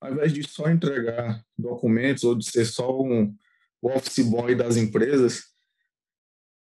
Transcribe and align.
ao 0.00 0.12
invés 0.12 0.32
de 0.32 0.46
só 0.46 0.68
entregar 0.70 1.42
documentos 1.58 2.24
ou 2.24 2.34
de 2.34 2.48
ser 2.48 2.64
só 2.64 3.00
um 3.00 3.34
office 3.82 4.24
boy 4.24 4.54
das 4.54 4.76
empresas, 4.76 5.42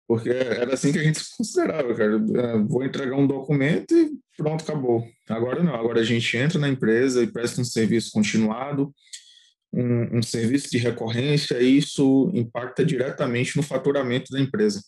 porque 0.08 0.30
era 0.30 0.74
assim 0.74 0.92
que 0.92 1.00
a 1.00 1.04
gente 1.04 1.20
se 1.20 1.38
considerava, 1.38 1.96
cara. 1.96 2.16
É, 2.16 2.58
vou 2.58 2.84
entregar 2.84 3.16
um 3.16 3.26
documento 3.26 3.96
e 3.96 4.12
pronto, 4.36 4.62
acabou. 4.62 5.08
Agora 5.30 5.64
não, 5.64 5.74
agora 5.74 6.02
a 6.02 6.04
gente 6.04 6.36
entra 6.36 6.60
na 6.60 6.68
empresa 6.68 7.24
e 7.24 7.32
presta 7.32 7.62
um 7.62 7.66
serviço 7.66 8.12
continuado, 8.12 8.94
um, 9.72 10.18
um 10.18 10.22
serviço 10.22 10.70
de 10.70 10.78
recorrência, 10.78 11.62
e 11.62 11.78
isso 11.78 12.30
impacta 12.34 12.84
diretamente 12.84 13.56
no 13.56 13.64
faturamento 13.64 14.32
da 14.32 14.42
empresa. 14.42 14.82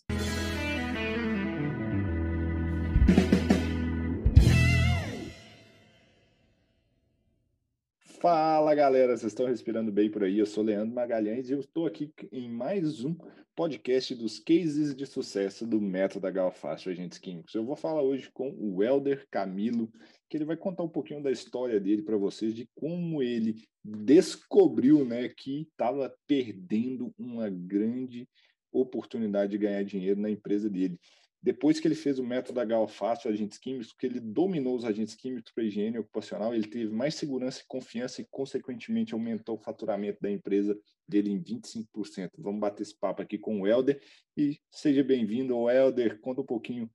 Fala 8.24 8.74
galera, 8.74 9.18
vocês 9.18 9.34
estão 9.34 9.46
respirando 9.46 9.92
bem 9.92 10.10
por 10.10 10.24
aí? 10.24 10.40
Eu 10.40 10.46
sou 10.46 10.64
Leandro 10.64 10.96
Magalhães 10.96 11.50
e 11.50 11.52
eu 11.52 11.60
estou 11.60 11.86
aqui 11.86 12.10
em 12.32 12.50
mais 12.50 13.04
um 13.04 13.14
podcast 13.54 14.16
dos 14.16 14.40
cases 14.40 14.96
de 14.96 15.06
sucesso 15.06 15.68
do 15.68 15.82
método 15.82 16.32
Galfaço 16.32 16.90
Agentes 16.90 17.18
Químicos. 17.18 17.54
Eu 17.54 17.66
vou 17.66 17.76
falar 17.76 18.02
hoje 18.02 18.32
com 18.32 18.56
o 18.58 18.82
Helder 18.82 19.28
Camilo, 19.30 19.92
que 20.30 20.38
ele 20.38 20.46
vai 20.46 20.56
contar 20.56 20.84
um 20.84 20.90
pouquinho 20.90 21.22
da 21.22 21.32
história 21.34 21.82
dele 21.82 22.02
para 22.02 22.16
vocês, 22.16 22.54
de 22.54 22.66
como 22.74 23.22
ele 23.22 23.56
descobriu 23.84 25.04
né, 25.04 25.28
que 25.28 25.64
estava 25.64 26.16
perdendo 26.26 27.14
uma 27.20 27.50
grande 27.50 28.26
oportunidade 28.72 29.52
de 29.52 29.58
ganhar 29.58 29.84
dinheiro 29.84 30.22
na 30.22 30.30
empresa 30.30 30.70
dele. 30.70 30.98
Depois 31.44 31.78
que 31.78 31.88
ele 31.88 31.96
fez 31.96 32.20
o 32.20 32.24
método 32.24 32.62
HO 32.62 32.88
agentes 33.28 33.58
químicos, 33.58 33.92
que 33.92 34.06
ele 34.06 34.22
dominou 34.22 34.78
os 34.78 34.86
agentes 34.86 35.14
químicos 35.14 35.52
para 35.52 35.66
higiene 35.66 36.00
ocupacional, 36.00 36.56
ele 36.56 36.68
teve 36.68 36.90
mais 36.90 37.16
segurança 37.16 37.60
e 37.60 37.68
confiança 37.68 38.22
e, 38.22 38.28
consequentemente, 38.32 39.14
aumentou 39.14 39.58
o 39.58 39.62
faturamento 39.62 40.20
da 40.22 40.32
empresa 40.32 40.80
dele 41.06 41.32
em 41.32 41.44
25%. 41.44 42.30
Vamos 42.38 42.62
bater 42.62 42.84
esse 42.84 42.98
papo 42.98 43.22
aqui 43.22 43.38
com 43.38 43.60
o 43.60 43.68
Helder 43.68 44.02
e 44.38 44.58
seja 44.72 45.04
bem-vindo, 45.04 45.70
Helder. 45.70 46.18
Conta 46.22 46.40
um 46.40 46.46
pouquinho 46.46 46.90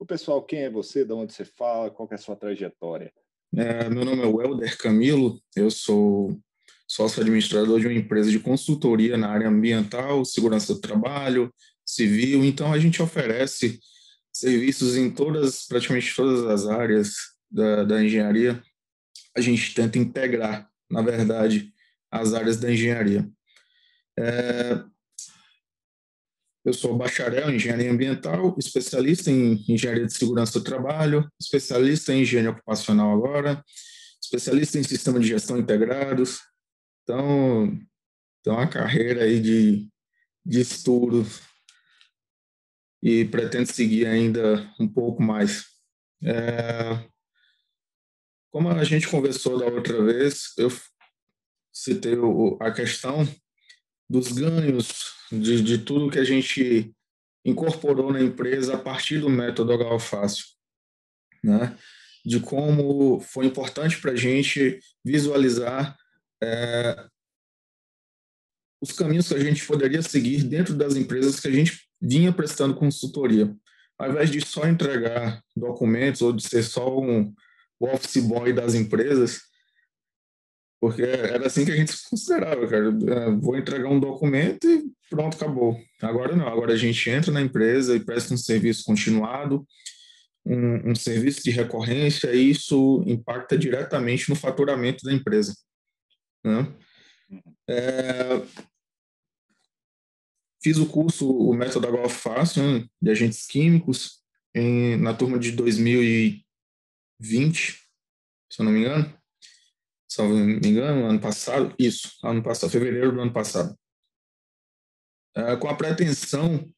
o 0.00 0.04
pessoal 0.04 0.42
quem 0.42 0.64
é 0.64 0.70
você, 0.70 1.04
de 1.04 1.12
onde 1.12 1.32
você 1.32 1.44
fala, 1.44 1.88
qual 1.88 2.08
é 2.10 2.16
a 2.16 2.18
sua 2.18 2.34
trajetória. 2.34 3.12
É, 3.54 3.88
meu 3.88 4.04
nome 4.04 4.22
é 4.22 4.26
Helder 4.26 4.76
Camilo, 4.78 5.40
eu 5.54 5.70
sou 5.70 6.36
sócio 6.88 7.22
administrador 7.22 7.78
de 7.78 7.86
uma 7.86 7.94
empresa 7.94 8.28
de 8.28 8.40
consultoria 8.40 9.16
na 9.16 9.28
área 9.28 9.48
ambiental, 9.48 10.24
segurança 10.24 10.74
do 10.74 10.80
trabalho, 10.80 11.54
civil. 11.86 12.44
Então, 12.44 12.72
a 12.72 12.78
gente 12.80 13.00
oferece 13.00 13.78
serviços 14.32 14.96
em 14.96 15.10
todas, 15.10 15.66
praticamente 15.66 16.14
todas 16.14 16.46
as 16.46 16.66
áreas 16.66 17.14
da, 17.50 17.84
da 17.84 18.02
engenharia. 18.02 18.62
A 19.36 19.40
gente 19.40 19.74
tenta 19.74 19.98
integrar, 19.98 20.68
na 20.90 21.02
verdade, 21.02 21.72
as 22.10 22.34
áreas 22.34 22.58
da 22.58 22.72
engenharia. 22.72 23.28
É, 24.18 24.82
eu 26.64 26.72
sou 26.72 26.96
bacharel 26.96 27.50
em 27.50 27.56
engenharia 27.56 27.90
ambiental, 27.90 28.54
especialista 28.58 29.30
em 29.30 29.64
engenharia 29.68 30.06
de 30.06 30.14
segurança 30.14 30.58
do 30.58 30.64
trabalho, 30.64 31.28
especialista 31.40 32.12
em 32.12 32.22
engenharia 32.22 32.52
ocupacional 32.52 33.12
agora, 33.12 33.62
especialista 34.22 34.78
em 34.78 34.82
sistema 34.82 35.18
de 35.18 35.26
gestão 35.26 35.58
integrados. 35.58 36.38
Então, 37.02 37.76
tem 38.44 38.52
uma 38.52 38.68
carreira 38.68 39.24
aí 39.24 39.40
de, 39.40 39.88
de 40.46 40.60
estudo 40.60 41.26
e 43.02 43.24
pretendo 43.24 43.66
seguir 43.66 44.06
ainda 44.06 44.70
um 44.78 44.86
pouco 44.86 45.22
mais. 45.22 45.66
É, 46.22 47.04
como 48.50 48.68
a 48.68 48.84
gente 48.84 49.08
conversou 49.08 49.58
da 49.58 49.66
outra 49.66 50.02
vez, 50.04 50.52
eu 50.56 50.70
citei 51.72 52.16
o, 52.16 52.56
a 52.60 52.70
questão 52.70 53.26
dos 54.08 54.30
ganhos 54.30 55.12
de, 55.32 55.62
de 55.62 55.78
tudo 55.78 56.10
que 56.10 56.18
a 56.18 56.24
gente 56.24 56.94
incorporou 57.44 58.12
na 58.12 58.20
empresa 58.20 58.74
a 58.74 58.78
partir 58.78 59.18
do 59.18 59.28
método 59.28 59.72
HO 59.72 59.98
Fácil, 59.98 60.44
né? 61.42 61.76
de 62.24 62.38
como 62.38 63.20
foi 63.20 63.46
importante 63.46 64.00
para 64.00 64.12
a 64.12 64.16
gente 64.16 64.78
visualizar 65.04 65.96
é, 66.40 67.06
os 68.80 68.92
caminhos 68.92 69.28
que 69.28 69.34
a 69.34 69.40
gente 69.40 69.66
poderia 69.66 70.02
seguir 70.02 70.44
dentro 70.44 70.74
das 70.74 70.94
empresas 70.94 71.40
que 71.40 71.48
a 71.48 71.50
gente 71.50 71.80
vinha 72.02 72.32
prestando 72.32 72.74
consultoria. 72.74 73.54
Ao 73.96 74.10
invés 74.10 74.30
de 74.30 74.40
só 74.44 74.66
entregar 74.66 75.40
documentos 75.56 76.20
ou 76.22 76.32
de 76.32 76.42
ser 76.42 76.64
só 76.64 76.98
um 76.98 77.32
office 77.80 78.22
boy 78.22 78.52
das 78.52 78.74
empresas, 78.74 79.40
porque 80.80 81.02
era 81.02 81.46
assim 81.46 81.64
que 81.64 81.70
a 81.70 81.76
gente 81.76 81.92
se 81.92 82.10
considerava, 82.10 82.66
cara. 82.66 82.88
É, 82.88 83.30
vou 83.30 83.56
entregar 83.56 83.88
um 83.88 84.00
documento 84.00 84.68
e 84.68 84.82
pronto, 85.08 85.36
acabou. 85.36 85.78
Agora 86.00 86.34
não, 86.34 86.48
agora 86.48 86.72
a 86.72 86.76
gente 86.76 87.08
entra 87.08 87.30
na 87.30 87.40
empresa 87.40 87.94
e 87.94 88.00
presta 88.00 88.34
um 88.34 88.36
serviço 88.36 88.82
continuado, 88.84 89.64
um, 90.44 90.90
um 90.90 90.94
serviço 90.96 91.40
de 91.44 91.52
recorrência, 91.52 92.34
e 92.34 92.50
isso 92.50 93.04
impacta 93.06 93.56
diretamente 93.56 94.28
no 94.28 94.34
faturamento 94.34 95.04
da 95.04 95.12
empresa. 95.12 95.54
Né? 96.44 96.66
É, 97.68 98.42
Fiz 100.62 100.78
o 100.78 100.86
curso, 100.86 101.28
o 101.28 101.52
método 101.54 101.88
Agora 101.88 102.08
Fácil, 102.08 102.62
né, 102.62 102.86
de 103.00 103.10
agentes 103.10 103.46
químicos, 103.46 104.22
em, 104.54 104.96
na 104.96 105.12
turma 105.12 105.38
de 105.38 105.52
2020, 105.52 106.44
se 108.50 108.60
eu 108.60 108.64
não 108.64 108.72
me 108.72 108.80
engano. 108.80 109.18
Se 110.08 110.20
eu 110.20 110.28
não 110.28 110.36
me 110.36 110.68
engano, 110.68 111.06
ano 111.06 111.20
passado. 111.20 111.74
Isso, 111.78 112.12
ano 112.22 112.42
passado, 112.42 112.70
fevereiro 112.70 113.12
do 113.12 113.20
ano 113.20 113.32
passado. 113.32 113.76
É, 115.34 115.56
com 115.56 115.68
a 115.68 115.74
pretensão 115.74 116.70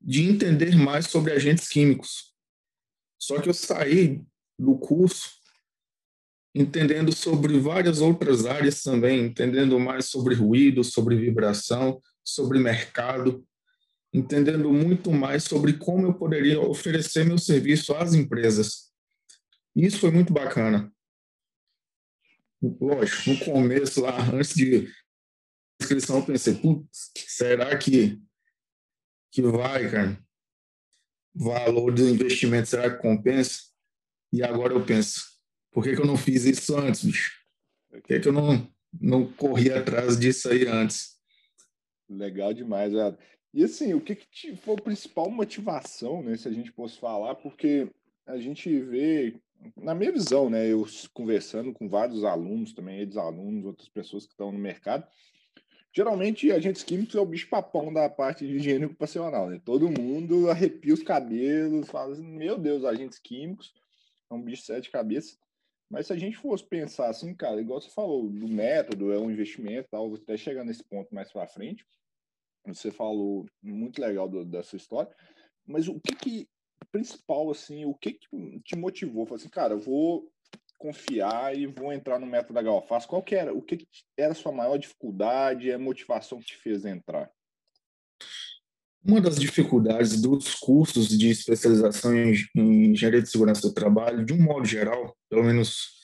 de 0.00 0.22
entender 0.22 0.76
mais 0.76 1.08
sobre 1.08 1.32
agentes 1.32 1.68
químicos. 1.68 2.32
Só 3.20 3.40
que 3.40 3.48
eu 3.48 3.54
saí 3.54 4.24
do 4.58 4.78
curso 4.78 5.40
entendendo 6.54 7.14
sobre 7.14 7.58
várias 7.58 8.00
outras 8.00 8.44
áreas 8.44 8.82
também, 8.82 9.26
entendendo 9.26 9.78
mais 9.78 10.06
sobre 10.06 10.34
ruído, 10.34 10.82
sobre 10.82 11.16
vibração, 11.16 12.00
sobre 12.30 12.58
mercado, 12.58 13.46
entendendo 14.12 14.72
muito 14.72 15.10
mais 15.10 15.44
sobre 15.44 15.74
como 15.74 16.06
eu 16.06 16.14
poderia 16.14 16.60
oferecer 16.60 17.24
meu 17.24 17.38
serviço 17.38 17.94
às 17.94 18.14
empresas. 18.14 18.90
Isso 19.74 19.98
foi 19.98 20.10
muito 20.10 20.32
bacana. 20.32 20.92
Lógico, 22.62 23.30
no 23.30 23.44
começo 23.44 24.00
lá, 24.02 24.18
antes 24.32 24.54
de 24.54 24.88
inscrição, 25.80 26.18
eu 26.18 26.26
pensei, 26.26 26.54
putz, 26.54 27.10
será 27.26 27.76
que, 27.78 28.20
que 29.32 29.42
vai, 29.42 29.90
cara? 29.90 30.22
Valor 31.34 31.94
do 31.94 32.08
investimento, 32.08 32.68
será 32.68 32.90
que 32.90 33.00
compensa? 33.00 33.60
E 34.32 34.42
agora 34.42 34.74
eu 34.74 34.84
penso, 34.84 35.22
por 35.72 35.84
que, 35.84 35.94
que 35.94 36.02
eu 36.02 36.06
não 36.06 36.16
fiz 36.16 36.44
isso 36.44 36.76
antes, 36.76 37.04
bicho? 37.04 37.32
Por 37.88 38.02
que, 38.02 38.20
que 38.20 38.28
eu 38.28 38.32
não, 38.32 38.70
não 39.00 39.32
corri 39.32 39.72
atrás 39.72 40.18
disso 40.18 40.48
aí 40.50 40.66
antes? 40.66 41.19
Legal 42.10 42.52
demais, 42.52 42.92
velho. 42.92 43.16
E 43.54 43.64
assim, 43.64 43.94
o 43.94 44.00
que, 44.00 44.16
que 44.16 44.56
foi 44.56 44.74
a 44.74 44.82
principal 44.82 45.30
motivação, 45.30 46.22
né, 46.22 46.36
se 46.36 46.48
a 46.48 46.52
gente 46.52 46.70
fosse 46.72 46.98
falar, 46.98 47.36
porque 47.36 47.88
a 48.26 48.36
gente 48.38 48.78
vê, 48.80 49.34
na 49.76 49.94
minha 49.94 50.12
visão, 50.12 50.50
né, 50.50 50.66
eu 50.68 50.84
conversando 51.12 51.72
com 51.72 51.88
vários 51.88 52.24
alunos 52.24 52.72
também, 52.72 53.00
ex-alunos, 53.00 53.64
outras 53.64 53.88
pessoas 53.88 54.24
que 54.24 54.32
estão 54.32 54.52
no 54.52 54.58
mercado, 54.58 55.06
geralmente 55.92 56.50
agentes 56.52 56.82
químicos 56.82 57.14
é 57.14 57.20
o 57.20 57.26
bicho 57.26 57.48
papão 57.48 57.92
da 57.92 58.08
parte 58.08 58.46
de 58.46 58.54
higiene 58.54 58.86
ocupacional, 58.86 59.48
né? 59.50 59.60
Todo 59.64 59.90
mundo 59.90 60.48
arrepia 60.48 60.94
os 60.94 61.02
cabelos, 61.02 61.88
fala 61.88 62.12
assim, 62.12 62.24
meu 62.24 62.56
Deus, 62.56 62.84
agentes 62.84 63.18
químicos 63.18 63.74
é 64.30 64.34
um 64.34 64.42
bicho 64.42 64.62
de 64.62 64.66
sete 64.66 64.90
cabeças. 64.90 65.38
Mas 65.90 66.06
se 66.06 66.12
a 66.12 66.16
gente 66.16 66.36
fosse 66.36 66.64
pensar 66.64 67.08
assim, 67.08 67.34
cara, 67.34 67.60
igual 67.60 67.80
você 67.80 67.90
falou, 67.90 68.28
do 68.28 68.46
método, 68.46 69.12
é 69.12 69.18
um 69.18 69.30
investimento, 69.30 69.88
tal, 69.90 70.14
até 70.14 70.36
chegar 70.36 70.64
nesse 70.64 70.84
ponto 70.84 71.12
mais 71.12 71.32
para 71.32 71.48
frente, 71.48 71.84
você 72.64 72.92
falou 72.92 73.46
muito 73.60 74.00
legal 74.00 74.28
do, 74.28 74.44
da 74.44 74.62
sua 74.62 74.76
história, 74.76 75.12
mas 75.66 75.88
o 75.88 75.98
que 76.00 76.14
que 76.14 76.48
principal 76.92 77.50
assim, 77.50 77.84
o 77.84 77.94
que 77.94 78.12
que 78.12 78.60
te 78.64 78.76
motivou? 78.76 79.26
Falei 79.26 79.42
assim, 79.42 79.50
cara, 79.50 79.74
eu 79.74 79.78
vou 79.78 80.30
confiar 80.78 81.56
e 81.56 81.66
vou 81.66 81.92
entrar 81.92 82.18
no 82.18 82.26
método 82.26 82.54
da 82.54 82.62
Galfaz. 82.62 83.04
Qual 83.04 83.22
que 83.22 83.34
era? 83.34 83.52
O 83.52 83.60
que, 83.60 83.78
que 83.78 83.86
era 84.16 84.32
a 84.32 84.34
sua 84.34 84.50
maior 84.50 84.78
dificuldade, 84.78 85.70
a 85.70 85.78
motivação 85.78 86.38
que 86.38 86.46
te 86.46 86.56
fez 86.56 86.84
entrar? 86.84 87.30
Uma 89.02 89.20
das 89.20 89.36
dificuldades 89.36 90.20
dos 90.20 90.54
cursos 90.54 91.08
de 91.08 91.30
especialização 91.30 92.14
em, 92.14 92.34
engenharia 92.56 93.22
de 93.22 93.30
segurança 93.30 93.62
do 93.62 93.72
trabalho, 93.72 94.24
de 94.24 94.32
um 94.32 94.42
modo 94.42 94.66
geral, 94.66 95.16
pelo 95.28 95.44
menos 95.44 95.98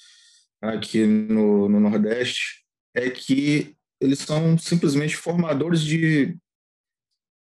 aqui 0.63 1.05
no, 1.05 1.69
no 1.69 1.79
Nordeste, 1.79 2.65
é 2.95 3.11
que 3.11 3.77
eles 4.01 4.19
são 4.21 4.57
simplesmente 4.57 5.17
formadores 5.17 5.83
de 5.83 6.37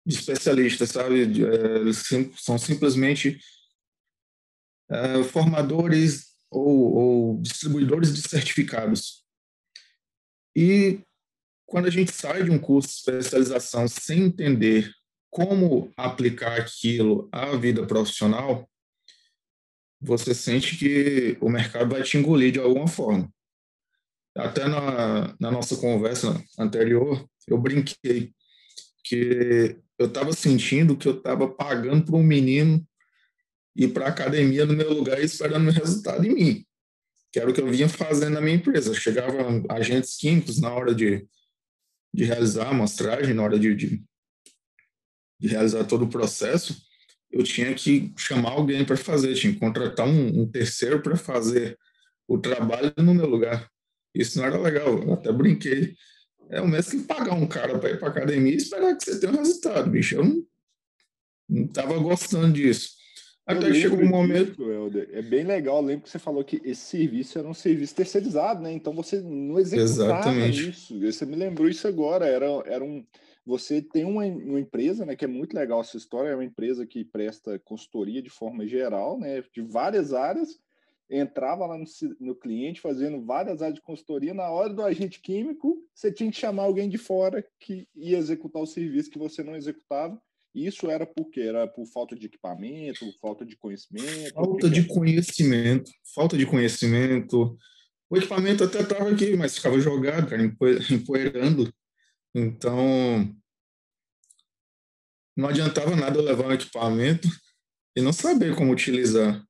de 0.08 0.16
especialistas, 0.16 0.92
sabe? 0.92 1.24
É, 1.44 1.80
eles 1.80 2.02
são 2.38 2.58
simplesmente 2.58 3.38
é, 4.90 5.22
formadores 5.24 6.28
ou, 6.50 6.94
ou, 6.96 7.42
distribuidores 7.42 8.14
de 8.14 8.22
certificados. 8.22 9.26
E 10.56 11.02
quando 11.66 11.88
a 11.88 11.90
gente 11.90 12.14
sai 12.14 12.46
de 12.46 12.50
um 12.50 12.58
curso 12.58 12.88
de 12.88 13.18
especialização 13.18 13.86
sem 13.86 14.24
entender 14.24 14.90
como 15.30 15.92
aplicar 15.96 16.60
aquilo 16.60 17.28
à 17.32 17.56
vida 17.56 17.86
profissional, 17.86 18.70
você 20.00 20.34
sente 20.34 20.78
que 20.78 21.38
o 21.42 21.50
mercado 21.50 21.92
vai 21.92 22.04
te 22.04 22.18
engolir 22.18 22.52
de 22.52 22.60
alguma 22.60 22.88
forma. 22.88 23.32
Até 24.36 24.68
na, 24.68 25.36
na 25.40 25.52
nossa 25.52 25.78
conversa 25.78 26.44
anterior, 26.60 27.28
eu 27.48 27.58
brinquei 27.58 28.34
que 29.04 29.78
eu 29.98 30.08
estava 30.08 30.34
sentindo 30.34 30.96
que 30.96 31.08
eu 31.08 31.18
estava 31.18 31.48
pagando 31.48 32.06
para 32.06 32.16
um 32.16 32.24
menino 32.24 32.86
ir 33.76 33.90
para 33.90 34.06
a 34.06 34.10
academia 34.10 34.66
no 34.66 34.74
meu 34.74 34.94
lugar 34.94 35.20
e 35.20 35.26
esperando 35.26 35.68
o 35.68 35.72
resultado 35.72 36.26
em 36.26 36.34
mim, 36.34 36.66
que 37.32 37.40
era 37.40 37.50
o 37.50 37.54
que 37.54 37.62
eu 37.62 37.68
vinha 37.68 37.88
fazendo 37.90 38.34
na 38.34 38.42
minha 38.42 38.56
empresa. 38.56 38.94
Chegavam 38.94 39.64
agentes 39.70 40.18
químicos 40.18 40.60
na 40.60 40.72
hora 40.72 40.94
de, 40.94 41.26
de 42.14 42.24
realizar 42.26 42.68
a 42.68 42.72
amostragem, 42.72 43.34
na 43.34 43.44
hora 43.44 43.58
de, 43.58 43.74
de, 43.76 44.04
de 45.40 45.48
realizar 45.48 45.84
todo 45.86 46.06
o 46.06 46.10
processo, 46.10 46.82
eu 47.32 47.44
tinha 47.44 47.74
que 47.74 48.14
chamar 48.18 48.52
alguém 48.52 48.86
para 48.86 48.98
fazer, 48.98 49.34
tinha 49.36 49.54
que 49.54 49.60
contratar 49.60 50.08
um, 50.08 50.42
um 50.42 50.48
terceiro 50.48 51.02
para 51.02 51.16
fazer 51.16 51.78
o 52.28 52.38
trabalho 52.38 52.94
no 52.98 53.14
meu 53.14 53.28
lugar. 53.28 53.70
Isso 54.14 54.38
não 54.38 54.46
era 54.46 54.58
legal, 54.58 55.02
eu 55.02 55.14
até 55.14 55.32
brinquei. 55.32 55.96
É 56.50 56.62
o 56.62 56.68
mesmo 56.68 57.02
que 57.02 57.08
pagar 57.08 57.34
um 57.34 57.48
cara 57.48 57.78
para 57.78 57.92
ir 57.92 58.00
para 58.00 58.08
academia 58.08 58.54
e 58.54 58.58
esperar 58.58 58.96
que 58.96 59.04
você 59.04 59.20
tenha 59.20 59.34
um 59.34 59.38
resultado, 59.38 59.90
bicho. 59.90 60.16
Eu 60.16 60.24
não, 60.24 60.44
não 61.50 61.68
tava 61.68 61.98
gostando 62.00 62.54
disso. 62.54 62.98
Até 63.48 63.74
chegou 63.74 64.00
um 64.00 64.10
momento. 64.10 64.52
Disso. 64.52 65.08
É 65.14 65.22
bem 65.22 65.46
legal. 65.46 65.78
Eu 65.78 65.86
lembro 65.86 66.04
que 66.04 66.10
você 66.10 66.20
falou 66.20 66.44
que 66.44 66.62
esse 66.66 66.82
serviço 66.82 67.40
era 67.40 67.48
um 67.48 67.54
serviço 67.54 67.96
terceirizado, 67.96 68.62
né? 68.62 68.74
Então 68.74 68.94
você 68.94 69.22
não 69.22 69.58
executava 69.58 70.20
Exatamente. 70.20 70.70
isso. 70.70 71.00
Você 71.00 71.26
me 71.26 71.38
lembrou 71.38 71.70
isso 71.70 71.88
agora. 71.88 72.26
Era, 72.26 72.46
era 72.66 72.84
um. 72.84 73.06
Você 73.48 73.82
tem 73.82 74.04
uma, 74.04 74.26
uma 74.26 74.60
empresa, 74.60 75.06
né? 75.06 75.16
Que 75.16 75.24
é 75.24 75.28
muito 75.28 75.54
legal 75.54 75.80
essa 75.80 75.96
história. 75.96 76.30
É 76.30 76.36
uma 76.36 76.44
empresa 76.44 76.86
que 76.86 77.06
presta 77.06 77.58
consultoria 77.60 78.22
de 78.22 78.30
forma 78.30 78.68
geral, 78.68 79.18
né? 79.18 79.42
De 79.54 79.62
várias 79.62 80.14
áreas. 80.14 80.60
Entrava 81.10 81.66
lá 81.66 81.78
no, 81.78 81.86
no 82.20 82.36
cliente 82.36 82.82
fazendo 82.82 83.24
várias 83.24 83.62
áreas 83.62 83.76
de 83.76 83.82
consultoria. 83.82 84.34
Na 84.34 84.50
hora 84.50 84.74
do 84.74 84.84
agente 84.84 85.22
químico, 85.22 85.82
você 85.96 86.12
tinha 86.12 86.30
que 86.30 86.38
chamar 86.38 86.64
alguém 86.64 86.90
de 86.90 86.98
fora 86.98 87.42
que 87.58 87.88
ia 87.96 88.18
executar 88.18 88.62
o 88.62 88.68
serviço 88.68 89.10
que 89.10 89.18
você 89.18 89.42
não 89.42 89.56
executava 89.56 90.22
isso 90.56 90.90
era 90.90 91.06
porque 91.06 91.40
era 91.42 91.68
por 91.68 91.86
falta 91.86 92.16
de 92.16 92.26
equipamento, 92.26 93.06
falta 93.22 93.46
de 93.46 93.56
conhecimento. 93.56 94.34
Falta 94.34 94.68
de 94.68 94.88
conhecimento, 94.88 95.92
falta 96.16 96.36
de 96.36 96.48
conhecimento. 96.48 97.56
O 98.10 98.18
equipamento 98.18 98.64
até 98.64 98.82
estava 98.82 99.12
aqui, 99.12 99.36
mas 99.36 99.56
ficava 99.56 99.80
jogado, 99.80 100.28
cara, 100.28 100.42
empoeirando. 100.90 101.72
Então, 102.36 103.36
não 105.36 105.50
adiantava 105.50 105.96
nada 105.96 106.22
levar 106.22 106.48
um 106.48 106.54
equipamento 106.54 107.28
e 107.96 108.02
não 108.02 108.12
saber 108.12 108.56
como 108.56 108.72
utilizar. 108.72 109.44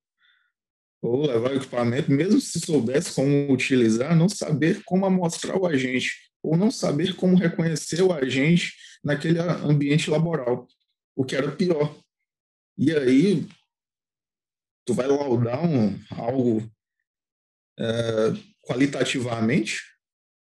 Ou 1.01 1.25
levar 1.25 1.51
o 1.51 1.55
equipamento, 1.55 2.11
mesmo 2.11 2.41
se 2.41 2.59
soubesse 2.59 3.13
como 3.13 3.51
utilizar, 3.51 4.15
não 4.15 4.27
saber 4.27 4.83
como 4.83 5.05
amostrar 5.05 5.57
o 5.57 5.65
agente, 5.65 6.11
ou 6.43 6.57
não 6.57 6.71
saber 6.71 7.15
como 7.15 7.37
reconhecer 7.37 8.01
o 8.01 8.11
agente 8.11 8.73
naquele 9.03 9.39
ambiente 9.39 10.09
laboral 10.09 10.67
o 11.15 11.25
que 11.25 11.35
era 11.35 11.51
pior. 11.51 11.95
E 12.77 12.91
aí, 12.95 13.47
tu 14.85 14.93
vai 14.93 15.07
laudar 15.07 15.65
um, 15.65 15.99
algo 16.11 16.61
é, 17.79 17.83
qualitativamente? 18.61 19.81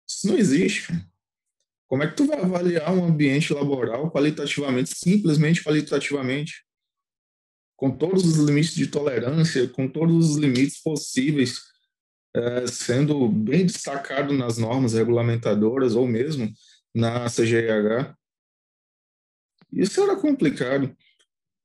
Isso 0.08 0.28
não 0.28 0.38
existe. 0.38 0.94
Como 1.92 2.04
é 2.04 2.08
que 2.08 2.16
tu 2.16 2.26
vai 2.26 2.40
avaliar 2.40 2.94
um 2.94 3.04
ambiente 3.04 3.54
laboral 3.54 4.10
qualitativamente, 4.10 4.96
simplesmente 4.96 5.62
qualitativamente? 5.62 6.64
Com 7.76 7.92
todos 7.92 8.24
os 8.24 8.38
limites 8.38 8.76
de 8.76 8.88
tolerância, 8.88 9.68
com 9.68 9.90
todos 9.90 10.30
os 10.30 10.38
limites 10.38 10.82
possíveis, 10.82 11.60
é, 12.34 12.66
sendo 12.66 13.28
bem 13.28 13.66
destacado 13.66 14.32
nas 14.32 14.58
normas 14.58 14.94
regulamentadoras 14.94 15.94
ou 15.94 16.08
mesmo 16.08 16.50
na 16.96 17.26
CGH. 17.26 18.16
Isso 19.74 20.02
era 20.02 20.16
complicado. 20.16 20.96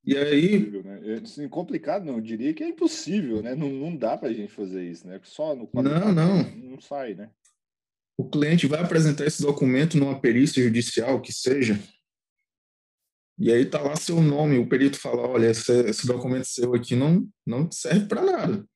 E 0.04 0.16
aí. 0.16 0.82
Né? 0.82 1.22
É, 1.22 1.48
complicado, 1.48 2.04
não, 2.04 2.14
eu 2.14 2.20
diria 2.20 2.52
que 2.52 2.64
é 2.64 2.68
impossível, 2.68 3.40
né? 3.44 3.54
Não, 3.54 3.70
não 3.70 3.96
dá 3.96 4.18
para 4.18 4.30
a 4.30 4.32
gente 4.32 4.52
fazer 4.52 4.90
isso, 4.90 5.06
né? 5.06 5.20
Só 5.22 5.54
no 5.54 5.70
Não, 5.72 6.12
não. 6.12 6.42
Não 6.56 6.80
sai, 6.80 7.14
né? 7.14 7.30
O 8.18 8.28
cliente 8.28 8.66
vai 8.66 8.80
apresentar 8.80 9.26
esse 9.26 9.42
documento 9.42 9.96
numa 9.96 10.18
perícia 10.20 10.62
judicial, 10.62 11.20
que 11.20 11.32
seja, 11.32 11.78
e 13.38 13.52
aí 13.52 13.66
tá 13.66 13.82
lá 13.82 13.94
seu 13.96 14.20
nome, 14.20 14.58
o 14.58 14.66
perito 14.66 14.98
fala, 14.98 15.22
olha, 15.28 15.50
esse, 15.50 15.70
esse 15.82 16.06
documento 16.06 16.46
seu 16.46 16.74
aqui 16.74 16.96
não, 16.96 17.28
não 17.44 17.70
serve 17.70 18.06
para 18.06 18.22
nada. 18.22 18.66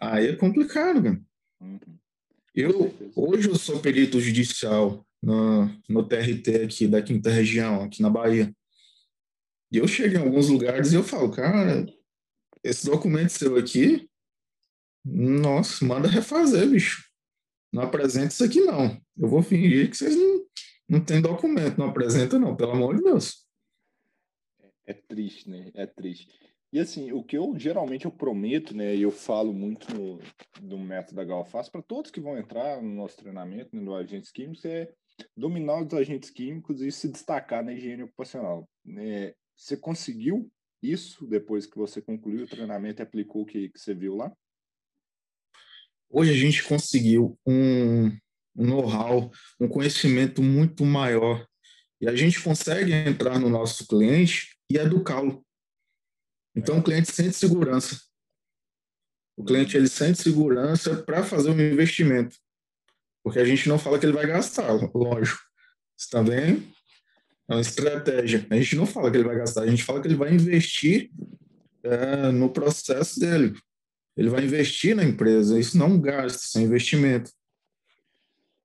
Aí 0.00 0.28
é 0.28 0.36
complicado, 0.36 1.02
cara. 1.02 1.20
Uhum. 1.60 1.80
Eu, 2.54 3.12
hoje 3.16 3.48
eu 3.48 3.56
sou 3.56 3.80
perito 3.80 4.20
judicial, 4.20 5.04
no, 5.20 5.66
no 5.88 6.06
TRT 6.06 6.62
aqui 6.64 6.86
da 6.86 7.02
quinta 7.02 7.28
região, 7.28 7.82
aqui 7.82 8.00
na 8.02 8.10
Bahia. 8.10 8.54
E 9.72 9.78
eu 9.78 9.88
chego 9.88 10.14
em 10.14 10.20
alguns 10.20 10.48
lugares 10.48 10.92
e 10.92 10.94
eu 10.94 11.02
falo, 11.02 11.30
cara, 11.32 11.86
esse 12.62 12.86
documento 12.86 13.30
seu 13.30 13.56
aqui, 13.56 14.08
nossa, 15.04 15.84
manda 15.84 16.08
refazer, 16.08 16.68
bicho. 16.68 17.07
Não 17.72 17.82
apresenta 17.82 18.28
isso 18.28 18.44
aqui, 18.44 18.60
não. 18.60 19.00
Eu 19.16 19.28
vou 19.28 19.42
fingir 19.42 19.90
que 19.90 19.96
vocês 19.96 20.16
não, 20.16 20.44
não 20.88 21.04
tem 21.04 21.20
documento, 21.20 21.78
não 21.78 21.88
apresenta, 21.88 22.38
não, 22.38 22.56
pelo 22.56 22.72
amor 22.72 22.96
de 22.96 23.02
Deus. 23.02 23.46
É 24.86 24.94
triste, 24.94 25.50
né? 25.50 25.70
É 25.74 25.86
triste. 25.86 26.28
E 26.72 26.78
assim, 26.78 27.12
o 27.12 27.22
que 27.22 27.36
eu 27.36 27.54
geralmente 27.58 28.04
eu 28.04 28.10
prometo, 28.10 28.76
né, 28.76 28.94
e 28.94 29.00
eu 29.00 29.10
falo 29.10 29.54
muito 29.54 29.86
no, 29.94 30.18
do 30.60 30.78
método 30.78 31.16
da 31.16 31.24
Galfaz 31.24 31.68
para 31.68 31.80
todos 31.80 32.10
que 32.10 32.20
vão 32.20 32.36
entrar 32.36 32.82
no 32.82 32.94
nosso 32.94 33.16
treinamento, 33.16 33.74
né, 33.74 33.80
no 33.80 33.94
Agentes 33.94 34.30
Químicos, 34.30 34.66
é 34.66 34.92
dominar 35.36 35.82
os 35.82 35.92
agentes 35.94 36.30
químicos 36.30 36.80
e 36.80 36.92
se 36.92 37.08
destacar 37.08 37.64
na 37.64 37.72
higiene 37.72 38.04
ocupacional. 38.04 38.68
É, 38.98 39.34
você 39.56 39.76
conseguiu 39.76 40.50
isso 40.82 41.26
depois 41.26 41.66
que 41.66 41.76
você 41.76 42.00
concluiu 42.00 42.44
o 42.44 42.48
treinamento 42.48 43.00
e 43.00 43.04
aplicou 43.04 43.42
o 43.42 43.46
que, 43.46 43.70
que 43.70 43.80
você 43.80 43.94
viu 43.94 44.14
lá? 44.14 44.32
Hoje 46.10 46.32
a 46.32 46.36
gente 46.36 46.62
conseguiu 46.62 47.38
um, 47.46 48.10
know-how, 48.54 49.30
um 49.60 49.68
conhecimento 49.68 50.42
muito 50.42 50.84
maior. 50.84 51.46
E 52.00 52.08
a 52.08 52.14
gente 52.14 52.42
consegue 52.42 52.92
entrar 52.92 53.38
no 53.38 53.48
nosso 53.48 53.86
cliente 53.86 54.56
e 54.70 54.76
educá-lo. 54.76 55.44
Então 56.54 56.78
o 56.78 56.82
cliente 56.82 57.12
sente 57.12 57.36
segurança. 57.36 58.00
O 59.36 59.44
cliente 59.44 59.76
ele 59.76 59.88
sente 59.88 60.20
segurança 60.20 60.96
para 61.02 61.22
fazer 61.22 61.50
um 61.50 61.60
investimento. 61.60 62.36
Porque 63.22 63.38
a 63.38 63.44
gente 63.44 63.68
não 63.68 63.78
fala 63.78 63.98
que 63.98 64.06
ele 64.06 64.12
vai 64.12 64.26
gastar, 64.26 64.70
lógico. 64.94 65.40
Isso 65.98 66.08
também 66.10 66.66
é 67.48 67.54
uma 67.54 67.60
estratégia. 67.60 68.46
A 68.50 68.54
gente 68.56 68.76
não 68.76 68.86
fala 68.86 69.10
que 69.10 69.16
ele 69.16 69.28
vai 69.28 69.36
gastar, 69.36 69.62
a 69.62 69.66
gente 69.66 69.84
fala 69.84 70.00
que 70.00 70.08
ele 70.08 70.16
vai 70.16 70.32
investir 70.32 71.10
é, 71.82 72.30
no 72.32 72.50
processo 72.50 73.20
dele. 73.20 73.54
Ele 74.18 74.28
vai 74.28 74.44
investir 74.44 74.96
na 74.96 75.04
empresa. 75.04 75.58
Isso 75.58 75.78
não 75.78 75.94
é 75.94 75.98
gasto, 75.98 76.42
isso 76.42 76.58
é 76.58 76.62
investimento. 76.62 77.30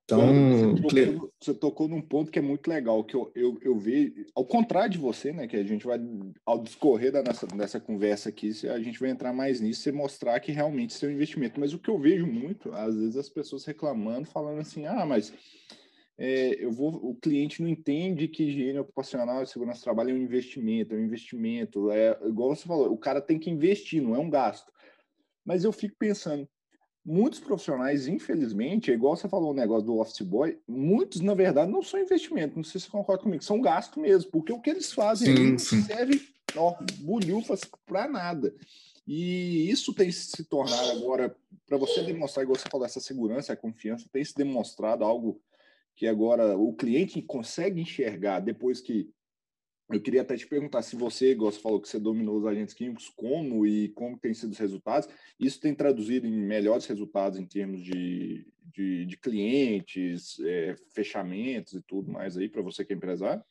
Então, 0.06 0.76
você 0.76 1.06
tocou, 1.06 1.34
você 1.40 1.54
tocou, 1.54 1.88
num 1.88 2.02
ponto 2.02 2.30
que 2.30 2.40
é 2.40 2.42
muito 2.42 2.68
legal, 2.68 3.04
que 3.06 3.16
eu, 3.16 3.32
eu, 3.34 3.58
eu 3.62 3.78
vejo, 3.78 4.26
ao 4.36 4.44
contrário 4.44 4.90
de 4.90 4.98
você, 4.98 5.32
né, 5.32 5.48
que 5.48 5.56
a 5.56 5.64
gente 5.64 5.86
vai, 5.86 5.98
ao 6.46 6.62
discorrer 6.62 7.12
da 7.12 7.24
nossa, 7.24 7.48
dessa 7.48 7.80
conversa 7.80 8.28
aqui, 8.28 8.52
a 8.68 8.80
gente 8.80 9.00
vai 9.00 9.12
entrar 9.12 9.32
mais 9.32 9.62
nisso 9.62 9.88
e 9.88 9.92
mostrar 9.94 10.40
que 10.42 10.52
realmente 10.52 10.90
isso 10.90 11.06
é 11.06 11.10
um 11.10 11.14
investimento. 11.14 11.58
Mas 11.60 11.74
o 11.74 11.80
que 11.80 11.90
eu 11.90 11.98
vejo 11.98 12.26
muito, 12.26 12.74
às 12.74 12.96
vezes 12.96 13.16
as 13.16 13.30
pessoas 13.30 13.64
reclamando, 13.64 14.28
falando 14.28 14.60
assim, 14.60 14.86
ah, 14.88 15.06
mas 15.06 15.32
é, 16.18 16.64
eu 16.64 16.72
vou, 16.72 16.94
o 16.96 17.16
cliente 17.16 17.62
não 17.62 17.70
entende 17.70 18.28
que 18.28 18.44
higiene 18.44 18.80
ocupacional 18.80 19.42
e 19.42 19.48
segurança 19.48 19.80
do 19.80 19.84
trabalho 19.84 20.10
é 20.10 20.14
um 20.14 20.18
investimento, 20.18 20.94
é 20.94 20.98
um 20.98 21.06
investimento, 21.06 21.92
é 21.92 22.20
igual 22.26 22.54
você 22.54 22.68
falou, 22.68 22.92
o 22.92 22.98
cara 22.98 23.22
tem 23.22 23.40
que 23.40 23.50
investir, 23.50 24.02
não 24.02 24.16
é 24.16 24.20
um 24.20 24.30
gasto. 24.30 24.73
Mas 25.46 25.64
eu 25.64 25.72
fico 25.72 25.96
pensando, 25.98 26.48
muitos 27.06 27.40
profissionais, 27.40 28.08
infelizmente, 28.08 28.92
é 28.92 28.94
igual 28.94 29.16
você 29.16 29.28
falou 29.28 29.52
o 29.52 29.56
negócio 29.56 29.86
do 29.86 30.00
office 30.00 30.22
boy, 30.22 30.58
muitos, 30.68 31.22
na 31.22 31.34
verdade, 31.34 31.72
não 31.72 31.82
são 31.82 32.00
investimento, 32.00 32.56
não 32.56 32.64
sei 32.64 32.80
se 32.80 32.88
você 32.88 32.92
concorda 32.92 33.24
comigo, 33.24 33.44
são 33.44 33.62
gasto 33.62 34.00
mesmo, 34.00 34.32
porque 34.32 34.54
o 34.54 34.62
que 34.62 34.70
eles 34.70 34.92
fazem 34.94 35.58
sim, 35.58 35.58
sim. 35.58 35.82
serve, 35.82 36.22
ó, 36.56 36.76
bulhufas 37.00 37.62
para 37.86 38.08
nada. 38.08 38.54
E 39.06 39.70
isso 39.70 39.94
tem 39.94 40.10
se 40.12 40.46
tornado 40.46 40.92
agora, 40.92 41.36
para 41.68 41.78
você 41.78 42.04
demonstrar, 42.04 42.44
igual 42.44 42.58
você 42.58 42.70
falou, 42.70 42.86
essa 42.86 43.02
segurança, 43.02 43.52
a 43.52 43.58
confiança, 43.58 44.08
tem 44.12 44.24
se 44.24 44.34
demonstrado 44.34 45.04
algo 45.04 45.42
que 45.96 46.08
agora 46.08 46.58
o 46.58 46.74
cliente 46.74 47.22
consegue 47.22 47.82
enxergar 47.82 48.40
depois 48.40 48.80
que 48.80 49.10
eu 49.90 50.02
queria 50.02 50.22
até 50.22 50.36
te 50.36 50.48
perguntar 50.48 50.82
se 50.82 50.96
você, 50.96 51.32
igual 51.32 51.52
você 51.52 51.60
falou 51.60 51.82
que 51.82 51.90
você 51.90 52.00
dominou 52.00 52.38
os 52.38 52.46
agentes 52.46 52.74
químicos, 52.74 53.10
como 53.10 53.66
e 53.66 53.90
como 53.90 54.18
tem 54.18 54.34
sido 54.34 54.52
os 54.52 54.58
resultados. 54.58 55.10
Isso 55.40 55.60
tem 55.60 55.76
traduzido 55.76 56.26
em 56.26 56.32
melhores 56.32 56.86
resultados 56.86 57.38
em 57.38 57.46
termos 57.46 57.84
de, 57.84 58.48
de, 58.74 59.06
de 59.06 59.18
clientes, 59.18 60.40
é, 60.40 60.76
fechamentos 60.94 61.74
e 61.74 61.82
tudo 61.82 62.12
mais 62.12 62.38
aí 62.38 62.48
para 62.48 62.62
você 62.62 62.86
que 62.86 62.94
é 62.94 62.96
empresário? 62.96 63.44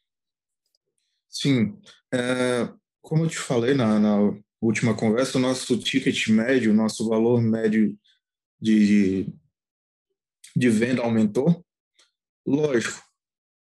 Sim. 1.29 1.79
É, 2.12 2.73
como 3.01 3.25
eu 3.25 3.29
te 3.29 3.39
falei 3.39 3.75
na, 3.75 3.99
na, 3.99 4.43
última 4.61 4.97
conversa, 4.97 5.39
o 5.39 5.41
nosso 5.41 5.77
ticket 5.77 6.29
médio, 6.29 6.71
o 6.71 6.75
nosso 6.75 7.09
valor 7.09 7.43
médio 7.43 7.99
de, 8.61 9.25
de, 9.25 9.35
de 10.55 10.71
venda 10.71 11.03
aumentou. 11.03 11.65
Lógico, 12.47 13.03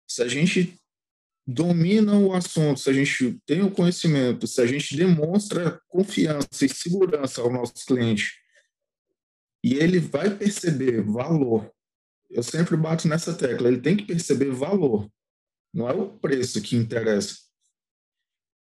se 0.06 0.22
a 0.22 0.28
gente 0.28 0.78
domina 1.46 2.18
o 2.18 2.34
assunto, 2.34 2.80
se 2.80 2.90
a 2.90 2.94
gente 2.94 3.40
tem 3.46 3.62
o 3.62 3.72
conhecimento, 3.72 4.48
se 4.48 4.62
a 4.62 4.66
gente 4.66 4.96
demonstra 4.96 5.82
confiança 5.88 6.66
e 6.66 6.70
segurança 6.70 7.42
ao 7.42 7.52
nosso 7.52 7.74
cliente, 7.86 8.40
e 9.64 9.76
ele 9.76 10.00
vai 10.00 10.36
perceber 10.36 11.02
valor. 11.02 11.72
Eu 12.30 12.44
sempre 12.44 12.78
bato 12.78 13.08
nessa 13.08 13.34
tecla, 13.34 13.68
ele 13.68 13.82
tem 13.82 13.96
que 13.96 14.06
perceber 14.06 14.52
valor, 14.52 15.10
não 15.74 15.90
é 15.90 15.94
o 15.94 16.18
preço 16.20 16.62
que 16.62 16.76
interessa. 16.76 17.36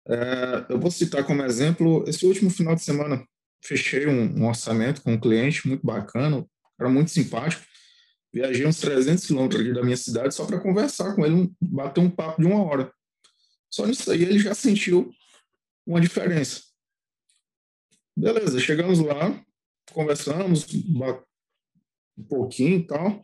É, 0.09 0.67
eu 0.69 0.79
vou 0.79 0.91
citar 0.91 1.25
como 1.25 1.43
exemplo, 1.43 2.05
esse 2.07 2.25
último 2.25 2.49
final 2.49 2.75
de 2.75 2.83
semana, 2.83 3.27
fechei 3.65 4.07
um, 4.07 4.41
um 4.41 4.47
orçamento 4.47 5.03
com 5.03 5.15
um 5.15 5.21
cliente 5.21 5.67
muito 5.67 5.85
bacana, 5.85 6.47
era 6.79 6.89
muito 6.89 7.11
simpático, 7.11 7.65
Viajei 8.37 8.67
uns 8.67 8.79
300 8.81 9.27
quilômetros 9.29 9.63
aqui 9.63 9.73
da 9.73 9.83
minha 9.83 9.97
cidade 9.97 10.35
só 10.35 10.45
para 10.45 10.61
conversar 10.61 11.15
com 11.15 11.25
ele, 11.25 11.51
bater 11.59 12.03
um 12.03 12.11
papo 12.11 12.43
de 12.43 12.47
uma 12.47 12.63
hora. 12.63 12.93
Só 13.71 13.87
nisso 13.87 14.13
aí 14.13 14.21
ele 14.21 14.39
já 14.39 14.55
sentiu 14.55 15.11
uma 15.87 16.03
diferença. 16.03 16.61
Beleza, 18.15 18.61
chegamos 18.61 18.99
lá, 18.99 19.43
conversamos 19.91 20.67
um 20.71 22.25
pouquinho 22.29 22.81
e 22.81 22.87
tal, 22.87 23.23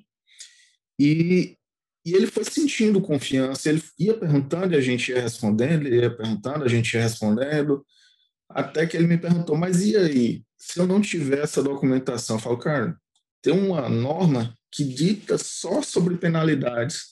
e, 0.98 1.58
e 2.06 2.14
ele 2.14 2.26
foi 2.26 2.44
sentindo 2.44 2.98
confiança, 2.98 3.68
ele 3.68 3.82
ia 3.98 4.18
perguntando 4.18 4.72
e 4.72 4.78
a 4.78 4.80
gente 4.80 5.10
ia 5.10 5.20
respondendo, 5.20 5.86
ele 5.86 6.00
ia 6.00 6.16
perguntando, 6.16 6.64
a 6.64 6.68
gente 6.68 6.90
ia 6.94 7.02
respondendo, 7.02 7.84
até 8.48 8.86
que 8.86 8.96
ele 8.96 9.06
me 9.06 9.18
perguntou, 9.18 9.58
mas 9.58 9.84
e 9.84 9.94
aí, 9.94 10.42
se 10.56 10.80
eu 10.80 10.86
não 10.86 11.02
tiver 11.02 11.40
essa 11.40 11.62
documentação? 11.62 12.36
Eu 12.36 12.40
falo, 12.40 12.56
cara, 12.56 12.98
tem 13.42 13.52
uma 13.52 13.90
norma 13.90 14.56
que 14.72 14.82
dita 14.82 15.36
só 15.36 15.82
sobre 15.82 16.16
penalidades, 16.16 17.04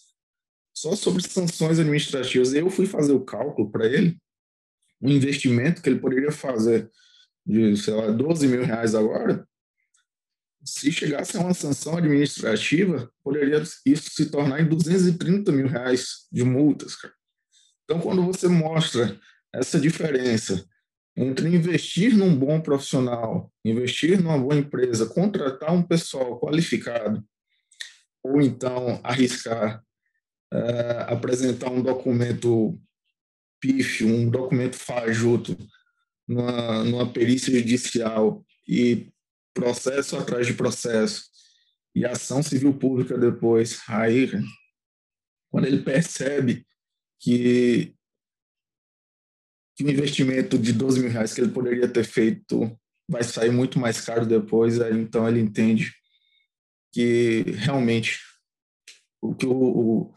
só 0.74 0.96
sobre 0.96 1.22
sanções 1.22 1.78
administrativas. 1.78 2.54
Eu 2.54 2.70
fui 2.70 2.86
fazer 2.86 3.12
o 3.12 3.24
cálculo 3.24 3.70
para 3.70 3.86
ele, 3.86 4.16
um 5.00 5.10
investimento 5.10 5.82
que 5.82 5.90
ele 5.90 6.00
poderia 6.00 6.32
fazer 6.32 6.90
de, 7.44 7.76
sei 7.76 7.94
lá, 7.94 8.10
12 8.10 8.48
mil 8.48 8.64
reais 8.64 8.94
agora, 8.94 9.46
se 10.64 10.92
chegasse 10.92 11.36
a 11.36 11.40
uma 11.40 11.54
sanção 11.54 11.96
administrativa, 11.96 13.10
poderia 13.22 13.62
isso 13.84 14.10
se 14.10 14.26
tornar 14.26 14.60
em 14.60 14.68
230 14.68 15.50
mil 15.52 15.66
reais 15.66 16.26
de 16.30 16.44
multas. 16.44 16.96
Cara. 16.96 17.14
Então, 17.84 18.00
quando 18.00 18.22
você 18.22 18.46
mostra 18.46 19.18
essa 19.52 19.80
diferença 19.80 20.64
entre 21.16 21.48
investir 21.48 22.16
num 22.16 22.36
bom 22.36 22.60
profissional, 22.60 23.52
investir 23.64 24.22
numa 24.22 24.38
boa 24.38 24.54
empresa, 24.54 25.06
contratar 25.06 25.72
um 25.72 25.82
pessoal 25.82 26.38
qualificado 26.38 27.24
ou 28.22 28.40
então 28.40 29.00
arriscar 29.02 29.82
uh, 30.52 31.12
apresentar 31.12 31.70
um 31.70 31.82
documento 31.82 32.78
pífio, 33.60 34.08
um 34.08 34.28
documento 34.28 34.76
fajuto 34.76 35.56
numa, 36.26 36.84
numa 36.84 37.12
perícia 37.12 37.56
judicial 37.58 38.44
e 38.66 39.10
processo 39.54 40.16
atrás 40.16 40.46
de 40.46 40.54
processo 40.54 41.24
e 41.94 42.04
ação 42.06 42.42
civil 42.42 42.72
pública 42.72 43.18
depois, 43.18 43.80
aí 43.88 44.30
quando 45.50 45.66
ele 45.66 45.82
percebe 45.82 46.64
que, 47.18 47.92
que 49.76 49.84
o 49.84 49.90
investimento 49.90 50.56
de 50.56 50.72
12 50.72 51.00
mil 51.00 51.10
reais 51.10 51.34
que 51.34 51.40
ele 51.40 51.50
poderia 51.50 51.88
ter 51.88 52.04
feito 52.04 52.78
vai 53.08 53.24
sair 53.24 53.50
muito 53.50 53.78
mais 53.78 54.00
caro 54.00 54.24
depois, 54.24 54.80
aí 54.80 54.96
então 54.96 55.28
ele 55.28 55.40
entende 55.40 55.92
que 56.92 57.42
realmente 57.58 58.20
o 59.20 59.34
que 59.34 59.46
o, 59.46 59.52
o, 59.52 60.14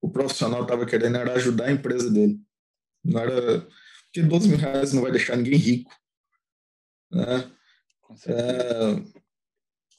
o 0.00 0.10
profissional 0.10 0.62
estava 0.62 0.86
querendo 0.86 1.16
era 1.16 1.34
ajudar 1.34 1.66
a 1.66 1.72
empresa 1.72 2.10
dele. 2.10 2.40
Não 3.04 3.20
era. 3.20 3.60
Porque 4.06 4.22
12 4.22 4.48
mil 4.48 4.58
reais 4.58 4.92
não 4.92 5.02
vai 5.02 5.12
deixar 5.12 5.36
ninguém 5.36 5.56
rico. 5.56 5.94
Né? 7.12 7.50
É, 8.26 9.02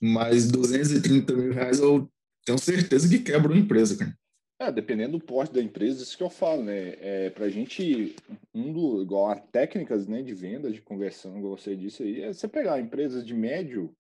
mas 0.02 0.52
230 0.52 1.34
mil 1.34 1.54
reais 1.54 1.80
eu 1.80 2.12
tenho 2.46 2.58
certeza 2.58 3.08
que 3.08 3.20
quebra 3.20 3.52
uma 3.52 3.60
empresa, 3.60 3.98
cara. 3.98 4.18
É, 4.60 4.72
dependendo 4.72 5.18
do 5.18 5.24
porte 5.24 5.54
da 5.54 5.62
empresa, 5.62 6.04
isso 6.04 6.16
que 6.16 6.22
eu 6.22 6.30
falo, 6.30 6.64
né? 6.64 6.94
É, 7.00 7.30
para 7.32 7.46
a 7.46 7.50
gente, 7.50 8.16
um 8.54 8.72
do, 8.72 9.02
igual 9.02 9.32
a 9.32 9.36
técnicas 9.36 10.08
né, 10.08 10.22
de 10.22 10.36
venda, 10.36 10.72
de 10.72 10.82
conversão, 10.82 11.38
igual 11.38 11.58
você 11.58 11.76
disse 11.76 12.04
aí, 12.04 12.22
é 12.22 12.32
você 12.32 12.48
pegar 12.48 12.80
empresas 12.80 13.26
de 13.26 13.34
médio 13.34 13.92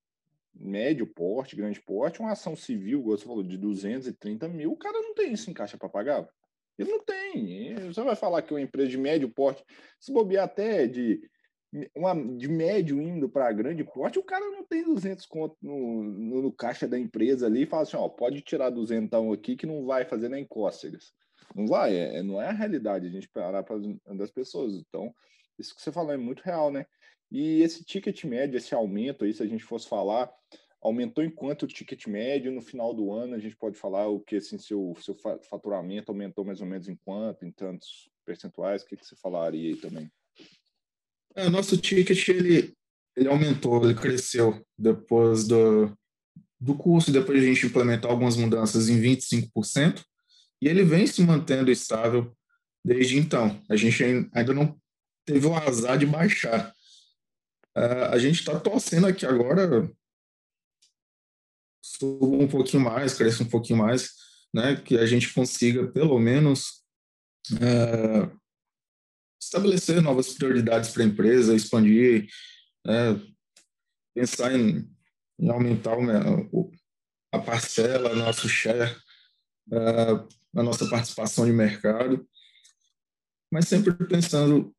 médio 0.53 1.07
porte, 1.07 1.55
grande 1.55 1.81
porte, 1.81 2.19
uma 2.19 2.31
ação 2.31 2.55
civil, 2.55 3.03
você 3.03 3.25
falou, 3.25 3.43
de 3.43 3.57
230 3.57 4.47
mil, 4.47 4.71
o 4.71 4.77
cara 4.77 4.99
não 5.01 5.13
tem 5.13 5.33
isso 5.33 5.49
em 5.49 5.53
caixa 5.53 5.77
para 5.77 5.89
pagar. 5.89 6.27
Ele 6.77 6.91
não 6.91 7.03
tem. 7.03 7.75
Você 7.75 8.01
vai 8.01 8.15
falar 8.15 8.41
que 8.41 8.53
uma 8.53 8.61
empresa 8.61 8.89
de 8.89 8.97
médio 8.97 9.29
porte, 9.29 9.63
se 9.99 10.11
bobear 10.11 10.45
até 10.45 10.87
de, 10.87 11.21
uma, 11.95 12.13
de 12.13 12.47
médio 12.47 13.01
indo 13.01 13.29
para 13.29 13.51
grande 13.51 13.83
porte, 13.83 14.19
o 14.19 14.23
cara 14.23 14.45
não 14.49 14.65
tem 14.65 14.83
200 14.83 15.25
conto 15.25 15.55
no, 15.61 16.03
no, 16.03 16.41
no, 16.41 16.51
caixa 16.51 16.87
da 16.87 16.99
empresa 16.99 17.45
ali 17.45 17.63
e 17.63 17.67
fala 17.67 17.83
assim: 17.83 17.97
ó, 17.97 18.09
pode 18.09 18.41
tirar 18.41 18.69
200 18.69 19.33
aqui 19.33 19.55
que 19.55 19.65
não 19.65 19.85
vai 19.85 20.05
fazer 20.05 20.29
nem 20.29 20.45
cócegas. 20.45 21.13
Não 21.55 21.67
vai, 21.67 21.95
é, 21.95 22.23
não 22.23 22.41
é 22.41 22.47
a 22.47 22.53
realidade 22.53 23.07
a 23.07 23.11
gente 23.11 23.29
parar 23.29 23.63
para 23.63 23.77
das 24.15 24.31
pessoas. 24.31 24.73
Então, 24.75 25.13
isso 25.57 25.75
que 25.75 25.81
você 25.81 25.91
falou 25.91 26.11
é 26.11 26.17
muito 26.17 26.41
real, 26.41 26.71
né? 26.71 26.85
E 27.31 27.61
esse 27.61 27.83
ticket 27.83 28.25
médio, 28.25 28.57
esse 28.57 28.73
aumento 28.75 29.23
aí, 29.23 29.33
se 29.33 29.41
a 29.41 29.47
gente 29.47 29.63
fosse 29.63 29.87
falar, 29.87 30.29
aumentou 30.81 31.23
enquanto 31.23 31.63
o 31.63 31.67
ticket 31.67 32.07
médio, 32.07 32.51
no 32.51 32.61
final 32.61 32.93
do 32.93 33.11
ano 33.11 33.35
a 33.35 33.39
gente 33.39 33.55
pode 33.55 33.77
falar 33.77 34.07
o 34.07 34.19
que 34.19 34.35
assim, 34.35 34.57
seu, 34.57 34.93
seu 34.99 35.15
faturamento 35.15 36.11
aumentou 36.11 36.43
mais 36.43 36.59
ou 36.59 36.67
menos 36.67 36.89
em 36.89 36.95
quanto, 36.95 37.45
em 37.45 37.51
tantos 37.51 38.09
percentuais, 38.25 38.81
o 38.81 38.85
que, 38.85 38.97
que 38.97 39.05
você 39.05 39.15
falaria 39.15 39.69
aí 39.69 39.77
também? 39.77 40.11
É, 41.35 41.49
nosso 41.49 41.77
ticket 41.77 42.27
ele, 42.27 42.73
ele 43.15 43.29
aumentou, 43.29 43.83
ele 43.83 43.95
cresceu 43.95 44.65
depois 44.77 45.47
do, 45.47 45.95
do 46.59 46.75
curso, 46.75 47.11
depois 47.11 47.39
de 47.39 47.45
a 47.45 47.53
gente 47.53 47.65
implementar 47.65 48.11
algumas 48.11 48.35
mudanças 48.35 48.89
em 48.89 49.01
25%, 49.01 50.03
e 50.61 50.67
ele 50.67 50.83
vem 50.83 51.07
se 51.07 51.21
mantendo 51.23 51.71
estável 51.71 52.35
desde 52.83 53.17
então. 53.17 53.59
A 53.69 53.75
gente 53.75 54.03
ainda 54.03 54.53
não 54.53 54.79
teve 55.25 55.47
o 55.47 55.55
azar 55.55 55.97
de 55.97 56.05
baixar. 56.05 56.73
Uh, 57.77 58.11
a 58.11 58.17
gente 58.19 58.39
está 58.39 58.59
torcendo 58.59 59.07
aqui 59.07 59.25
agora. 59.25 59.89
Suba 61.83 62.43
um 62.43 62.47
pouquinho 62.47 62.83
mais, 62.83 63.13
cresça 63.13 63.43
um 63.43 63.49
pouquinho 63.49 63.79
mais, 63.79 64.11
né? 64.53 64.75
Que 64.75 64.97
a 64.97 65.05
gente 65.05 65.33
consiga 65.33 65.87
pelo 65.91 66.19
menos 66.19 66.83
uh, 67.53 68.41
estabelecer 69.41 70.01
novas 70.01 70.33
prioridades 70.33 70.91
para 70.91 71.03
a 71.03 71.05
empresa, 71.05 71.55
expandir, 71.55 72.27
né, 72.85 73.19
pensar 74.13 74.53
em, 74.53 74.87
em 75.39 75.49
aumentar 75.49 75.97
o, 75.97 76.71
a 77.33 77.39
parcela, 77.39 78.15
nosso 78.15 78.47
share, 78.47 78.95
uh, 79.71 80.27
a 80.55 80.63
nossa 80.63 80.87
participação 80.89 81.45
de 81.45 81.51
mercado, 81.51 82.27
mas 83.51 83.67
sempre 83.67 83.93
pensando, 84.07 84.73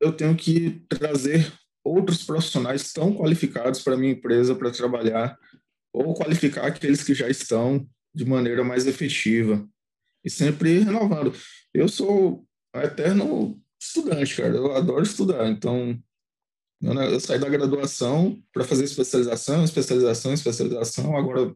eu 0.00 0.12
tenho 0.12 0.36
que 0.36 0.86
trazer 0.88 1.52
outros 1.84 2.24
profissionais 2.24 2.92
tão 2.92 3.14
qualificados 3.14 3.82
para 3.82 3.96
minha 3.96 4.12
empresa 4.12 4.54
para 4.54 4.70
trabalhar 4.70 5.38
ou 5.92 6.14
qualificar 6.14 6.66
aqueles 6.66 7.02
que 7.02 7.14
já 7.14 7.28
estão 7.28 7.88
de 8.14 8.24
maneira 8.24 8.62
mais 8.62 8.86
efetiva 8.86 9.66
e 10.24 10.30
sempre 10.30 10.80
renovando. 10.80 11.34
Eu 11.72 11.88
sou 11.88 12.46
um 12.74 12.80
eterno 12.80 13.60
estudante, 13.80 14.36
cara, 14.36 14.54
eu 14.54 14.74
adoro 14.74 15.02
estudar, 15.02 15.48
então 15.48 15.98
eu 16.80 17.20
saí 17.20 17.38
da 17.38 17.48
graduação 17.48 18.40
para 18.52 18.64
fazer 18.64 18.84
especialização, 18.84 19.64
especialização, 19.64 20.32
especialização, 20.32 21.16
agora 21.16 21.52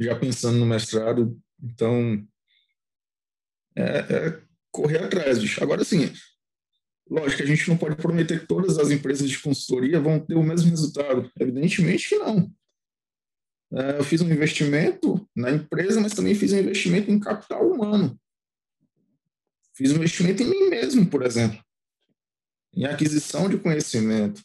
já 0.00 0.16
pensando 0.16 0.58
no 0.58 0.66
mestrado, 0.66 1.38
então 1.62 2.24
é, 3.76 3.82
é 3.82 4.42
correr 4.70 5.04
atrás, 5.04 5.38
bicho. 5.38 5.62
Agora, 5.62 5.84
sim, 5.84 6.12
Lógico 7.10 7.42
a 7.42 7.46
gente 7.46 7.68
não 7.68 7.76
pode 7.76 7.96
prometer 7.96 8.40
que 8.40 8.46
todas 8.46 8.78
as 8.78 8.90
empresas 8.90 9.28
de 9.28 9.38
consultoria 9.38 9.98
vão 10.00 10.20
ter 10.20 10.34
o 10.34 10.42
mesmo 10.42 10.70
resultado. 10.70 11.30
Evidentemente 11.40 12.08
que 12.08 12.18
não. 12.18 12.52
É, 13.72 13.98
eu 13.98 14.04
fiz 14.04 14.20
um 14.20 14.30
investimento 14.30 15.26
na 15.34 15.50
empresa, 15.50 16.00
mas 16.00 16.14
também 16.14 16.34
fiz 16.34 16.52
um 16.52 16.58
investimento 16.58 17.10
em 17.10 17.18
capital 17.18 17.66
humano. 17.66 18.18
Fiz 19.74 19.92
um 19.92 19.96
investimento 19.96 20.42
em 20.42 20.50
mim 20.50 20.68
mesmo, 20.68 21.06
por 21.06 21.24
exemplo, 21.24 21.62
em 22.74 22.84
aquisição 22.84 23.48
de 23.48 23.58
conhecimento. 23.58 24.42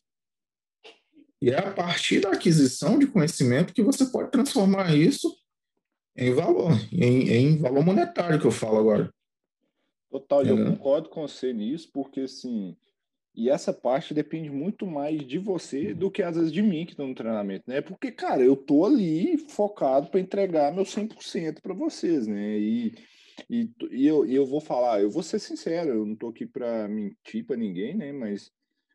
E 1.42 1.50
é 1.50 1.60
a 1.60 1.74
partir 1.74 2.22
da 2.22 2.32
aquisição 2.32 2.98
de 2.98 3.08
conhecimento 3.08 3.74
que 3.74 3.84
você 3.84 4.06
pode 4.06 4.32
transformar 4.32 4.96
isso 4.96 5.36
em 6.16 6.34
valor, 6.34 6.72
em, 6.92 7.30
em 7.30 7.58
valor 7.58 7.84
monetário 7.84 8.40
que 8.40 8.46
eu 8.46 8.52
falo 8.52 8.78
agora. 8.78 9.14
Total, 10.14 10.46
eu 10.46 10.64
concordo 10.64 11.10
com 11.10 11.28
você 11.28 11.52
nisso, 11.52 11.90
porque 11.92 12.20
assim, 12.22 12.78
e 13.34 13.50
essa 13.50 13.74
parte 13.74 14.14
depende 14.14 14.52
muito 14.52 14.86
mais 14.86 15.26
de 15.26 15.40
você 15.40 15.92
do 15.92 16.12
que 16.12 16.22
às 16.22 16.36
vezes 16.36 16.52
de 16.52 16.62
mim 16.62 16.86
que 16.86 16.92
estou 16.92 17.08
no 17.08 17.16
treinamento, 17.16 17.64
né? 17.68 17.82
Porque, 17.82 18.12
cara, 18.12 18.44
eu 18.44 18.56
tô 18.56 18.86
ali 18.86 19.40
focado 19.40 20.12
para 20.12 20.20
entregar 20.20 20.72
meu 20.72 20.86
100% 20.86 21.62
para 21.64 21.74
vocês, 21.74 22.28
né? 22.28 22.60
E, 22.60 22.94
e, 23.50 23.72
e, 23.90 24.06
eu, 24.06 24.24
e 24.24 24.36
eu 24.36 24.46
vou 24.46 24.62
falar, 24.62 25.02
eu 25.02 25.10
vou 25.10 25.24
ser 25.24 25.40
sincero, 25.40 25.90
eu 25.90 26.06
não 26.06 26.16
tô 26.16 26.28
aqui 26.28 26.46
para 26.46 26.88
mentir 26.88 27.44
para 27.44 27.58
ninguém, 27.58 27.96
né? 27.96 28.12
Mas, 28.12 28.52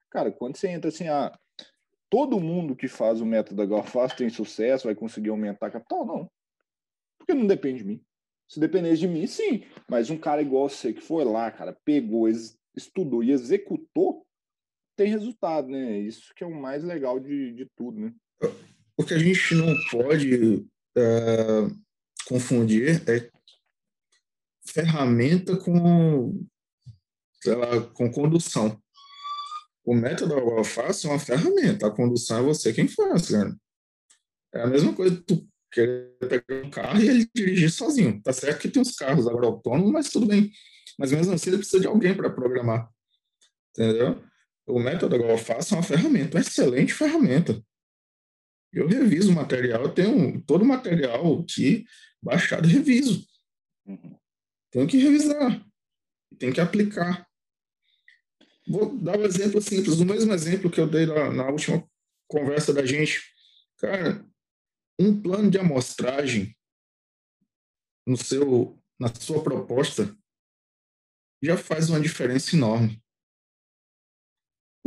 cara, 0.08 0.30
quando 0.30 0.54
você 0.54 0.68
entra 0.68 0.88
assim, 0.88 1.08
ah, 1.08 1.36
todo 2.08 2.38
mundo 2.38 2.76
que 2.76 2.86
faz 2.86 3.20
o 3.20 3.26
método 3.26 3.66
Galfaz 3.66 4.14
tem 4.14 4.30
sucesso, 4.30 4.84
vai 4.84 4.94
conseguir 4.94 5.30
aumentar 5.30 5.66
a 5.66 5.72
capital? 5.72 6.06
Não. 6.06 6.30
Porque 7.18 7.34
não 7.34 7.44
depende 7.44 7.78
de 7.78 7.84
mim. 7.86 8.04
Se 8.48 8.58
dependesse 8.58 9.00
de 9.00 9.08
mim, 9.08 9.26
sim. 9.26 9.64
Mas 9.88 10.08
um 10.08 10.18
cara 10.18 10.40
igual 10.40 10.68
você 10.68 10.92
que 10.92 11.02
foi 11.02 11.24
lá, 11.24 11.50
cara, 11.50 11.76
pegou, 11.84 12.26
estudou 12.74 13.22
e 13.22 13.30
executou, 13.30 14.26
tem 14.96 15.10
resultado, 15.10 15.68
né? 15.68 15.98
Isso 15.98 16.32
que 16.34 16.42
é 16.42 16.46
o 16.46 16.54
mais 16.54 16.82
legal 16.82 17.20
de, 17.20 17.52
de 17.52 17.66
tudo, 17.76 18.00
né? 18.00 18.12
O 18.96 19.04
que 19.04 19.14
a 19.14 19.18
gente 19.18 19.54
não 19.54 19.72
pode 19.90 20.66
é, 20.96 21.68
confundir 22.26 23.02
é 23.08 23.30
ferramenta 24.66 25.56
com, 25.56 26.44
sei 27.42 27.54
lá, 27.54 27.80
com 27.92 28.10
condução. 28.10 28.80
O 29.84 29.94
método 29.94 30.64
fácil 30.64 31.08
é 31.08 31.12
uma 31.12 31.18
ferramenta, 31.18 31.86
a 31.86 31.90
condução 31.90 32.40
é 32.40 32.42
você 32.42 32.72
quem 32.72 32.88
faz, 32.88 33.30
cara. 33.30 33.56
É 34.52 34.62
a 34.62 34.66
mesma 34.66 34.94
coisa 34.94 35.16
que 35.16 35.22
tu 35.22 35.48
querer 35.70 36.16
pegar 36.18 36.66
um 36.66 36.70
carro 36.70 37.00
e 37.00 37.08
ele 37.08 37.30
dirigir 37.34 37.70
sozinho. 37.70 38.20
Tá 38.22 38.32
certo 38.32 38.60
que 38.60 38.68
tem 38.68 38.82
uns 38.82 38.94
carros 38.94 39.26
agora 39.26 39.46
autônomos, 39.46 39.92
mas 39.92 40.10
tudo 40.10 40.26
bem. 40.26 40.50
Mas 40.98 41.12
mesmo 41.12 41.32
assim 41.32 41.50
ele 41.50 41.58
precisa 41.58 41.80
de 41.80 41.86
alguém 41.86 42.14
para 42.14 42.30
programar. 42.30 42.90
Entendeu? 43.70 44.22
O 44.66 44.78
método 44.78 45.14
agora 45.14 45.32
eu 45.32 45.38
faço 45.38 45.74
é 45.74 45.76
uma 45.78 45.82
ferramenta, 45.82 46.36
uma 46.36 46.42
excelente 46.42 46.92
ferramenta. 46.92 47.62
Eu 48.72 48.86
reviso 48.86 49.30
o 49.30 49.34
material, 49.34 49.82
eu 49.82 49.94
tenho 49.94 50.42
todo 50.42 50.62
o 50.62 50.66
material 50.66 51.40
aqui 51.40 51.84
baixado, 52.22 52.68
reviso. 52.68 53.26
Uhum. 53.86 54.18
Tenho 54.70 54.86
que 54.86 54.98
revisar, 54.98 55.64
tem 56.38 56.52
que 56.52 56.60
aplicar. 56.60 57.26
Vou 58.66 58.94
dar 58.98 59.18
um 59.18 59.24
exemplo 59.24 59.62
simples, 59.62 59.98
o 60.00 60.04
mesmo 60.04 60.32
exemplo 60.34 60.70
que 60.70 60.78
eu 60.78 60.86
dei 60.86 61.06
na, 61.06 61.32
na 61.32 61.48
última 61.48 61.82
conversa 62.26 62.74
da 62.74 62.84
gente. 62.84 63.22
Cara, 63.78 64.27
um 64.98 65.20
plano 65.20 65.50
de 65.50 65.58
amostragem 65.58 66.56
no 68.06 68.16
seu, 68.16 68.78
na 68.98 69.14
sua 69.14 69.42
proposta 69.42 70.16
já 71.42 71.56
faz 71.56 71.88
uma 71.88 72.00
diferença 72.00 72.56
enorme 72.56 73.00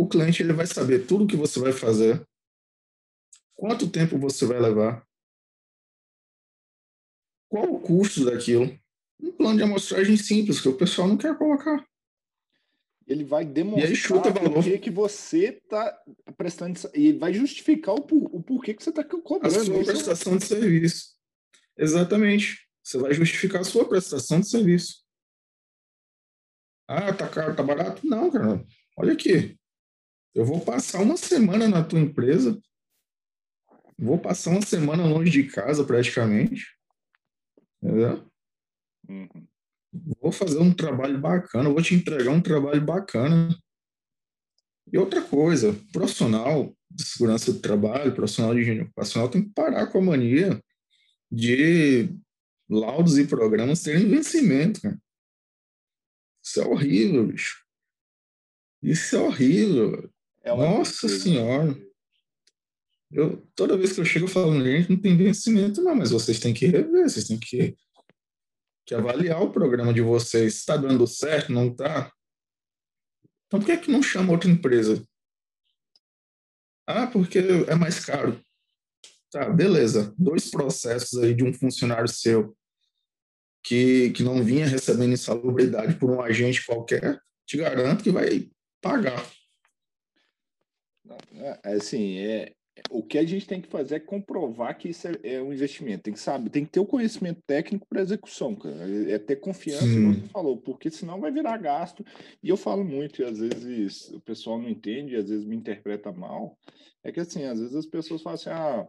o 0.02 0.08
cliente 0.08 0.42
ele 0.42 0.54
vai 0.54 0.66
saber 0.66 1.06
tudo 1.06 1.26
o 1.26 1.28
que 1.28 1.36
você 1.36 1.60
vai 1.60 1.72
fazer, 1.72 2.28
quanto 3.56 3.92
tempo 3.92 4.18
você 4.18 4.48
vai 4.48 4.60
levar, 4.60 5.08
qual 7.48 7.72
o 7.72 7.80
custo 7.80 8.26
daquilo. 8.26 8.80
Um 9.22 9.32
plano 9.32 9.58
de 9.58 9.64
amostragem 9.64 10.18
simples 10.18 10.60
que 10.60 10.68
o 10.68 10.76
pessoal 10.76 11.08
não 11.08 11.18
quer 11.18 11.38
colocar. 11.38 11.88
Ele 13.08 13.24
vai 13.24 13.44
demonstrar 13.44 14.22
por 14.22 14.64
que, 14.64 14.78
que 14.78 14.90
você 14.90 15.50
está 15.50 16.02
prestando 16.38 16.80
e 16.94 17.14
vai 17.14 17.34
justificar 17.34 17.96
o, 17.96 18.06
o 18.12 18.42
porquê 18.44 18.74
que 18.74 18.84
você 18.84 18.90
está 18.90 19.04
cobrando. 19.04 19.48
A 19.48 19.64
sua 19.66 19.84
prestação 19.84 20.38
de 20.38 20.46
serviço. 20.46 21.16
Exatamente. 21.78 22.68
Você 22.84 22.98
vai 22.98 23.14
justificar 23.14 23.62
a 23.62 23.66
sua 23.66 23.88
prestação 23.88 24.40
de 24.40 24.50
serviço. 24.50 25.04
Ah, 26.88 27.14
tá 27.14 27.28
caro, 27.28 27.56
tá 27.56 27.64
barato? 27.64 28.06
Não, 28.06 28.30
cara. 28.30 28.66
Olha 28.98 29.14
aqui. 29.14 29.58
Eu 30.34 30.46
vou 30.46 30.62
passar 30.62 31.02
uma 31.02 31.18
semana 31.18 31.68
na 31.68 31.84
tua 31.84 32.00
empresa, 32.00 32.62
vou 33.98 34.18
passar 34.18 34.52
uma 34.52 34.62
semana 34.62 35.06
longe 35.06 35.30
de 35.30 35.52
casa 35.52 35.84
praticamente, 35.84 36.68
entendeu? 37.82 38.26
Uhum. 39.10 39.48
Vou 40.22 40.32
fazer 40.32 40.60
um 40.60 40.74
trabalho 40.74 41.20
bacana, 41.20 41.70
vou 41.70 41.82
te 41.82 41.94
entregar 41.94 42.32
um 42.32 42.42
trabalho 42.42 42.82
bacana. 42.82 43.56
E 44.92 44.98
outra 44.98 45.22
coisa, 45.22 45.76
profissional 45.92 46.76
de 46.90 47.04
segurança 47.04 47.52
do 47.52 47.60
trabalho, 47.60 48.14
profissional 48.14 48.54
de 48.54 48.62
higiene 48.62 48.82
ocupacional 48.82 49.30
tem 49.30 49.44
que 49.44 49.50
parar 49.50 49.88
com 49.88 50.00
a 50.00 50.02
mania 50.02 50.62
de 51.32 52.10
laudos 52.70 53.18
e 53.18 53.28
programas 53.28 53.84
terem 53.84 54.10
vencimento, 54.10 54.82
cara. 54.82 55.00
Isso 56.44 56.60
é 56.60 56.66
horrível, 56.66 57.28
bicho. 57.28 57.64
Isso 58.82 59.16
é 59.16 59.20
horrível. 59.20 60.12
É 60.44 60.56
Nossa 60.56 61.08
Senhora! 61.08 61.78
Eu, 63.12 63.46
toda 63.56 63.78
vez 63.78 63.92
que 63.92 64.00
eu 64.00 64.06
chego 64.06 64.28
falando, 64.28 64.64
gente, 64.64 64.90
não 64.90 64.98
tem 64.98 65.18
vencimento, 65.18 65.82
não, 65.82 65.94
mas 65.94 66.12
vocês 66.12 66.40
têm 66.40 66.54
que 66.54 66.66
rever, 66.66 67.10
vocês 67.10 67.28
têm 67.28 67.38
que, 67.38 67.76
que 68.92 68.96
avaliar 68.96 69.42
o 69.42 69.54
programa 69.54 69.94
de 69.94 70.02
vocês. 70.02 70.56
Está 70.56 70.76
dando 70.76 71.08
certo, 71.08 71.54
não 71.54 71.70
está? 71.70 72.12
Então, 73.48 73.62
por 73.62 73.66
que, 73.66 73.72
é 73.72 73.78
que 73.78 73.90
não 73.90 74.04
chama 74.04 74.34
outra 74.34 74.50
empresa? 74.50 75.02
Ah, 76.86 77.08
porque 77.08 77.40
é 77.40 77.74
mais 77.74 78.04
caro. 78.04 78.38
Tá, 79.32 79.50
beleza. 79.50 80.14
Dois 80.18 80.52
processos 80.52 81.18
aí 81.24 81.34
de 81.34 81.42
um 81.42 81.54
funcionário 81.54 82.10
seu 82.10 82.54
que, 83.64 84.10
que 84.12 84.24
não 84.24 84.44
vinha 84.44 84.68
recebendo 84.68 85.14
insalubridade 85.14 85.98
por 85.98 86.10
um 86.10 86.22
agente 86.22 86.66
qualquer, 86.66 87.18
te 87.46 87.56
garanto 87.56 88.04
que 88.04 88.12
vai 88.12 88.50
pagar. 88.82 89.26
É, 91.36 91.60
é, 91.64 91.74
assim, 91.76 92.18
é, 92.18 92.54
o 92.90 93.04
que 93.04 93.18
a 93.18 93.24
gente 93.24 93.48
tem 93.48 93.62
que 93.62 93.68
fazer 93.68 93.96
é 93.96 94.00
comprovar 94.00 94.78
que 94.78 94.90
isso 94.90 95.08
é, 95.08 95.36
é 95.36 95.42
um 95.42 95.54
investimento. 95.54 96.04
Tem 96.04 96.14
que 96.14 96.20
saber, 96.20 96.50
tem 96.50 96.66
que 96.66 96.72
ter 96.72 96.80
o 96.80 96.86
conhecimento 96.86 97.42
técnico 97.46 97.88
para 97.88 98.02
execução, 98.02 98.56
cara. 98.56 98.76
É, 98.90 99.14
é 99.14 99.20
ter 99.20 99.38
confiança, 99.38 99.86
como 99.86 100.14
você 100.14 100.28
falou, 100.28 100.58
porque 100.58 100.90
senão 100.90 101.20
vai 101.20 101.32
virar 101.32 101.58
gasto. 101.58 102.06
E 102.42 102.50
eu 102.50 102.58
falo 102.58 102.84
muito, 102.84 103.22
e 103.22 103.26
às 103.26 103.40
vezes 103.40 104.10
o 104.12 104.20
pessoal 104.20 104.60
não 104.60 104.70
entende, 104.70 105.14
e 105.14 105.18
às 105.18 105.30
vezes 105.30 105.46
me 105.46 105.56
interpreta 105.56 106.12
mal. 106.12 106.58
É 107.04 107.12
que 107.12 107.20
assim, 107.20 107.44
às 107.44 107.60
vezes 107.60 107.76
as 107.76 107.86
pessoas 107.86 108.22
falam 108.22 108.36
assim, 108.36 108.50
ah, 108.50 108.88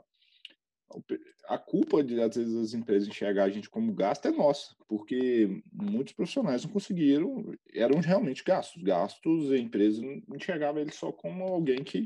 a 1.49 1.59
culpa 1.59 2.03
de 2.03 2.21
às 2.21 2.37
vezes 2.37 2.55
as 2.55 2.75
empresas 2.75 3.09
enxergar 3.09 3.45
a 3.45 3.51
gente 3.51 3.69
como 3.69 3.93
gasto 3.93 4.27
é 4.27 4.31
nossa, 4.31 4.75
porque 4.89 5.63
muitos 5.73 6.13
profissionais 6.13 6.65
não 6.65 6.71
conseguiram, 6.71 7.53
eram 7.75 8.01
realmente 8.01 8.45
gastos. 8.45 8.83
Gastos, 8.83 9.51
a 9.51 9.59
empresa 9.59 10.01
não 10.03 10.37
enxergava 10.37 10.81
ele 10.81 10.93
só 10.93 11.11
como 11.11 11.45
alguém 11.45 11.83
que 11.83 12.05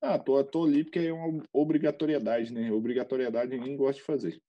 ah, 0.00 0.18
tô, 0.18 0.42
tô 0.44 0.64
ali 0.64 0.84
porque 0.84 1.00
é 1.00 1.12
uma 1.12 1.42
obrigatoriedade, 1.52 2.52
né? 2.52 2.70
Obrigatoriedade 2.70 3.56
ninguém 3.56 3.76
gosta 3.76 4.00
de 4.00 4.06
fazer. 4.06 4.40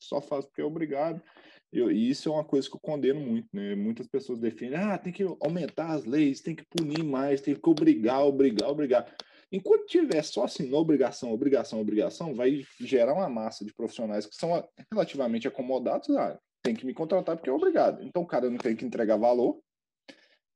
Só 0.00 0.20
faz 0.20 0.44
porque 0.44 0.62
é 0.62 0.64
obrigado. 0.64 1.22
Eu, 1.72 1.90
e 1.90 2.08
isso 2.08 2.28
é 2.28 2.32
uma 2.32 2.44
coisa 2.44 2.68
que 2.68 2.76
eu 2.76 2.80
condeno 2.80 3.20
muito, 3.20 3.48
né? 3.52 3.74
Muitas 3.74 4.06
pessoas 4.06 4.38
defendem, 4.38 4.78
ah, 4.78 4.96
tem 4.96 5.12
que 5.12 5.24
aumentar 5.40 5.90
as 5.90 6.04
leis, 6.04 6.40
tem 6.40 6.54
que 6.54 6.64
punir 6.64 7.04
mais, 7.04 7.40
tem 7.40 7.54
que 7.54 7.68
obrigar, 7.68 8.24
obrigar, 8.24 8.70
obrigar. 8.70 9.16
Enquanto 9.50 9.86
tiver 9.86 10.22
só 10.22 10.44
assim, 10.44 10.72
obrigação, 10.72 11.32
obrigação, 11.32 11.80
obrigação, 11.80 12.34
vai 12.34 12.64
gerar 12.80 13.14
uma 13.14 13.28
massa 13.28 13.64
de 13.64 13.74
profissionais 13.74 14.26
que 14.26 14.34
são 14.34 14.66
relativamente 14.90 15.46
acomodados. 15.46 16.10
Ah, 16.16 16.38
tem 16.62 16.74
que 16.74 16.86
me 16.86 16.94
contratar 16.94 17.36
porque 17.36 17.50
é 17.50 17.52
obrigado. 17.52 18.02
Então 18.02 18.22
o 18.22 18.26
cara 18.26 18.50
não 18.50 18.58
tem 18.58 18.74
que 18.74 18.84
entregar 18.84 19.16
valor. 19.16 19.60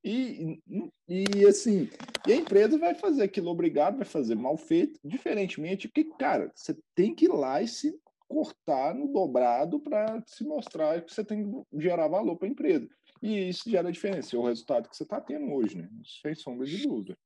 E, 0.02 0.58
e 1.06 1.46
assim, 1.46 1.90
e 2.26 2.32
a 2.32 2.36
empresa 2.36 2.78
vai 2.78 2.94
fazer 2.94 3.22
aquilo 3.22 3.50
obrigado, 3.50 3.96
vai 3.96 4.06
fazer 4.06 4.34
mal 4.34 4.56
feito, 4.56 4.98
diferentemente, 5.04 5.88
porque, 5.88 6.10
cara, 6.18 6.50
você 6.54 6.76
tem 6.94 7.14
que 7.14 7.26
ir 7.26 7.32
lá 7.32 7.60
e 7.60 7.68
se 7.68 7.94
cortar 8.26 8.94
no 8.94 9.12
dobrado 9.12 9.80
para 9.80 10.22
se 10.26 10.44
mostrar 10.44 11.02
que 11.02 11.12
você 11.12 11.24
tem 11.24 11.44
que 11.44 11.80
gerar 11.82 12.08
valor 12.08 12.36
para 12.36 12.48
a 12.48 12.50
empresa. 12.50 12.88
E 13.20 13.48
isso 13.50 13.68
gera 13.68 13.92
diferença, 13.92 14.34
é 14.34 14.38
o 14.38 14.46
resultado 14.46 14.88
que 14.88 14.96
você 14.96 15.02
está 15.02 15.20
tendo 15.20 15.52
hoje, 15.52 15.76
né? 15.76 15.88
Sem 16.22 16.34
sombra 16.34 16.66
de 16.66 16.86
dúvida. 16.86 17.18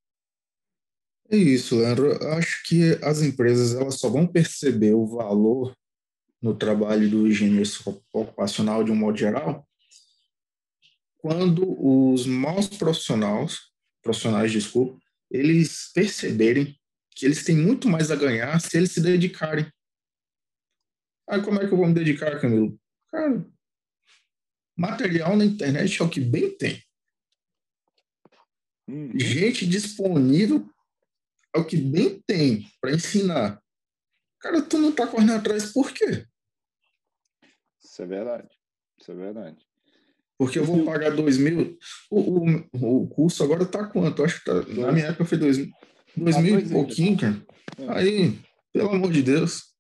É 1.31 1.37
isso, 1.37 1.79
Leandro. 1.79 2.13
Acho 2.33 2.63
que 2.65 2.99
as 3.03 3.23
empresas 3.23 3.75
elas 3.75 4.01
só 4.01 4.09
vão 4.09 4.27
perceber 4.27 4.95
o 4.95 5.07
valor 5.07 5.77
no 6.43 6.55
trabalho 6.55 7.09
do 7.09 7.29
engenheiro 7.29 7.69
ocupacional 8.13 8.83
de 8.83 8.91
um 8.91 8.97
modo 8.97 9.17
geral 9.17 9.67
quando 11.25 11.65
os 11.83 12.27
maus 12.27 12.69
profissionais, 12.69 13.59
profissionais, 14.03 14.53
desculpa, 14.53 15.01
eles 15.31 15.91
perceberem 15.95 16.79
que 17.17 17.25
eles 17.25 17.43
têm 17.43 17.57
muito 17.57 17.89
mais 17.89 18.11
a 18.11 18.17
ganhar 18.17 18.61
se 18.61 18.77
eles 18.77 18.93
se 18.93 19.01
dedicarem. 19.01 19.67
Ah, 21.27 21.41
como 21.41 21.63
é 21.63 21.67
que 21.67 21.73
eu 21.73 21.79
vou 21.79 21.87
me 21.87 21.95
dedicar, 21.95 22.39
Camilo? 22.39 22.79
Cara, 23.11 23.43
material 24.77 25.35
na 25.35 25.47
internet 25.47 26.03
é 26.03 26.05
o 26.05 26.11
que 26.11 26.21
bem 26.21 26.55
tem. 26.59 26.85
Uhum. 28.87 29.19
Gente 29.19 29.67
disponível 29.67 30.69
é 31.57 31.59
o 31.59 31.65
que 31.65 31.79
bem 31.79 32.21
tem 32.27 32.71
para 32.83 32.93
ensinar. 32.93 33.63
Cara, 34.41 34.61
tu 34.61 34.77
não 34.77 34.95
tá 34.95 35.07
correndo 35.07 35.33
atrás 35.33 35.73
por 35.73 35.91
quê? 35.91 36.27
Isso 37.83 38.03
é 38.03 38.07
verdade. 38.07 38.51
Isso 39.01 39.11
é 39.11 39.15
verdade. 39.15 39.74
Porque 40.45 40.59
eu 40.59 40.65
vou 40.65 40.85
pagar 40.85 41.11
dois 41.11 41.39
mil. 41.39 41.79
O, 42.11 42.21
o, 42.21 43.03
o 43.03 43.07
curso 43.09 43.43
agora 43.43 43.65
tá 43.65 43.87
quanto? 43.87 44.21
Eu 44.21 44.25
acho 44.27 44.39
que 44.39 44.45
tá, 44.45 44.55
na 44.63 44.93
minha 44.93 45.07
época 45.07 45.25
foi 45.25 45.39
dois, 45.39 45.59
dois 46.17 46.39
mil 46.39 46.59
e 46.59 46.69
pouquinho, 46.69 47.19
cara. 47.19 47.47
É. 47.79 47.99
Aí, 47.99 48.39
pelo 48.73 48.91
amor 48.91 49.11
de 49.11 49.23
Deus. 49.23 49.75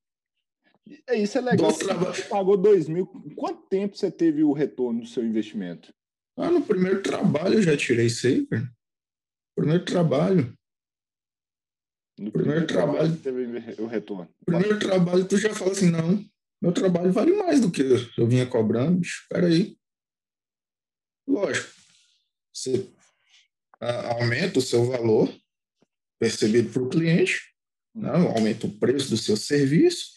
É, 1.08 1.16
isso 1.16 1.38
é 1.38 1.40
legal. 1.40 1.70
Você 1.70 2.22
pagou 2.22 2.56
dois 2.56 2.88
mil. 2.88 3.06
Quanto 3.36 3.68
tempo 3.68 3.96
você 3.96 4.10
teve 4.10 4.42
o 4.42 4.52
retorno 4.52 5.02
do 5.02 5.06
seu 5.06 5.24
investimento? 5.24 5.92
Ah, 6.36 6.50
no 6.50 6.62
primeiro 6.62 7.02
trabalho 7.02 7.54
eu 7.54 7.62
já 7.62 7.76
tirei 7.76 8.06
isso 8.06 8.26
aí, 8.26 8.46
cara. 8.46 8.68
Primeiro 9.56 9.84
trabalho. 9.84 10.52
No 12.18 12.30
primeiro, 12.30 12.64
primeiro 12.64 12.66
trabalho, 12.66 13.18
trabalho 13.18 13.62
teve 13.62 13.82
o 13.82 13.86
retorno. 13.86 14.28
Primeiro 14.44 14.78
trabalho, 14.78 15.24
tu 15.24 15.36
já 15.36 15.52
fala 15.52 15.72
assim, 15.72 15.90
não, 15.90 16.24
meu 16.62 16.72
trabalho 16.72 17.12
vale 17.12 17.34
mais 17.36 17.60
do 17.60 17.70
que 17.70 17.82
eu 18.16 18.26
vinha 18.26 18.46
cobrando, 18.46 19.00
bicho. 19.00 19.26
Peraí. 19.28 19.76
Lógico, 21.26 21.68
você 22.52 22.88
aumenta 23.80 24.58
o 24.58 24.62
seu 24.62 24.84
valor 24.84 25.32
percebido 26.18 26.70
para 26.70 26.82
o 26.82 26.88
cliente, 26.88 27.40
né? 27.94 28.10
aumenta 28.10 28.66
o 28.66 28.78
preço 28.78 29.10
do 29.10 29.16
seu 29.16 29.36
serviço 29.36 30.14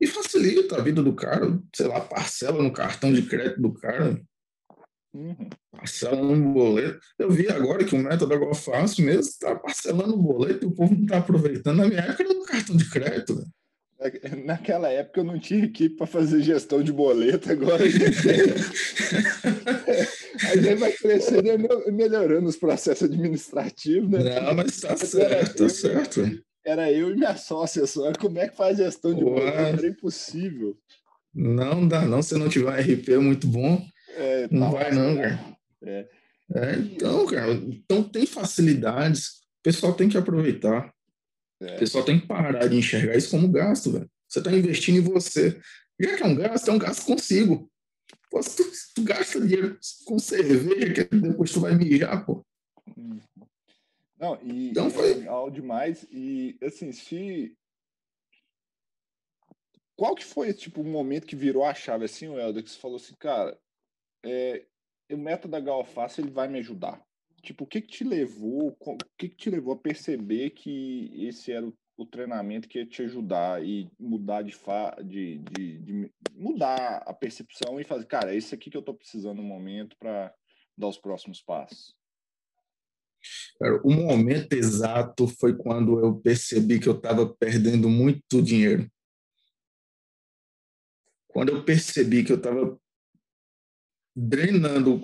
e 0.00 0.06
facilita 0.06 0.76
a 0.76 0.82
vida 0.82 1.02
do 1.02 1.14
cara, 1.14 1.58
sei 1.74 1.86
lá, 1.86 2.00
parcela 2.00 2.62
no 2.62 2.72
cartão 2.72 3.12
de 3.12 3.22
crédito 3.22 3.60
do 3.60 3.72
cara, 3.72 4.20
uhum. 5.14 5.48
parcela 5.72 6.22
no 6.22 6.52
boleto. 6.52 7.00
Eu 7.18 7.30
vi 7.30 7.48
agora 7.48 7.84
que 7.84 7.94
o 7.94 7.98
método 7.98 8.34
agora 8.34 8.54
fácil 8.54 9.04
mesmo 9.04 9.22
está 9.22 9.54
parcelando 9.56 10.14
o 10.14 10.22
boleto 10.22 10.64
e 10.64 10.68
o 10.68 10.74
povo 10.74 10.94
não 10.94 11.02
está 11.02 11.18
aproveitando. 11.18 11.78
Na 11.78 11.86
minha 11.86 12.00
época 12.00 12.22
era 12.22 12.34
no 12.34 12.44
cartão 12.44 12.76
de 12.76 12.88
crédito. 12.90 13.34
Né? 13.34 13.44
Naquela 14.44 14.88
época 14.88 15.20
eu 15.20 15.24
não 15.24 15.38
tinha 15.38 15.64
equipe 15.64 15.96
para 15.96 16.06
fazer 16.06 16.42
gestão 16.42 16.82
de 16.82 16.92
boleto, 16.92 17.50
agora 17.50 17.82
a 17.82 17.88
gente, 17.88 18.28
a 20.46 20.56
gente 20.56 20.74
vai 20.74 20.92
crescendo 20.92 21.48
e 21.86 21.92
melhorando 21.92 22.46
os 22.46 22.56
processos 22.56 23.04
administrativos, 23.04 24.10
né? 24.10 24.40
Não, 24.40 24.54
mas 24.54 24.80
tá 24.80 24.94
certo, 24.96 25.64
tá 25.64 25.68
certo. 25.70 26.42
Era 26.64 26.92
eu 26.92 27.10
e 27.10 27.14
minha 27.14 27.36
sócia 27.36 27.86
só. 27.86 28.12
Como 28.12 28.38
é 28.38 28.48
que 28.48 28.56
faz 28.56 28.76
gestão 28.76 29.14
de 29.14 29.24
Ué. 29.24 29.30
boleto? 29.30 29.78
Era 29.78 29.86
impossível. 29.86 30.76
Não 31.32 31.86
dá, 31.86 32.02
não. 32.02 32.22
Se 32.22 32.36
não 32.36 32.48
tiver 32.48 32.70
um 32.70 32.74
RP 32.74 33.08
muito 33.18 33.46
bom, 33.46 33.80
é, 34.16 34.48
não 34.50 34.72
tá 34.72 34.78
vai, 34.78 34.92
não, 34.92 35.16
cara. 35.16 35.56
É. 35.84 36.08
É, 36.54 36.74
então, 36.76 37.26
cara, 37.26 37.52
então 37.52 38.02
tem 38.02 38.24
facilidades, 38.24 39.26
o 39.58 39.62
pessoal 39.62 39.92
tem 39.94 40.08
que 40.08 40.16
aproveitar. 40.16 40.92
É. 41.60 41.76
O 41.76 41.78
pessoal 41.78 42.04
tem 42.04 42.20
que 42.20 42.26
parar 42.26 42.66
de 42.68 42.76
enxergar 42.76 43.16
isso 43.16 43.30
como 43.30 43.48
gasto, 43.48 43.92
velho. 43.92 44.10
Você 44.28 44.40
está 44.40 44.52
investindo 44.52 44.98
em 44.98 45.00
você. 45.00 45.60
Já 45.98 46.16
que 46.16 46.22
é 46.22 46.26
um 46.26 46.34
gasto, 46.34 46.68
é 46.68 46.72
um 46.72 46.78
gasto 46.78 47.06
consigo. 47.06 47.70
Pô, 48.30 48.42
se 48.42 48.56
tu, 48.56 48.64
se 48.64 48.94
tu 48.94 49.02
gasta 49.02 49.40
dinheiro 49.40 49.78
com 50.04 50.18
cerveja, 50.18 50.92
que 50.92 51.16
depois 51.16 51.52
tu 51.52 51.60
vai 51.60 51.74
mijar, 51.74 52.24
pô. 52.26 52.44
Não, 54.18 54.38
e 54.42 54.70
então 54.70 54.90
foi... 54.90 55.12
é 55.12 55.14
legal 55.14 55.50
demais. 55.50 56.06
E, 56.10 56.58
assim, 56.62 56.92
se... 56.92 57.56
Qual 59.94 60.14
que 60.14 60.24
foi, 60.24 60.52
tipo, 60.52 60.82
o 60.82 60.84
momento 60.84 61.26
que 61.26 61.36
virou 61.36 61.64
a 61.64 61.72
chave, 61.72 62.04
assim, 62.04 62.28
o 62.28 62.38
Helder, 62.38 62.62
que 62.62 62.70
você 62.70 62.78
falou 62.78 62.98
assim, 62.98 63.14
cara, 63.18 63.58
é, 64.22 64.66
o 65.10 65.16
método 65.16 65.52
da 65.52 65.60
Galface, 65.60 66.20
ele 66.20 66.30
vai 66.30 66.48
me 66.48 66.58
ajudar 66.58 67.05
tipo, 67.46 67.64
o 67.64 67.66
que, 67.66 67.80
que 67.80 67.88
te 67.88 68.04
levou, 68.04 68.76
o 68.80 68.96
que, 69.16 69.28
que 69.28 69.36
te 69.36 69.50
levou 69.50 69.74
a 69.74 69.78
perceber 69.78 70.50
que 70.50 71.10
esse 71.14 71.52
era 71.52 71.64
o, 71.64 71.72
o 71.96 72.04
treinamento 72.04 72.68
que 72.68 72.78
ia 72.78 72.86
te 72.86 73.02
ajudar 73.02 73.64
e 73.64 73.88
mudar 73.98 74.42
de, 74.42 74.52
fa 74.52 74.96
de, 75.02 75.38
de, 75.38 75.78
de, 75.78 76.12
mudar 76.34 77.02
a 77.06 77.14
percepção 77.14 77.80
e 77.80 77.84
fazer, 77.84 78.06
cara, 78.06 78.34
é 78.34 78.36
isso 78.36 78.54
aqui 78.54 78.68
que 78.68 78.76
eu 78.76 78.80
estou 78.80 78.94
precisando 78.94 79.36
no 79.36 79.44
momento 79.44 79.96
para 79.96 80.34
dar 80.76 80.88
os 80.88 80.98
próximos 80.98 81.40
passos? 81.40 81.96
o 83.82 83.90
momento 83.90 84.52
exato 84.52 85.26
foi 85.26 85.56
quando 85.56 85.98
eu 85.98 86.20
percebi 86.20 86.78
que 86.78 86.88
eu 86.88 86.96
estava 86.96 87.26
perdendo 87.26 87.88
muito 87.88 88.40
dinheiro. 88.40 88.88
Quando 91.26 91.48
eu 91.48 91.64
percebi 91.64 92.22
que 92.22 92.30
eu 92.30 92.36
estava 92.36 92.78
drenando 94.14 95.02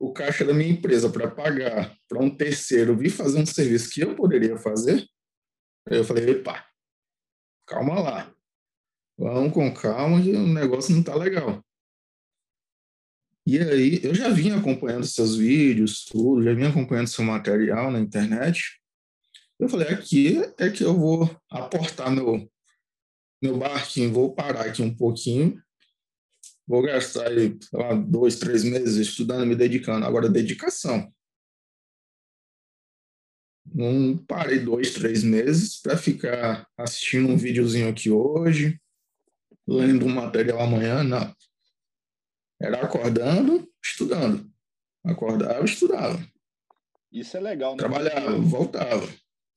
o 0.00 0.14
caixa 0.14 0.46
da 0.46 0.54
minha 0.54 0.70
empresa 0.70 1.10
para 1.10 1.30
pagar 1.30 1.94
para 2.08 2.18
um 2.18 2.34
terceiro 2.34 2.96
vir 2.96 3.10
fazer 3.10 3.38
um 3.38 3.44
serviço 3.44 3.90
que 3.90 4.00
eu 4.00 4.16
poderia 4.16 4.56
fazer, 4.56 5.06
eu 5.86 6.02
falei, 6.02 6.30
epa, 6.30 6.66
calma 7.66 8.00
lá. 8.00 8.34
Vamos 9.18 9.52
com 9.52 9.72
calma 9.74 10.22
que 10.22 10.32
o 10.32 10.46
negócio 10.46 10.92
não 10.92 11.00
está 11.00 11.14
legal. 11.14 11.62
E 13.46 13.58
aí, 13.58 14.00
eu 14.02 14.14
já 14.14 14.30
vinha 14.30 14.56
acompanhando 14.56 15.04
seus 15.04 15.36
vídeos, 15.36 16.06
tudo, 16.06 16.42
já 16.42 16.54
vinha 16.54 16.70
acompanhando 16.70 17.08
seu 17.08 17.24
material 17.24 17.90
na 17.90 18.00
internet. 18.00 18.80
Eu 19.58 19.68
falei, 19.68 19.88
aqui 19.88 20.38
é 20.56 20.70
que 20.70 20.82
eu 20.82 20.96
vou 20.96 21.28
aportar 21.50 22.10
meu, 22.10 22.50
meu 23.42 23.58
barquinho, 23.58 24.12
vou 24.12 24.34
parar 24.34 24.66
aqui 24.66 24.80
um 24.80 24.94
pouquinho 24.94 25.62
vou 26.70 26.82
gastar 26.82 27.26
aí, 27.26 27.58
lá, 27.72 27.94
dois, 27.94 28.38
três 28.38 28.62
meses 28.62 29.08
estudando, 29.08 29.44
me 29.44 29.56
dedicando. 29.56 30.06
Agora, 30.06 30.28
dedicação. 30.28 31.12
Não 33.74 34.16
parei 34.16 34.60
dois, 34.60 34.94
três 34.94 35.24
meses 35.24 35.80
para 35.80 35.96
ficar 35.96 36.68
assistindo 36.78 37.28
um 37.28 37.36
videozinho 37.36 37.88
aqui 37.88 38.08
hoje, 38.08 38.80
lendo 39.66 40.06
um 40.06 40.14
material 40.14 40.60
amanhã, 40.60 41.02
não. 41.02 41.34
Era 42.60 42.80
acordando, 42.82 43.68
estudando. 43.82 44.48
Acordava, 45.04 45.64
estudava. 45.64 46.24
Isso 47.10 47.36
é 47.36 47.40
legal, 47.40 47.72
né? 47.72 47.78
Trabalhava, 47.78 48.38
voltava. 48.38 49.08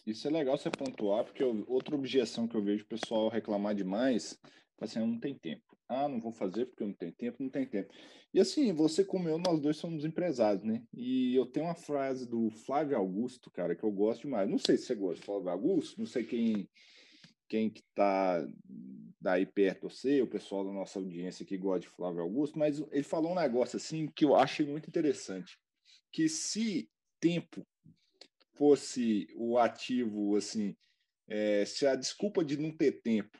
Isso 0.05 0.27
é 0.27 0.31
legal 0.31 0.57
você 0.57 0.71
pontuar, 0.71 1.25
porque 1.25 1.43
eu, 1.43 1.63
outra 1.67 1.93
objeção 1.93 2.47
que 2.47 2.55
eu 2.55 2.63
vejo 2.63 2.83
o 2.83 2.87
pessoal 2.87 3.29
reclamar 3.29 3.75
demais, 3.75 4.39
assim, 4.79 4.99
não 4.99 5.19
tem 5.19 5.35
tempo. 5.35 5.77
Ah, 5.87 6.07
não 6.07 6.19
vou 6.19 6.31
fazer 6.31 6.65
porque 6.65 6.83
eu 6.83 6.87
não 6.87 6.93
tenho 6.93 7.11
tempo, 7.11 7.43
não 7.43 7.49
tem 7.49 7.65
tempo. 7.65 7.93
E 8.33 8.39
assim, 8.39 8.73
você 8.73 9.03
como 9.05 9.29
eu, 9.29 9.37
nós 9.37 9.59
dois 9.59 9.77
somos 9.77 10.05
empresários, 10.05 10.63
né? 10.63 10.83
E 10.93 11.35
eu 11.35 11.45
tenho 11.45 11.67
uma 11.67 11.75
frase 11.75 12.27
do 12.27 12.49
Flávio 12.49 12.97
Augusto, 12.97 13.51
cara, 13.51 13.75
que 13.75 13.83
eu 13.83 13.91
gosto 13.91 14.21
demais. 14.21 14.49
Não 14.49 14.57
sei 14.57 14.77
se 14.77 14.85
você 14.85 14.95
gosta 14.95 15.21
do 15.21 15.25
Flávio 15.25 15.49
Augusto, 15.49 15.99
não 15.99 16.05
sei 16.05 16.23
quem 16.23 16.67
quem 17.47 17.69
que 17.69 17.83
tá 17.93 18.43
daí 19.21 19.45
perto 19.45 19.87
você, 19.87 20.21
o 20.21 20.27
pessoal 20.27 20.65
da 20.65 20.71
nossa 20.71 20.97
audiência 20.97 21.45
que 21.45 21.55
gosta 21.55 21.81
de 21.81 21.95
Flávio 21.95 22.21
Augusto, 22.21 22.57
mas 22.57 22.79
ele 22.91 23.03
falou 23.03 23.31
um 23.31 23.39
negócio 23.39 23.77
assim 23.77 24.07
que 24.07 24.25
eu 24.25 24.35
achei 24.35 24.65
muito 24.65 24.89
interessante, 24.89 25.59
que 26.11 26.27
se 26.27 26.89
tempo 27.19 27.63
fosse 28.55 29.27
o 29.35 29.57
ativo, 29.59 30.35
assim, 30.35 30.75
é, 31.27 31.63
se 31.65 31.85
a 31.85 31.95
desculpa 31.95 32.43
de 32.43 32.57
não 32.57 32.75
ter 32.75 33.01
tempo 33.03 33.37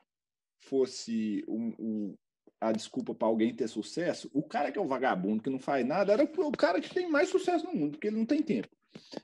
fosse 0.64 1.44
o, 1.48 2.16
a 2.60 2.72
desculpa 2.72 3.14
para 3.14 3.28
alguém 3.28 3.54
ter 3.54 3.68
sucesso, 3.68 4.30
o 4.34 4.42
cara 4.42 4.72
que 4.72 4.80
é 4.80 4.82
o 4.82 4.88
vagabundo, 4.88 5.44
que 5.44 5.50
não 5.50 5.60
faz 5.60 5.86
nada, 5.86 6.14
era 6.14 6.24
o 6.24 6.52
cara 6.52 6.80
que 6.80 6.94
tem 6.94 7.10
mais 7.10 7.30
sucesso 7.30 7.66
no 7.66 7.74
mundo, 7.74 7.92
porque 7.92 8.08
ele 8.08 8.18
não 8.18 8.26
tem 8.26 8.42
tempo. 8.42 8.70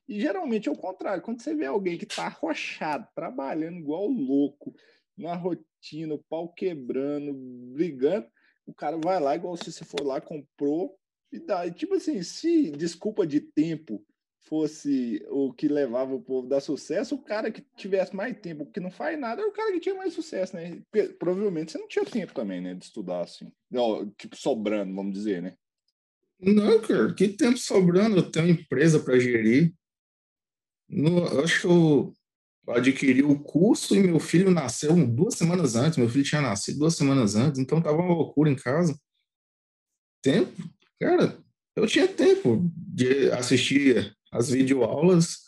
E 0.08 0.20
geralmente 0.20 0.68
é 0.68 0.72
o 0.72 0.78
contrário. 0.78 1.22
Quando 1.22 1.42
você 1.42 1.56
vê 1.56 1.66
alguém 1.66 1.98
que 1.98 2.06
está 2.06 2.26
arrochado, 2.26 3.08
trabalhando 3.16 3.78
igual 3.78 4.08
louco, 4.08 4.74
na 5.18 5.36
rotina, 5.36 6.16
o 6.16 6.24
pau 6.30 6.52
quebrando, 6.52 7.34
brigando, 7.74 8.28
o 8.66 8.74
cara 8.74 8.98
vai 8.98 9.20
lá, 9.20 9.36
igual 9.36 9.56
se 9.58 9.72
você 9.72 9.86
for 9.86 10.02
lá, 10.06 10.20
comprou 10.20 10.98
e 11.32 11.40
dá. 11.40 11.66
E, 11.68 11.72
tipo 11.72 11.96
assim, 11.96 12.22
se 12.24 12.72
desculpa 12.72 13.26
de 13.26 13.40
tempo 13.40 14.04
fosse 14.48 15.24
o 15.30 15.54
que 15.54 15.68
levava 15.68 16.14
o 16.14 16.22
povo 16.22 16.48
dar 16.48 16.62
sucesso, 16.62 17.16
o 17.16 17.22
cara 17.22 17.52
que 17.52 17.64
tivesse 17.76 18.16
mais 18.16 18.38
tempo, 18.40 18.66
que 18.66 18.80
não 18.80 18.90
faz 18.90 19.20
nada, 19.20 19.42
era 19.42 19.50
o 19.50 19.54
cara 19.54 19.72
que 19.72 19.80
tinha 19.80 19.96
mais 19.96 20.14
sucesso, 20.14 20.56
né? 20.56 20.82
Provavelmente 21.20 21.72
você 21.72 21.78
não 21.78 21.88
tinha 21.88 22.06
tempo 22.06 22.34
também, 22.34 22.62
né, 22.62 22.74
de 22.74 22.86
estudar 22.86 23.22
assim. 23.22 23.52
Tipo, 24.18 24.36
sobrando, 24.36 24.96
vamos 24.96 25.14
dizer, 25.14 25.42
né? 25.42 25.56
Não, 26.40 26.80
cara, 26.82 27.14
que 27.14 27.28
tempo 27.28 27.58
sobrando? 27.58 28.18
Eu 28.18 28.32
tenho 28.32 28.50
empresa 28.50 29.00
para 29.00 29.20
gerir. 29.20 29.74
No, 30.88 31.26
eu 31.26 31.44
acho 31.44 31.62
que 31.62 31.68
eu 31.68 32.14
adquiri 32.70 33.22
o 33.22 33.38
curso 33.38 33.96
e 33.96 34.00
meu 34.00 34.20
filho 34.20 34.50
nasceu 34.50 34.96
duas 35.06 35.36
semanas 35.36 35.76
antes. 35.76 35.98
Meu 35.98 36.08
filho 36.08 36.24
tinha 36.24 36.42
nascido 36.42 36.80
duas 36.80 36.96
semanas 36.96 37.36
antes, 37.36 37.60
então 37.60 37.82
tava 37.82 37.98
uma 37.98 38.16
loucura 38.16 38.50
em 38.50 38.56
casa. 38.56 38.98
Tempo? 40.24 40.64
Cara, 41.00 41.38
eu 41.76 41.86
tinha 41.86 42.08
tempo 42.08 42.72
de 42.76 43.30
assistir 43.32 44.18
as 44.32 44.50
videoaulas 44.50 45.40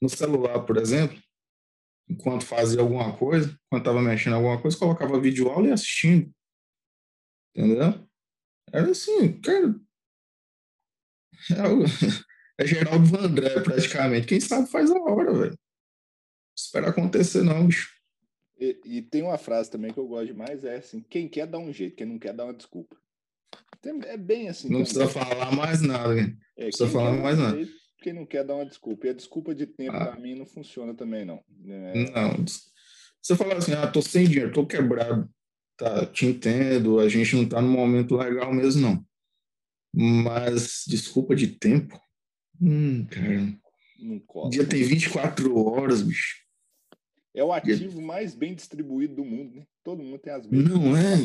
no 0.00 0.08
celular, 0.08 0.64
por 0.64 0.76
exemplo, 0.76 1.20
enquanto 2.08 2.44
fazia 2.44 2.80
alguma 2.80 3.16
coisa, 3.16 3.48
enquanto 3.66 3.82
estava 3.82 4.02
mexendo 4.02 4.32
em 4.32 4.36
alguma 4.36 4.60
coisa, 4.60 4.78
colocava 4.78 5.16
a 5.16 5.20
videoaula 5.20 5.68
e 5.68 5.72
assistindo. 5.72 6.32
Entendeu? 7.54 8.08
Era 8.72 8.90
assim, 8.90 9.40
cara. 9.40 9.74
É, 12.58 12.64
é 12.64 12.66
Geraldo 12.66 13.06
Vandré, 13.06 13.58
praticamente. 13.60 14.28
Quem 14.28 14.38
sabe 14.38 14.70
faz 14.70 14.90
a 14.90 14.94
hora, 14.94 15.32
velho. 15.32 15.58
esperar 16.56 16.90
acontecer, 16.90 17.42
não, 17.42 17.66
bicho. 17.66 17.90
E, 18.60 18.80
e, 18.84 19.02
tem 19.02 19.22
uma 19.22 19.38
frase 19.38 19.68
também 19.68 19.92
que 19.92 19.98
eu 19.98 20.06
gosto 20.06 20.26
demais, 20.26 20.62
é 20.62 20.76
assim, 20.76 21.00
quem 21.00 21.28
quer 21.28 21.48
dá 21.48 21.58
um 21.58 21.72
jeito, 21.72 21.96
quem 21.96 22.06
não 22.06 22.18
quer 22.18 22.32
dá 22.32 22.44
uma 22.44 22.54
desculpa. 22.54 22.96
É 24.06 24.16
bem 24.16 24.48
assim. 24.48 24.68
Não 24.68 24.84
também. 24.84 24.94
precisa 24.94 25.08
falar 25.08 25.50
mais 25.50 25.82
nada? 25.82 26.20
É, 26.20 26.22
não 26.22 26.36
precisa 26.68 26.88
falar 26.88 27.12
mais 27.12 27.38
nada. 27.38 27.56
Jeito, 27.56 27.81
quem 28.02 28.12
não 28.12 28.26
quer 28.26 28.44
dar 28.44 28.56
uma 28.56 28.66
desculpa. 28.66 29.06
E 29.06 29.10
a 29.10 29.14
desculpa 29.14 29.54
de 29.54 29.66
tempo 29.66 29.96
ah. 29.96 30.06
para 30.06 30.20
mim 30.20 30.34
não 30.34 30.44
funciona 30.44 30.92
também, 30.94 31.24
não. 31.24 31.42
É... 31.66 32.10
Não. 32.10 32.44
Você 33.22 33.36
fala 33.36 33.54
assim, 33.54 33.72
ah, 33.72 33.86
tô 33.86 34.02
sem 34.02 34.26
dinheiro, 34.26 34.52
tô 34.52 34.66
quebrado. 34.66 35.30
Tá, 35.76 36.04
te 36.06 36.26
entendo, 36.26 36.98
a 36.98 37.08
gente 37.08 37.34
não 37.34 37.48
tá 37.48 37.60
no 37.60 37.68
momento 37.68 38.16
legal 38.16 38.52
mesmo, 38.52 38.82
não. 38.82 39.04
Mas 39.94 40.84
desculpa 40.86 41.34
de 41.34 41.46
tempo? 41.48 41.98
Hum, 42.60 43.06
cara. 43.06 43.58
Não 43.98 44.18
cola. 44.20 44.48
O 44.48 44.50
dia 44.50 44.66
tem 44.66 44.82
24 44.82 45.56
horas, 45.56 46.02
bicho. 46.02 46.42
É 47.34 47.42
o 47.42 47.52
ativo 47.52 47.96
dia... 47.96 48.06
mais 48.06 48.34
bem 48.34 48.54
distribuído 48.54 49.16
do 49.16 49.24
mundo, 49.24 49.54
né? 49.56 49.66
Todo 49.82 50.02
mundo 50.02 50.18
tem 50.18 50.32
as 50.32 50.46
mesmas. 50.46 50.70
Não 50.70 50.96
é? 50.96 51.16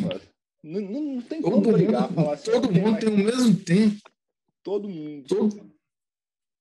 Não, 0.63 0.81
não, 0.81 1.01
não 1.15 1.21
tem 1.21 1.41
todo 1.41 1.63
como 1.63 1.77
ligar, 1.77 2.11
falar 2.11 2.33
assim. 2.33 2.51
Todo 2.51 2.71
mundo 2.71 2.91
mais... 2.91 3.03
tem 3.03 3.13
o 3.13 3.17
mesmo 3.17 3.55
tempo. 3.57 4.01
Todo 4.63 4.89
mundo. 4.89 5.27
Todo, 5.27 5.71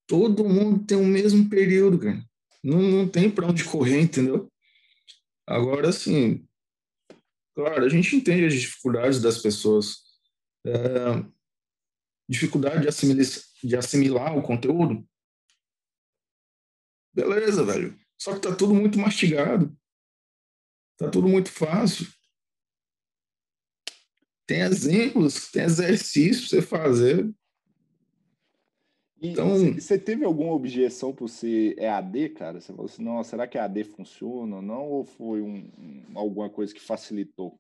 todo 0.07 0.49
mundo 0.49 0.85
tem 0.85 0.97
o 0.97 1.05
mesmo 1.05 1.49
período, 1.49 1.99
cara. 1.99 2.23
Não, 2.63 2.81
não 2.81 3.09
tem 3.09 3.31
para 3.31 3.47
onde 3.47 3.65
correr, 3.65 4.01
entendeu? 4.01 4.51
Agora, 5.47 5.89
assim, 5.89 6.47
claro, 7.55 7.85
a 7.85 7.89
gente 7.89 8.17
entende 8.17 8.47
as 8.47 8.55
dificuldades 8.55 9.21
das 9.21 9.39
pessoas. 9.39 10.05
É, 10.67 11.25
dificuldade 12.29 12.83
de 12.83 12.89
assimilar, 12.89 13.27
de 13.63 13.77
assimilar 13.77 14.37
o 14.37 14.43
conteúdo. 14.43 15.07
Beleza, 17.15 17.65
velho. 17.65 17.99
Só 18.19 18.35
que 18.35 18.41
tá 18.41 18.55
tudo 18.55 18.75
muito 18.75 18.99
mastigado. 18.99 19.77
Tá 20.99 21.09
tudo 21.11 21.29
muito 21.29 21.51
fácil. 21.51 22.07
Tem 24.47 24.61
exemplos, 24.61 25.51
tem 25.51 25.63
exercícios 25.63 26.49
para 26.49 26.61
você 26.61 26.67
fazer. 26.67 27.35
Então, 29.21 29.75
você 29.75 29.99
teve 29.99 30.25
alguma 30.25 30.53
objeção 30.53 31.13
por 31.13 31.29
ser 31.29 31.79
EAD, 31.79 32.31
cara? 32.31 32.61
Você 32.61 32.73
falou 32.73 32.87
assim, 32.87 33.03
não, 33.03 33.25
será 33.25 33.47
que 33.47 33.57
EAD 33.57 33.85
funciona 33.85 34.57
ou 34.57 34.63
não? 34.63 34.85
Ou 34.85 35.05
foi 35.05 35.41
um, 35.41 35.71
um 35.79 36.19
alguma 36.19 36.51
coisa 36.51 36.75
que 36.75 36.81
facilitou? 36.81 37.59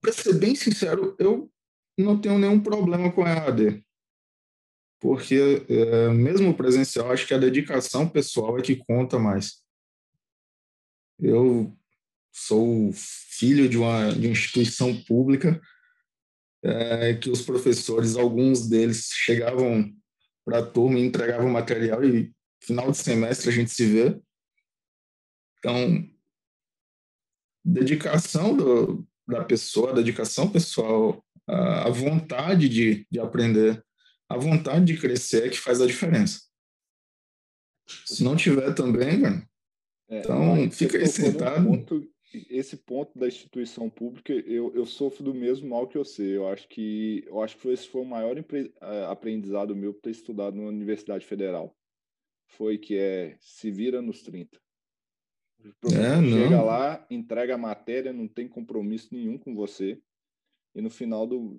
Para 0.00 0.12
ser 0.12 0.34
bem 0.38 0.54
sincero, 0.54 1.14
eu 1.18 1.50
não 1.98 2.18
tenho 2.18 2.38
nenhum 2.38 2.58
problema 2.58 3.12
com 3.12 3.26
EAD. 3.26 3.84
Porque, 5.00 5.66
é, 5.68 6.08
mesmo 6.08 6.56
presencial, 6.56 7.12
acho 7.12 7.26
que 7.26 7.34
a 7.34 7.38
dedicação 7.38 8.08
pessoal 8.08 8.58
é 8.58 8.62
que 8.62 8.74
conta 8.74 9.18
mais. 9.18 9.62
Eu 11.18 11.76
sou 12.32 12.90
filho 12.92 13.68
de 13.68 13.76
uma, 13.76 14.12
de 14.12 14.26
uma 14.26 14.32
instituição 14.32 14.98
pública 15.04 15.60
é, 16.64 17.14
que 17.14 17.30
os 17.30 17.42
professores, 17.42 18.16
alguns 18.16 18.66
deles, 18.66 19.10
chegavam 19.12 19.94
para 20.44 20.60
a 20.60 20.66
turma 20.66 20.98
e 20.98 21.04
entregavam 21.04 21.50
material 21.50 22.02
e 22.02 22.32
final 22.62 22.90
de 22.90 22.96
semestre 22.96 23.50
a 23.50 23.52
gente 23.52 23.70
se 23.70 23.86
vê. 23.86 24.18
Então, 25.58 26.08
dedicação 27.64 28.56
do, 28.56 29.06
da 29.28 29.44
pessoa, 29.44 29.92
dedicação 29.92 30.50
pessoal, 30.50 31.22
a, 31.46 31.86
a 31.86 31.90
vontade 31.90 32.68
de, 32.68 33.06
de 33.10 33.20
aprender, 33.20 33.84
a 34.28 34.36
vontade 34.38 34.86
de 34.86 34.98
crescer 34.98 35.46
é 35.46 35.50
que 35.50 35.58
faz 35.58 35.82
a 35.82 35.86
diferença. 35.86 36.40
Se 38.06 38.24
não 38.24 38.34
tiver 38.34 38.72
também, 38.72 39.20
cara, 39.20 39.48
é, 40.08 40.20
então 40.20 40.70
fica 40.70 40.96
aí 40.96 41.06
sentado. 41.06 41.66
Ponto 41.66 42.13
esse 42.50 42.76
ponto 42.76 43.18
da 43.18 43.26
instituição 43.26 43.88
pública, 43.88 44.32
eu, 44.32 44.74
eu 44.74 44.86
sofro 44.86 45.22
do 45.24 45.34
mesmo 45.34 45.68
mal 45.68 45.86
que 45.86 45.98
você. 45.98 46.36
Eu 46.36 46.48
acho 46.48 46.68
que 46.68 47.24
eu 47.26 47.40
acho 47.40 47.56
que 47.56 47.68
esse 47.68 47.88
foi 47.88 48.02
o 48.02 48.06
maior 48.06 48.36
aprendizado 49.08 49.76
meu 49.76 49.94
por 49.94 50.02
ter 50.02 50.10
estudado 50.10 50.56
na 50.56 50.68
Universidade 50.68 51.26
Federal. 51.26 51.76
Foi 52.46 52.78
que 52.78 52.96
é 52.96 53.36
se 53.40 53.70
vira 53.70 54.00
nos 54.02 54.22
30. 54.22 54.58
O 55.82 55.88
é, 55.88 56.22
chega 56.30 56.62
lá, 56.62 57.06
entrega 57.10 57.54
a 57.54 57.58
matéria, 57.58 58.12
não 58.12 58.28
tem 58.28 58.46
compromisso 58.46 59.08
nenhum 59.12 59.38
com 59.38 59.54
você. 59.54 59.98
E 60.74 60.82
no 60.82 60.90
final 60.90 61.26
do 61.26 61.58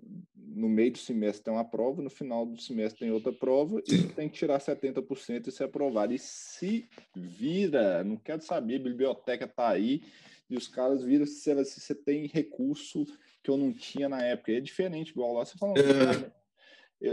no 0.56 0.70
meio 0.70 0.92
do 0.92 0.98
semestre 0.98 1.44
tem 1.44 1.54
uma 1.54 1.66
prova, 1.66 2.02
no 2.02 2.10
final 2.10 2.46
do 2.46 2.62
semestre 2.62 3.00
tem 3.00 3.12
outra 3.12 3.32
prova, 3.32 3.82
e 3.88 3.98
você 3.98 4.08
tem 4.10 4.30
que 4.30 4.38
tirar 4.38 4.60
70% 4.60 5.48
e 5.48 5.52
ser 5.52 5.66
aprovado. 5.66 6.14
E 6.14 6.20
se 6.20 6.88
vira, 7.16 8.04
não 8.04 8.16
quero 8.16 8.42
saber, 8.42 8.76
a 8.76 8.84
biblioteca 8.84 9.48
tá 9.48 9.70
aí, 9.70 10.02
e 10.50 10.56
os 10.56 10.68
caras 10.68 11.04
viram 11.04 11.26
se 11.26 11.54
você, 11.54 11.66
se 11.66 11.80
você 11.82 11.96
tem 11.96 12.28
recurso 12.28 13.06
que 13.44 13.50
eu 13.50 13.58
não 13.58 13.72
tinha 13.74 14.10
na 14.10 14.22
época. 14.24 14.52
E 14.52 14.56
é 14.56 14.62
diferente, 14.62 15.10
igual 15.10 15.34
lá 15.34 15.46
você 15.46 15.58
falou, 15.58 15.76
é. 15.78 16.32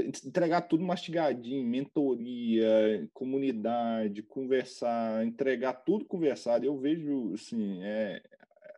entregar 0.07 0.63
tudo 0.63 0.85
mastigadinho, 0.85 1.67
mentoria, 1.67 3.09
comunidade, 3.13 4.23
conversar, 4.23 5.25
entregar 5.27 5.75
tudo 5.75 6.05
conversado. 6.05 6.65
Eu 6.65 6.77
vejo, 6.77 7.35
assim, 7.35 7.83
é, 7.83 8.23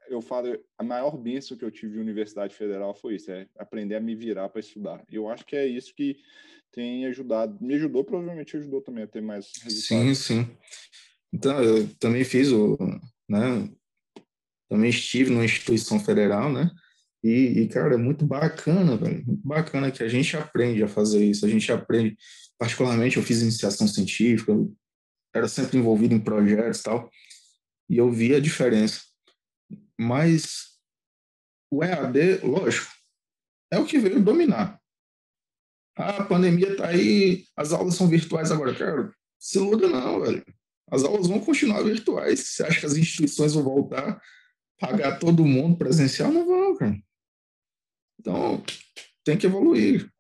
eu 0.09 0.21
falo, 0.21 0.59
a 0.77 0.83
maior 0.83 1.17
bênção 1.17 1.57
que 1.57 1.65
eu 1.65 1.71
tive 1.71 1.97
em 1.97 2.01
Universidade 2.01 2.55
Federal 2.55 2.95
foi 2.95 3.17
isso, 3.17 3.31
é 3.31 3.47
aprender 3.59 3.97
a 3.97 4.01
me 4.01 4.15
virar 4.15 4.49
para 4.49 4.61
estudar. 4.61 5.05
Eu 5.11 5.29
acho 5.29 5.45
que 5.45 5.57
é 5.57 5.67
isso 5.67 5.95
que 5.95 6.17
tem 6.73 7.07
ajudado, 7.07 7.57
me 7.61 7.75
ajudou, 7.75 8.05
provavelmente 8.05 8.57
ajudou 8.57 8.83
também 8.83 9.05
a 9.05 9.07
ter 9.07 9.23
mais 9.23 9.51
resultados. 9.63 9.87
Sim, 9.87 10.15
sim. 10.15 10.57
Então, 11.33 11.63
eu 11.63 11.89
também 11.99 12.25
fiz 12.25 12.51
o, 12.51 12.77
né, 13.29 13.69
também 14.69 14.91
estive 14.91 15.31
numa 15.31 15.45
instituição 15.45 16.01
federal, 16.01 16.53
né? 16.53 16.71
E, 17.23 17.63
e, 17.63 17.69
cara, 17.69 17.95
é 17.95 17.97
muito 17.97 18.27
bacana, 18.27 18.97
velho. 18.97 19.25
Muito 19.27 19.47
bacana 19.47 19.91
que 19.91 20.03
a 20.03 20.09
gente 20.09 20.37
aprende 20.37 20.83
a 20.83 20.89
fazer 20.89 21.25
isso. 21.25 21.47
A 21.47 21.49
gente 21.49 21.73
aprende, 21.73 22.17
particularmente, 22.59 23.17
eu 23.17 23.23
fiz 23.23 23.41
iniciação 23.41 23.89
científica, 23.89 24.53
era 25.35 25.49
sempre 25.49 25.79
envolvido 25.79 26.15
em 26.15 26.21
projetos 26.21 26.81
e 26.81 26.83
tal, 26.83 27.11
e 27.89 27.97
eu 27.97 28.11
vi 28.11 28.35
a 28.35 28.41
diferença. 28.41 29.03
Mas 29.99 30.75
o 31.71 31.83
EAD, 31.83 32.41
lógico, 32.45 32.93
é 33.73 33.79
o 33.79 33.87
que 33.87 33.99
veio 33.99 34.23
dominar. 34.23 34.79
Ah, 35.97 36.19
a 36.19 36.25
pandemia 36.25 36.77
tá 36.77 36.89
aí, 36.89 37.45
as 37.57 37.73
aulas 37.73 37.95
são 37.95 38.07
virtuais 38.07 38.51
agora. 38.51 38.75
Cara, 38.75 39.13
se 39.39 39.59
iluda 39.59 39.89
não, 39.89 40.21
velho. 40.21 40.45
As 40.91 41.03
aulas 41.05 41.27
vão 41.27 41.41
continuar 41.41 41.83
virtuais. 41.83 42.41
Você 42.41 42.63
acha 42.65 42.81
que 42.81 42.87
as 42.87 42.97
instituições 42.97 43.55
vão 43.55 43.63
voltar 43.63 44.21
pagar 44.79 45.19
todo 45.19 45.45
mundo 45.45 45.77
presencial, 45.77 46.33
não 46.33 46.47
vão, 46.47 46.77
cara. 46.77 46.97
Então, 48.19 48.63
tem 49.23 49.37
que 49.37 49.47
evoluir. 49.47 50.11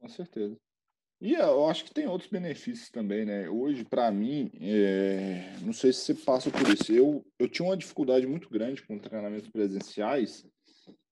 Com 0.00 0.08
certeza. 0.08 0.56
E 1.20 1.34
eu 1.34 1.68
acho 1.68 1.84
que 1.84 1.92
tem 1.92 2.06
outros 2.06 2.30
benefícios 2.30 2.90
também, 2.90 3.24
né? 3.24 3.48
Hoje, 3.48 3.84
para 3.84 4.10
mim, 4.12 4.50
é... 4.60 5.56
não 5.62 5.72
sei 5.72 5.92
se 5.92 6.00
você 6.00 6.14
passa 6.14 6.48
por 6.48 6.68
isso. 6.68 6.92
Eu, 6.92 7.26
eu 7.38 7.48
tinha 7.48 7.66
uma 7.66 7.76
dificuldade 7.76 8.26
muito 8.26 8.48
grande 8.48 8.82
com 8.82 8.98
treinamentos 8.98 9.48
presenciais, 9.48 10.46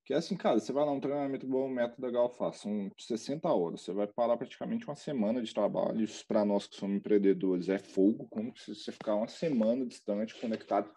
que 0.04 0.14
é 0.14 0.16
assim, 0.16 0.36
cara, 0.36 0.60
você 0.60 0.72
vai 0.72 0.84
lá 0.86 0.92
um 0.92 1.00
treinamento 1.00 1.44
o 1.52 1.68
método 1.68 2.12
da 2.12 2.52
são 2.52 2.88
60 2.96 3.52
horas, 3.52 3.80
você 3.80 3.92
vai 3.92 4.06
parar 4.06 4.36
praticamente 4.36 4.86
uma 4.86 4.94
semana 4.94 5.42
de 5.42 5.52
trabalho. 5.52 6.00
Isso 6.00 6.24
para 6.28 6.44
nós 6.44 6.68
que 6.68 6.76
somos 6.76 6.98
empreendedores 6.98 7.68
é 7.68 7.76
fogo, 7.80 8.28
como 8.30 8.56
se 8.56 8.72
você 8.72 8.92
ficar 8.92 9.16
uma 9.16 9.26
semana 9.26 9.84
distante, 9.84 10.40
conectado 10.40 10.88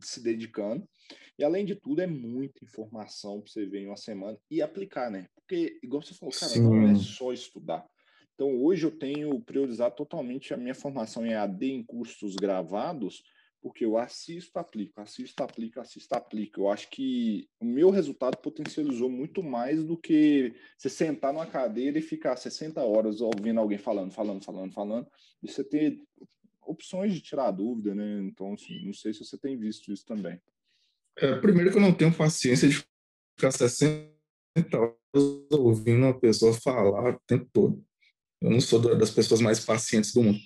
se 0.00 0.22
dedicando. 0.22 0.88
E 1.42 1.44
além 1.44 1.64
de 1.64 1.74
tudo, 1.74 2.00
é 2.00 2.06
muita 2.06 2.64
informação 2.64 3.40
para 3.40 3.50
você 3.50 3.66
ver 3.66 3.80
em 3.80 3.86
uma 3.88 3.96
semana 3.96 4.38
e 4.48 4.62
aplicar, 4.62 5.10
né? 5.10 5.26
Porque, 5.34 5.76
igual 5.82 6.00
você 6.00 6.14
falou, 6.14 6.32
cara, 6.32 6.52
Sim. 6.52 6.62
não 6.62 6.86
é 6.86 6.94
só 6.94 7.32
estudar. 7.32 7.84
Então, 8.32 8.62
hoje 8.62 8.86
eu 8.86 8.96
tenho 8.96 9.40
priorizado 9.40 9.96
totalmente 9.96 10.54
a 10.54 10.56
minha 10.56 10.72
formação 10.72 11.26
em 11.26 11.34
AD 11.34 11.66
em 11.66 11.82
cursos 11.82 12.36
gravados, 12.36 13.24
porque 13.60 13.84
eu 13.84 13.98
assisto, 13.98 14.56
aplico, 14.56 15.00
assisto, 15.00 15.42
aplico, 15.42 15.80
assisto, 15.80 16.14
aplico. 16.14 16.60
Eu 16.60 16.70
acho 16.70 16.88
que 16.88 17.48
o 17.58 17.64
meu 17.64 17.90
resultado 17.90 18.36
potencializou 18.36 19.10
muito 19.10 19.42
mais 19.42 19.82
do 19.82 19.96
que 19.96 20.54
você 20.78 20.88
sentar 20.88 21.32
numa 21.32 21.46
cadeira 21.46 21.98
e 21.98 22.02
ficar 22.02 22.36
60 22.36 22.80
horas 22.84 23.20
ouvindo 23.20 23.58
alguém 23.58 23.78
falando, 23.78 24.12
falando, 24.12 24.44
falando, 24.44 24.72
falando, 24.72 25.08
e 25.42 25.50
você 25.50 25.64
ter 25.64 26.00
opções 26.64 27.12
de 27.12 27.20
tirar 27.20 27.50
dúvida, 27.50 27.96
né? 27.96 28.20
Então, 28.20 28.52
assim, 28.52 28.80
não 28.86 28.92
sei 28.92 29.12
se 29.12 29.24
você 29.24 29.36
tem 29.36 29.58
visto 29.58 29.92
isso 29.92 30.06
também. 30.06 30.40
É, 31.18 31.36
primeiro 31.36 31.70
que 31.70 31.76
eu 31.76 31.82
não 31.82 31.92
tenho 31.92 32.12
paciência 32.12 32.68
de 32.68 32.82
ficar 33.36 33.52
60 33.52 34.08
horas 34.74 34.96
ouvindo 35.52 36.04
uma 36.04 36.18
pessoa 36.18 36.54
falar 36.54 37.14
o 37.14 37.20
tempo 37.26 37.48
todo. 37.52 37.84
Eu 38.40 38.50
não 38.50 38.60
sou 38.60 38.80
das 38.96 39.10
pessoas 39.10 39.40
mais 39.40 39.60
pacientes 39.60 40.12
do 40.12 40.22
mundo. 40.22 40.38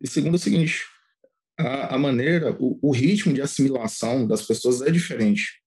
E 0.00 0.08
segundo 0.08 0.34
é 0.34 0.36
o 0.36 0.40
seguinte, 0.40 0.84
a, 1.58 1.94
a 1.94 1.98
maneira, 1.98 2.56
o, 2.58 2.78
o 2.82 2.90
ritmo 2.90 3.32
de 3.32 3.42
assimilação 3.42 4.26
das 4.26 4.42
pessoas 4.42 4.80
é 4.82 4.90
diferente. 4.90 5.60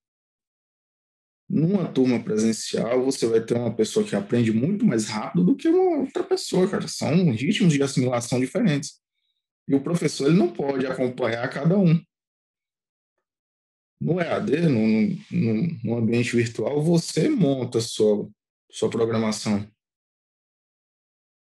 Numa 1.49 1.87
turma 1.87 2.21
presencial, 2.23 3.03
você 3.03 3.27
vai 3.27 3.39
ter 3.39 3.55
uma 3.55 3.73
pessoa 3.75 4.05
que 4.05 4.15
aprende 4.15 4.51
muito 4.51 4.85
mais 4.85 5.07
rápido 5.07 5.43
do 5.43 5.55
que 5.55 5.67
uma 5.67 5.99
outra 6.01 6.23
pessoa, 6.23 6.67
cara. 6.67 6.87
São 6.87 7.31
ritmos 7.31 7.73
de 7.73 7.83
assimilação 7.83 8.39
diferentes. 8.39 8.99
E 9.67 9.75
o 9.75 9.81
professor 9.81 10.27
ele 10.27 10.37
não 10.37 10.51
pode 10.51 10.85
acompanhar 10.85 11.47
cada 11.49 11.77
um. 11.77 12.01
No 14.03 14.19
EAD, 14.19 14.67
no, 14.67 15.15
no, 15.31 15.79
no 15.81 15.97
ambiente 15.97 16.35
virtual, 16.35 16.83
você 16.83 17.29
monta 17.29 17.79
sua, 17.79 18.29
sua 18.69 18.89
programação. 18.89 19.65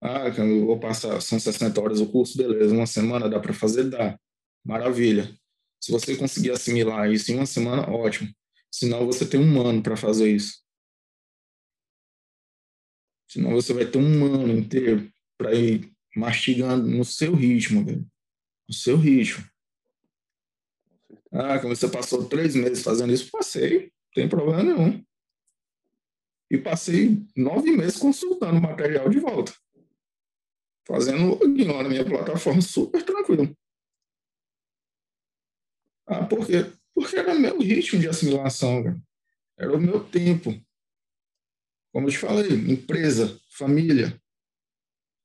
Ah, 0.03 0.27
eu 0.27 0.65
vou 0.65 0.77
passar, 0.77 1.21
são 1.21 1.39
60 1.39 1.79
horas 1.79 2.01
o 2.01 2.11
curso, 2.11 2.37
beleza, 2.37 2.75
uma 2.75 2.85
semana 2.85 3.29
dá 3.29 3.39
para 3.39 3.53
fazer? 3.53 3.89
Dá. 3.89 4.19
Maravilha. 4.65 5.33
Se 5.79 5.93
você 5.93 6.17
conseguir 6.17 6.51
assimilar 6.51 7.09
isso 7.09 7.31
em 7.31 7.35
uma 7.35 7.45
semana, 7.45 7.89
ótimo. 7.89 8.29
Senão 8.69 9.05
você 9.05 9.25
tem 9.25 9.39
um 9.39 9.65
ano 9.65 9.81
para 9.81 9.95
fazer 9.95 10.29
isso. 10.29 10.61
Senão 13.29 13.51
você 13.51 13.73
vai 13.73 13.85
ter 13.85 13.97
um 13.97 14.25
ano 14.25 14.51
inteiro 14.51 15.09
para 15.37 15.53
ir 15.53 15.89
mastigando 16.13 16.85
no 16.85 17.05
seu 17.05 17.33
ritmo, 17.33 17.85
velho. 17.85 18.05
No 18.67 18.75
seu 18.75 18.97
ritmo. 18.97 19.50
Ah, 21.31 21.59
como 21.59 21.75
você 21.75 21.87
passou 21.87 22.27
três 22.27 22.55
meses 22.55 22.83
fazendo 22.83 23.13
isso, 23.13 23.31
passei, 23.31 23.83
não 23.83 23.91
tem 24.13 24.27
problema 24.29 24.63
nenhum. 24.63 25.03
E 26.49 26.57
passei 26.57 27.17
nove 27.35 27.71
meses 27.71 27.97
consultando 27.97 28.57
o 28.57 28.61
material 28.61 29.07
de 29.09 29.19
volta. 29.19 29.53
Fazendo 30.85 31.35
login 31.35 31.67
lá 31.67 31.83
na 31.83 31.89
minha 31.89 32.03
plataforma 32.03 32.61
super 32.61 33.03
tranquilo. 33.03 33.55
Ah, 36.05 36.25
por 36.25 36.45
quê? 36.45 36.69
Porque 36.93 37.15
era 37.15 37.33
meu 37.33 37.57
ritmo 37.59 38.01
de 38.01 38.09
assimilação, 38.09 38.83
cara. 38.83 39.01
Era 39.57 39.73
o 39.73 39.79
meu 39.79 40.03
tempo. 40.03 40.59
Como 41.93 42.07
eu 42.07 42.11
te 42.11 42.17
falei, 42.17 42.51
empresa, 42.51 43.39
família. 43.51 44.19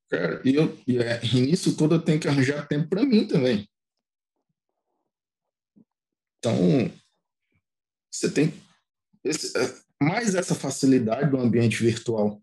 Cara, 0.08 0.40
e, 0.44 0.54
eu, 0.54 0.78
e, 0.86 0.98
é, 0.98 1.20
e 1.24 1.40
nisso 1.40 1.76
tudo 1.76 1.96
eu 1.96 2.02
tenho 2.02 2.20
que 2.20 2.28
arranjar 2.28 2.68
tempo 2.68 2.88
para 2.88 3.04
mim 3.04 3.26
também. 3.26 3.68
Então, 6.38 6.90
você 8.10 8.30
tem 8.30 8.52
esse, 9.24 9.56
é, 9.56 9.74
mais 10.00 10.34
essa 10.34 10.54
facilidade 10.54 11.30
do 11.30 11.38
ambiente 11.38 11.82
virtual. 11.82 12.40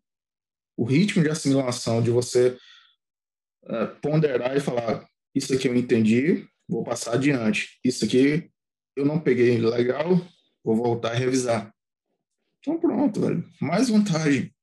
O 0.75 0.84
ritmo 0.84 1.23
de 1.23 1.29
assimilação, 1.29 2.01
de 2.01 2.10
você 2.10 2.58
uh, 3.63 3.99
ponderar 4.01 4.56
e 4.58 4.60
falar: 4.60 5.08
Isso 5.34 5.53
aqui 5.53 5.67
eu 5.67 5.75
entendi, 5.75 6.47
vou 6.67 6.84
passar 6.84 7.13
adiante. 7.13 7.79
Isso 7.84 8.06
aqui 8.06 8.51
eu 8.95 9.06
não 9.06 9.19
peguei 9.19 9.58
legal, 9.58 10.10
vou 10.63 10.75
voltar 10.75 11.15
e 11.15 11.19
revisar. 11.19 11.73
Então 12.60 12.79
pronto, 12.79 13.21
velho. 13.21 13.47
Mais 13.62 13.89
vantagem. 13.89 14.53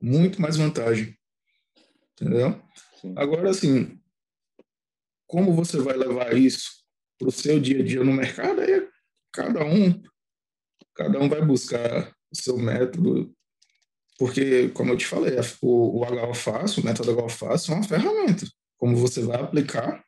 Muito 0.00 0.40
mais 0.40 0.56
vantagem. 0.56 1.16
Entendeu? 2.12 2.60
Sim. 3.00 3.14
Agora, 3.16 3.50
assim, 3.50 4.00
como 5.26 5.54
você 5.54 5.78
vai 5.78 5.96
levar 5.96 6.34
isso 6.36 6.85
para 7.18 7.28
o 7.28 7.32
seu 7.32 7.60
dia 7.60 7.80
a 7.80 7.84
dia 7.84 8.04
no 8.04 8.12
mercado? 8.12 8.60
Aí 8.60 8.88
cada 9.32 9.64
um, 9.64 10.02
cada 10.94 11.20
um 11.20 11.28
vai 11.28 11.44
buscar 11.44 12.10
o 12.30 12.36
seu 12.36 12.58
método. 12.58 13.34
Porque, 14.18 14.70
como 14.70 14.92
eu 14.92 14.96
te 14.96 15.06
falei, 15.06 15.34
o, 15.60 16.02
o 16.02 16.34
Fácil, 16.34 16.82
o 16.82 16.86
método 16.86 17.28
Fácil 17.28 17.72
é 17.72 17.76
uma 17.76 17.84
ferramenta. 17.84 18.46
Como 18.78 18.96
você 18.96 19.20
vai 19.22 19.40
aplicar, 19.40 20.02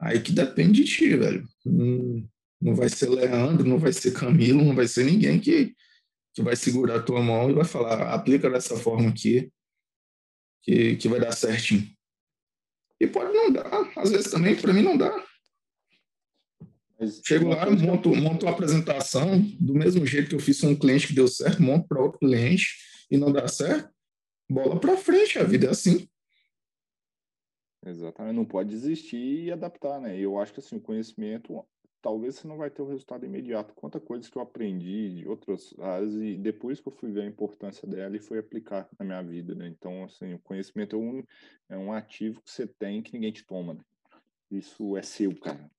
aí 0.00 0.20
que 0.20 0.32
depende 0.32 0.84
de 0.84 0.84
ti, 0.84 1.16
velho. 1.16 1.46
Hum, 1.66 2.28
não 2.60 2.74
vai 2.74 2.88
ser 2.88 3.08
Leandro, 3.08 3.66
não 3.66 3.78
vai 3.78 3.92
ser 3.92 4.12
Camilo, 4.12 4.64
não 4.64 4.74
vai 4.74 4.86
ser 4.86 5.04
ninguém 5.04 5.40
que, 5.40 5.74
que 6.34 6.42
vai 6.42 6.54
segurar 6.54 6.96
a 6.96 7.02
tua 7.02 7.20
mão 7.20 7.50
e 7.50 7.54
vai 7.54 7.64
falar, 7.64 8.14
aplica 8.14 8.48
dessa 8.48 8.76
forma 8.76 9.08
aqui, 9.08 9.50
que, 10.62 10.96
que 10.96 11.08
vai 11.08 11.20
dar 11.20 11.32
certinho. 11.32 11.88
E 13.00 13.06
pode 13.06 13.32
não 13.32 13.52
dar, 13.52 13.92
às 13.96 14.10
vezes 14.10 14.30
também, 14.30 14.56
para 14.56 14.72
mim 14.72 14.82
não 14.82 14.96
dá. 14.96 15.12
Mas 16.98 17.20
Chego 17.24 17.48
lá, 17.48 17.70
monto, 17.70 18.14
monto 18.14 18.46
uma 18.46 18.52
apresentação, 18.52 19.40
do 19.60 19.74
mesmo 19.74 20.06
jeito 20.06 20.30
que 20.30 20.34
eu 20.34 20.40
fiz 20.40 20.60
com 20.60 20.68
um 20.68 20.78
cliente 20.78 21.08
que 21.08 21.14
deu 21.14 21.28
certo, 21.28 21.62
monto 21.62 21.86
para 21.86 22.02
outro 22.02 22.18
cliente 22.18 22.74
e 23.10 23.16
não 23.16 23.30
dá 23.30 23.46
certo, 23.46 23.90
bola 24.48 24.80
para 24.80 24.96
frente, 24.96 25.38
a 25.38 25.44
vida 25.44 25.66
é 25.66 25.70
assim. 25.70 26.08
Exatamente, 27.84 28.34
não 28.34 28.44
pode 28.44 28.70
desistir 28.70 29.44
e 29.44 29.52
adaptar, 29.52 30.00
né? 30.00 30.18
Eu 30.18 30.38
acho 30.38 30.52
que 30.52 30.60
assim, 30.60 30.76
o 30.76 30.80
conhecimento, 30.80 31.64
talvez 32.02 32.34
você 32.34 32.48
não 32.48 32.56
vai 32.56 32.68
ter 32.68 32.82
o 32.82 32.88
resultado 32.88 33.24
imediato. 33.24 33.74
Quanta 33.74 34.00
coisas 34.00 34.28
que 34.28 34.36
eu 34.36 34.42
aprendi 34.42 35.16
de 35.16 35.28
outras 35.28 35.72
áreas 35.78 36.14
e 36.14 36.36
depois 36.36 36.80
que 36.80 36.88
eu 36.88 36.92
fui 36.92 37.12
ver 37.12 37.22
a 37.22 37.26
importância 37.26 37.86
dela 37.86 38.16
e 38.16 38.20
fui 38.20 38.38
aplicar 38.38 38.88
na 38.98 39.04
minha 39.04 39.22
vida, 39.22 39.54
né? 39.54 39.68
Então, 39.68 40.02
assim, 40.02 40.34
o 40.34 40.38
conhecimento 40.40 40.96
é 40.96 40.98
um, 40.98 41.22
é 41.68 41.78
um 41.78 41.92
ativo 41.92 42.42
que 42.42 42.50
você 42.50 42.66
tem 42.66 43.02
que 43.02 43.12
ninguém 43.12 43.30
te 43.30 43.44
toma, 43.44 43.74
né? 43.74 43.80
Isso 44.50 44.96
é 44.96 45.02
seu, 45.02 45.36
cara. 45.38 45.70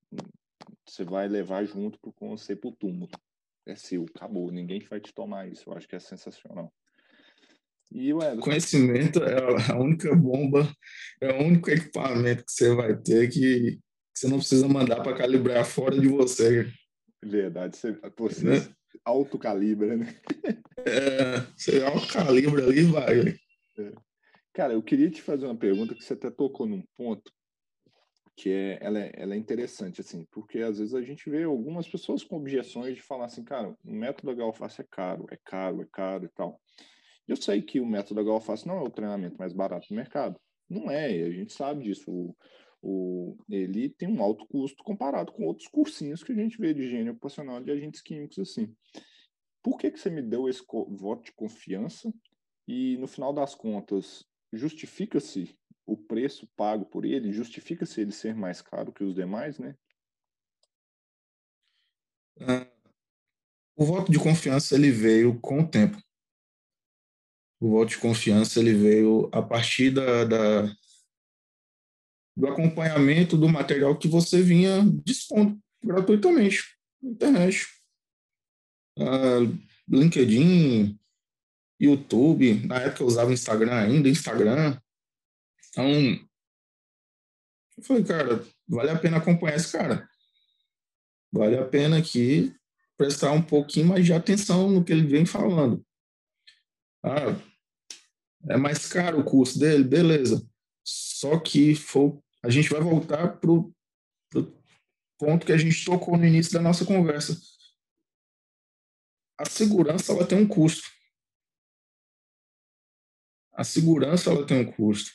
Você 0.87 1.03
vai 1.03 1.27
levar 1.27 1.65
junto 1.65 1.99
pro 1.99 2.13
você 2.19 2.55
pro 2.55 2.71
túmulo. 2.71 3.11
É 3.65 3.75
seu, 3.75 4.05
acabou. 4.15 4.51
Ninguém 4.51 4.79
vai 4.89 4.99
te 4.99 5.13
tomar 5.13 5.47
isso. 5.47 5.69
Eu 5.69 5.73
acho 5.73 5.87
que 5.87 5.95
é 5.95 5.99
sensacional. 5.99 6.73
E 7.91 8.13
o 8.13 8.39
Conhecimento 8.39 9.23
é 9.23 9.71
a 9.71 9.79
única 9.79 10.13
bomba, 10.13 10.69
é 11.21 11.31
o 11.31 11.45
único 11.45 11.69
equipamento 11.69 12.43
que 12.43 12.51
você 12.51 12.75
vai 12.75 12.97
ter 12.97 13.29
que 13.29 13.79
você 14.13 14.27
não 14.27 14.39
precisa 14.39 14.67
mandar 14.67 15.03
para 15.03 15.15
calibrar 15.15 15.63
fora 15.63 15.99
de 15.99 16.07
você. 16.07 16.73
Verdade, 17.23 17.77
você, 17.77 17.95
você 18.17 18.45
né? 18.45 18.75
autocalibra, 19.05 19.95
né? 19.95 20.15
É, 20.79 21.39
você 21.55 21.83
autocalibra 21.83 22.63
ali 22.63 22.79
e 22.79 22.83
vai. 22.83 23.19
É. 23.77 23.93
Cara, 24.53 24.73
eu 24.73 24.81
queria 24.81 25.09
te 25.11 25.21
fazer 25.21 25.45
uma 25.45 25.55
pergunta 25.55 25.93
que 25.93 26.03
você 26.03 26.13
até 26.13 26.31
tocou 26.31 26.65
num 26.65 26.83
ponto 26.97 27.31
que 28.37 28.51
é 28.51 28.77
ela, 28.79 28.99
é, 28.99 29.11
ela 29.15 29.33
é 29.33 29.37
interessante, 29.37 29.99
assim, 29.99 30.23
porque 30.31 30.59
às 30.59 30.77
vezes 30.77 30.93
a 30.93 31.01
gente 31.01 31.27
vê 31.27 31.43
algumas 31.43 31.89
pessoas 31.89 32.23
com 32.23 32.37
objeções 32.37 32.95
de 32.95 33.01
falar 33.01 33.25
assim, 33.25 33.43
cara, 33.43 33.75
o 33.83 33.91
método 33.91 34.35
Galface 34.35 34.79
é 34.79 34.85
caro, 34.89 35.25
é 35.31 35.37
caro, 35.43 35.81
é 35.81 35.87
caro 35.91 36.25
e 36.25 36.29
tal. 36.29 36.61
Eu 37.27 37.35
sei 37.35 37.63
que 37.63 37.79
o 37.79 37.85
método 37.85 38.23
Galface 38.23 38.67
não 38.67 38.77
é 38.77 38.81
o 38.81 38.91
treinamento 38.91 39.37
mais 39.37 39.53
barato 39.53 39.87
do 39.89 39.95
mercado. 39.95 40.39
Não 40.69 40.91
é, 40.91 41.07
a 41.07 41.31
gente 41.31 41.51
sabe 41.51 41.83
disso. 41.83 42.11
O, 42.11 42.35
o, 42.79 43.37
ele 43.49 43.89
tem 43.89 44.07
um 44.07 44.21
alto 44.21 44.45
custo 44.45 44.83
comparado 44.83 45.31
com 45.31 45.45
outros 45.45 45.67
cursinhos 45.67 46.23
que 46.23 46.31
a 46.31 46.35
gente 46.35 46.59
vê 46.59 46.75
de 46.75 46.83
higiene 46.83 47.09
ocupacional 47.09 47.59
de 47.59 47.71
agentes 47.71 48.01
químicos 48.01 48.37
assim. 48.37 48.71
Por 49.63 49.79
que, 49.79 49.89
que 49.89 49.99
você 49.99 50.11
me 50.11 50.21
deu 50.21 50.47
esse 50.47 50.63
voto 50.91 51.23
de 51.23 51.33
confiança 51.33 52.13
e, 52.67 52.97
no 52.97 53.07
final 53.07 53.33
das 53.33 53.55
contas, 53.55 54.23
justifica-se 54.53 55.57
o 55.85 55.95
preço 55.95 56.47
pago 56.55 56.85
por 56.85 57.05
ele, 57.05 57.31
justifica-se 57.31 58.01
ele 58.01 58.11
ser 58.11 58.35
mais 58.35 58.61
caro 58.61 58.91
que 58.91 59.03
os 59.03 59.15
demais, 59.15 59.57
né? 59.57 59.75
Uh, 62.39 62.67
o 63.75 63.85
voto 63.85 64.11
de 64.11 64.19
confiança 64.19 64.75
ele 64.75 64.91
veio 64.91 65.39
com 65.39 65.61
o 65.61 65.67
tempo. 65.67 65.97
O 67.59 67.71
voto 67.71 67.89
de 67.89 67.97
confiança 67.97 68.59
ele 68.59 68.73
veio 68.73 69.29
a 69.31 69.41
partir 69.41 69.91
da, 69.91 70.25
da 70.25 70.75
do 72.35 72.47
acompanhamento 72.47 73.35
do 73.35 73.49
material 73.49 73.97
que 73.97 74.07
você 74.07 74.43
vinha 74.43 74.83
dispondo 75.03 75.59
gratuitamente 75.83 76.63
na 77.01 77.09
internet. 77.09 77.65
Uh, 78.99 79.57
LinkedIn, 79.89 80.99
YouTube, 81.79 82.65
na 82.65 82.79
época 82.81 83.03
eu 83.03 83.07
usava 83.07 83.33
Instagram 83.33 83.75
ainda, 83.75 84.09
Instagram. 84.09 84.79
Então, 85.69 86.27
eu 87.77 87.83
falei, 87.83 88.03
cara, 88.03 88.45
vale 88.67 88.89
a 88.89 88.97
pena 88.97 89.17
acompanhar 89.17 89.55
esse 89.55 89.71
cara. 89.71 90.09
Vale 91.31 91.57
a 91.57 91.65
pena 91.65 91.97
aqui 91.97 92.55
prestar 92.97 93.31
um 93.31 93.41
pouquinho 93.41 93.87
mais 93.87 94.05
de 94.05 94.13
atenção 94.13 94.69
no 94.69 94.83
que 94.83 94.91
ele 94.91 95.05
vem 95.05 95.25
falando. 95.25 95.85
Ah, 97.03 97.35
é 98.49 98.57
mais 98.57 98.87
caro 98.87 99.19
o 99.19 99.23
curso 99.23 99.59
dele? 99.59 99.83
Beleza. 99.83 100.45
Só 100.83 101.39
que 101.39 101.75
for 101.75 102.19
a 102.43 102.49
gente 102.49 102.69
vai 102.69 102.81
voltar 102.81 103.37
para 103.37 103.51
o 103.51 103.73
ponto 105.17 105.45
que 105.45 105.51
a 105.51 105.57
gente 105.57 105.83
tocou 105.83 106.17
no 106.17 106.25
início 106.25 106.53
da 106.53 106.61
nossa 106.61 106.85
conversa. 106.85 107.37
A 109.37 109.45
segurança 109.45 110.13
ela 110.13 110.25
tem 110.25 110.37
um 110.37 110.47
custo. 110.47 110.96
A 113.57 113.63
segurança 113.63 114.29
ela 114.29 114.45
tem 114.45 114.59
um 114.59 114.71
custo. 114.71 115.11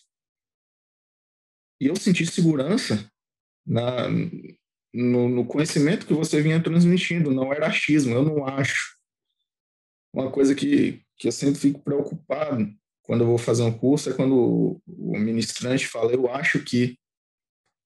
E 1.80 1.86
eu 1.86 1.94
senti 1.94 2.26
segurança 2.26 3.08
na, 3.64 4.08
no, 4.92 5.28
no, 5.28 5.46
conhecimento 5.46 6.06
que 6.06 6.12
você 6.12 6.42
vinha 6.42 6.60
transmitindo, 6.60 7.30
não 7.30 7.52
era 7.52 7.68
achismo, 7.68 8.14
eu 8.14 8.24
não 8.24 8.44
acho. 8.44 8.98
Uma 10.12 10.30
coisa 10.30 10.56
que, 10.56 11.04
que 11.16 11.28
eu 11.28 11.32
sempre 11.32 11.60
fico 11.60 11.80
preocupado 11.80 12.68
quando 13.02 13.22
eu 13.22 13.28
vou 13.28 13.38
fazer 13.38 13.62
um 13.62 13.76
curso 13.76 14.10
é 14.10 14.14
quando 14.14 14.34
o, 14.34 14.82
o 14.86 15.18
ministrante 15.18 15.86
fala, 15.86 16.12
eu 16.12 16.28
acho 16.28 16.64
que. 16.64 16.98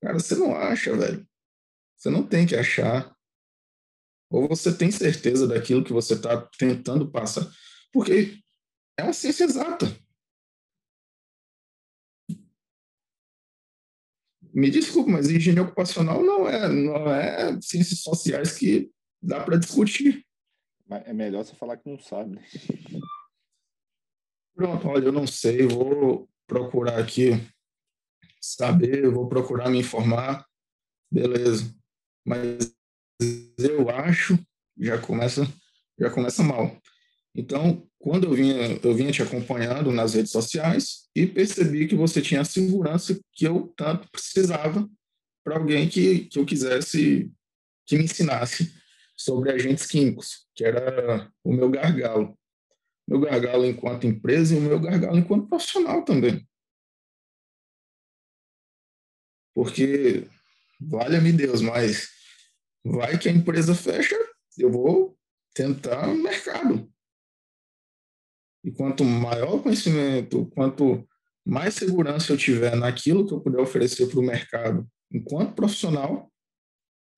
Cara, 0.02 0.18
você 0.18 0.34
não 0.36 0.56
acha, 0.56 0.96
velho. 0.96 1.26
Você 1.96 2.08
não 2.08 2.26
tem 2.26 2.46
que 2.46 2.56
achar. 2.56 3.14
Ou 4.30 4.48
você 4.48 4.74
tem 4.74 4.90
certeza 4.90 5.46
daquilo 5.46 5.84
que 5.84 5.92
você 5.92 6.14
está 6.14 6.40
tentando 6.58 7.10
passar. 7.10 7.46
Porque 7.92 8.38
é 8.98 9.02
uma 9.04 9.12
ciência 9.12 9.44
exata. 9.44 10.05
Me 14.56 14.70
desculpe, 14.70 15.10
mas 15.10 15.28
higiene 15.28 15.60
ocupacional 15.60 16.24
não 16.24 16.48
é, 16.48 16.66
não 16.66 17.14
é 17.14 17.60
ciências 17.60 18.00
sociais 18.00 18.52
que 18.52 18.90
dá 19.22 19.44
para 19.44 19.58
discutir. 19.58 20.24
É 20.88 21.12
melhor 21.12 21.44
você 21.44 21.54
falar 21.54 21.76
que 21.76 21.90
não 21.90 21.98
sabe. 21.98 22.40
Pronto, 24.54 24.88
olha, 24.88 25.04
eu 25.04 25.12
não 25.12 25.26
sei, 25.26 25.66
vou 25.66 26.26
procurar 26.46 26.98
aqui 26.98 27.32
saber, 28.40 29.10
vou 29.10 29.28
procurar 29.28 29.68
me 29.68 29.80
informar, 29.80 30.46
beleza. 31.12 31.74
Mas 32.24 32.74
eu 33.58 33.90
acho, 33.90 34.38
já 34.78 34.98
começa, 34.98 35.42
já 35.98 36.08
começa 36.08 36.42
mal. 36.42 36.80
Então, 37.36 37.86
quando 37.98 38.24
eu 38.24 38.32
vinha, 38.32 38.80
eu 38.82 38.94
vinha 38.94 39.12
te 39.12 39.22
acompanhando 39.22 39.92
nas 39.92 40.14
redes 40.14 40.32
sociais 40.32 41.08
e 41.14 41.26
percebi 41.26 41.86
que 41.86 41.94
você 41.94 42.22
tinha 42.22 42.40
a 42.40 42.44
segurança 42.44 43.20
que 43.32 43.46
eu 43.46 43.74
tanto 43.76 44.08
precisava 44.10 44.88
para 45.44 45.58
alguém 45.58 45.86
que, 45.86 46.20
que 46.24 46.38
eu 46.38 46.46
quisesse 46.46 47.30
que 47.86 47.96
me 47.96 48.04
ensinasse 48.04 48.74
sobre 49.16 49.52
agentes 49.52 49.86
químicos, 49.86 50.46
que 50.54 50.64
era 50.64 51.30
o 51.44 51.52
meu 51.52 51.70
gargalo. 51.70 52.36
Meu 53.06 53.20
gargalo 53.20 53.66
enquanto 53.66 54.06
empresa 54.06 54.54
e 54.54 54.58
o 54.58 54.62
meu 54.62 54.80
gargalo 54.80 55.18
enquanto 55.18 55.48
profissional 55.48 56.04
também. 56.04 56.46
Porque, 59.54 60.26
valha-me 60.80 61.32
Deus, 61.32 61.60
mas 61.60 62.08
vai 62.84 63.18
que 63.18 63.28
a 63.28 63.32
empresa 63.32 63.74
fecha, 63.74 64.16
eu 64.58 64.70
vou 64.70 65.16
tentar 65.54 66.08
mercado. 66.08 66.92
E 68.66 68.72
quanto 68.72 69.04
maior 69.04 69.54
o 69.54 69.62
conhecimento, 69.62 70.46
quanto 70.46 71.08
mais 71.46 71.74
segurança 71.74 72.32
eu 72.32 72.36
tiver 72.36 72.74
naquilo 72.74 73.24
que 73.24 73.32
eu 73.32 73.40
puder 73.40 73.60
oferecer 73.60 74.08
para 74.08 74.18
o 74.18 74.22
mercado 74.24 74.90
enquanto 75.08 75.54
profissional, 75.54 76.28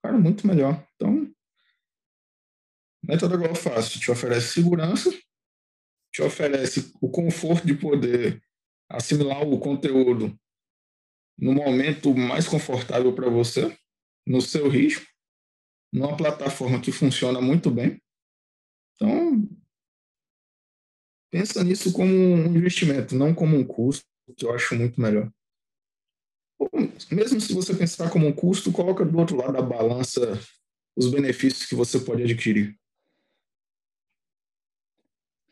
cara, 0.02 0.18
muito 0.18 0.46
melhor. 0.46 0.86
Então, 0.94 1.26
método 3.02 3.36
igual 3.36 3.54
fácil, 3.54 3.98
te 3.98 4.10
oferece 4.10 4.52
segurança, 4.52 5.10
te 6.12 6.20
oferece 6.20 6.92
o 7.00 7.08
conforto 7.10 7.66
de 7.66 7.72
poder 7.72 8.42
assimilar 8.90 9.42
o 9.42 9.58
conteúdo 9.58 10.38
no 11.38 11.54
momento 11.54 12.14
mais 12.14 12.46
confortável 12.46 13.14
para 13.14 13.30
você, 13.30 13.74
no 14.26 14.42
seu 14.42 14.68
risco, 14.68 15.06
numa 15.90 16.14
plataforma 16.14 16.78
que 16.78 16.92
funciona 16.92 17.40
muito 17.40 17.70
bem. 17.70 18.02
Então, 18.96 19.48
pensa 21.30 21.62
nisso 21.62 21.92
como 21.92 22.12
um 22.12 22.46
investimento, 22.56 23.14
não 23.14 23.34
como 23.34 23.56
um 23.56 23.64
custo, 23.64 24.04
que 24.36 24.44
eu 24.44 24.54
acho 24.54 24.74
muito 24.74 25.00
melhor. 25.00 25.30
Mesmo 27.10 27.40
se 27.40 27.52
você 27.52 27.74
pensar 27.74 28.10
como 28.10 28.26
um 28.26 28.32
custo, 28.32 28.72
coloca 28.72 29.04
do 29.04 29.18
outro 29.18 29.36
lado 29.36 29.52
da 29.52 29.62
balança 29.62 30.38
os 30.96 31.10
benefícios 31.10 31.66
que 31.66 31.76
você 31.76 32.00
pode 32.00 32.24
adquirir. 32.24 32.76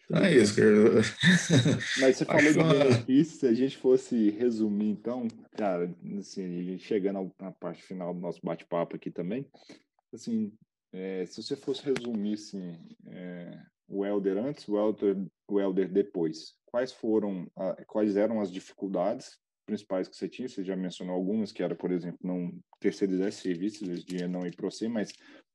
Então 0.04 0.22
é 0.22 0.34
isso, 0.34 0.54
cara. 0.54 0.68
Mas 2.00 2.16
você 2.16 2.24
falou 2.24 2.42
de 2.42 2.78
benefícios, 2.78 3.40
se 3.40 3.46
a 3.46 3.54
gente 3.54 3.76
fosse 3.76 4.30
resumir, 4.30 4.90
então, 4.90 5.26
cara, 5.52 5.92
assim, 6.18 6.78
chegando 6.78 7.32
na 7.40 7.50
parte 7.52 7.82
final 7.82 8.14
do 8.14 8.20
nosso 8.20 8.40
bate-papo 8.42 8.96
aqui 8.96 9.10
também, 9.10 9.46
assim, 10.12 10.52
é, 10.92 11.26
se 11.26 11.42
você 11.42 11.56
fosse 11.56 11.82
resumir, 11.82 12.34
assim, 12.34 12.78
é, 13.06 13.58
o 13.88 14.04
Elder 14.04 14.38
antes, 14.38 14.68
o 14.68 14.78
Elder, 14.78 15.16
o 15.48 15.60
Elder 15.60 15.90
depois. 15.90 16.54
Quais 16.66 16.92
foram, 16.92 17.50
quais 17.86 18.16
eram 18.16 18.40
as 18.40 18.50
dificuldades 18.50 19.38
principais 19.64 20.08
que 20.08 20.16
você 20.16 20.28
tinha? 20.28 20.48
Você 20.48 20.64
já 20.64 20.76
mencionou 20.76 21.14
algumas, 21.14 21.52
que 21.52 21.62
era, 21.62 21.74
por 21.74 21.90
exemplo, 21.90 22.18
não 22.22 22.52
terceirizar 22.80 23.32
serviços, 23.32 24.04
dinheiro 24.04 24.30
não 24.30 24.46
ir 24.46 24.54
para 24.54 24.70
você, 24.70 24.88
mas 24.88 25.12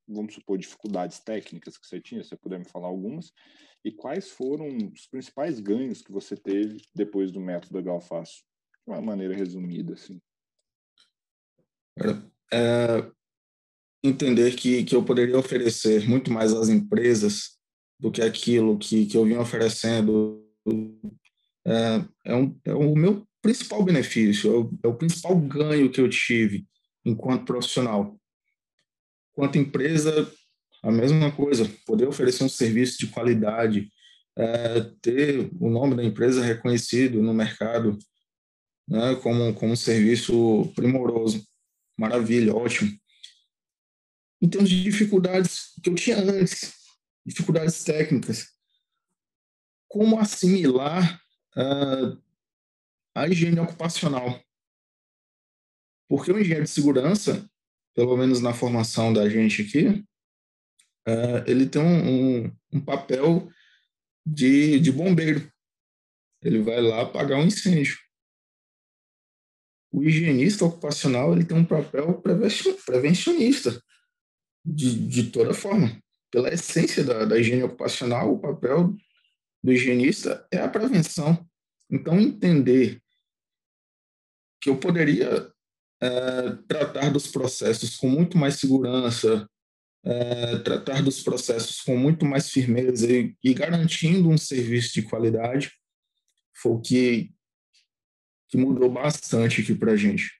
vamos 0.07 0.33
supor 0.33 0.57
dificuldades 0.57 1.19
técnicas 1.19 1.77
que 1.77 1.87
você 1.87 1.99
tinha, 1.99 2.23
você 2.23 2.35
puder 2.35 2.59
me 2.59 2.65
falar 2.65 2.87
algumas. 2.87 3.31
E 3.83 3.91
quais 3.91 4.29
foram 4.29 4.67
os 4.93 5.07
principais 5.07 5.59
ganhos 5.59 6.01
que 6.01 6.11
você 6.11 6.35
teve 6.35 6.81
depois 6.93 7.31
do 7.31 7.39
método 7.39 7.81
Galfaço? 7.81 8.43
De 8.85 8.93
uma 8.93 9.01
maneira 9.01 9.35
resumida, 9.35 9.93
assim. 9.93 10.21
É, 12.53 13.11
entender 14.03 14.55
que, 14.55 14.83
que 14.83 14.95
eu 14.95 15.03
poderia 15.03 15.37
oferecer 15.37 16.07
muito 16.07 16.31
mais 16.31 16.53
às 16.53 16.69
empresas 16.69 17.59
do 18.01 18.11
que 18.11 18.21
aquilo 18.21 18.77
que, 18.79 19.05
que 19.05 19.15
eu 19.15 19.23
vim 19.23 19.35
oferecendo. 19.35 20.43
É, 21.65 22.03
é, 22.25 22.35
um, 22.35 22.59
é 22.65 22.73
o 22.73 22.95
meu 22.95 23.25
principal 23.41 23.83
benefício, 23.83 24.51
é 24.51 24.57
o, 24.57 24.79
é 24.85 24.87
o 24.87 24.95
principal 24.95 25.37
ganho 25.37 25.91
que 25.91 26.01
eu 26.01 26.09
tive 26.09 26.65
enquanto 27.05 27.45
profissional. 27.45 28.19
Quanto 29.33 29.59
empresa, 29.59 30.29
a 30.83 30.91
mesma 30.91 31.31
coisa, 31.31 31.71
poder 31.85 32.07
oferecer 32.07 32.43
um 32.43 32.49
serviço 32.49 32.97
de 32.97 33.07
qualidade, 33.07 33.87
é, 34.35 34.81
ter 35.01 35.51
o 35.59 35.69
nome 35.69 35.95
da 35.95 36.03
empresa 36.03 36.43
reconhecido 36.43 37.21
no 37.21 37.33
mercado 37.33 37.97
né, 38.87 39.15
como, 39.21 39.53
como 39.53 39.73
um 39.73 39.75
serviço 39.75 40.71
primoroso. 40.75 41.45
Maravilha, 41.95 42.55
ótimo. 42.55 42.91
Em 44.41 44.49
termos 44.49 44.69
de 44.71 44.81
dificuldades 44.81 45.73
que 45.83 45.89
eu 45.89 45.95
tinha 45.95 46.17
antes, 46.17 46.80
dificuldades 47.25 47.83
técnicas. 47.83 48.47
Como 49.87 50.19
assimilar 50.19 51.21
uh, 51.55 52.21
a 53.15 53.27
higiene 53.27 53.59
ocupacional? 53.59 54.41
Porque 56.09 56.31
o 56.31 56.39
engenheiro 56.39 56.63
de 56.63 56.69
segurança, 56.69 57.49
pelo 57.95 58.17
menos 58.17 58.41
na 58.41 58.53
formação 58.53 59.13
da 59.13 59.29
gente 59.29 59.61
aqui, 59.61 59.87
uh, 61.07 61.43
ele 61.45 61.67
tem 61.67 61.81
um, 61.81 62.45
um, 62.45 62.57
um 62.73 62.81
papel 62.81 63.49
de, 64.25 64.79
de 64.79 64.91
bombeiro. 64.91 65.51
Ele 66.41 66.61
vai 66.61 66.81
lá 66.81 67.01
apagar 67.01 67.39
um 67.39 67.45
incêndio. 67.45 67.97
O 69.91 70.03
higienista 70.03 70.65
ocupacional 70.65 71.33
ele 71.33 71.43
tem 71.43 71.57
um 71.57 71.65
papel 71.65 72.21
prevencionista 72.21 73.81
de, 74.65 75.07
de 75.07 75.31
toda 75.31 75.53
forma 75.53 76.01
pela 76.31 76.53
essência 76.53 77.03
da, 77.03 77.25
da 77.25 77.37
higiene 77.37 77.63
ocupacional, 77.63 78.33
o 78.33 78.39
papel 78.39 78.95
do 79.63 79.71
higienista 79.71 80.47
é 80.51 80.57
a 80.57 80.69
prevenção. 80.69 81.45
Então, 81.89 82.19
entender 82.19 83.01
que 84.61 84.69
eu 84.69 84.79
poderia 84.79 85.51
é, 86.01 86.51
tratar 86.67 87.11
dos 87.11 87.27
processos 87.27 87.97
com 87.97 88.07
muito 88.07 88.37
mais 88.37 88.55
segurança, 88.55 89.47
é, 90.03 90.57
tratar 90.59 91.03
dos 91.03 91.21
processos 91.21 91.81
com 91.81 91.95
muito 91.97 92.25
mais 92.25 92.49
firmeza 92.49 93.11
e, 93.11 93.35
e, 93.43 93.53
garantindo 93.53 94.29
um 94.29 94.37
serviço 94.37 94.93
de 94.93 95.03
qualidade, 95.03 95.71
foi 96.55 96.71
o 96.71 96.81
que, 96.81 97.33
que 98.49 98.57
mudou 98.57 98.89
bastante 98.89 99.61
aqui 99.61 99.75
para 99.75 99.91
a 99.91 99.97
gente. 99.97 100.31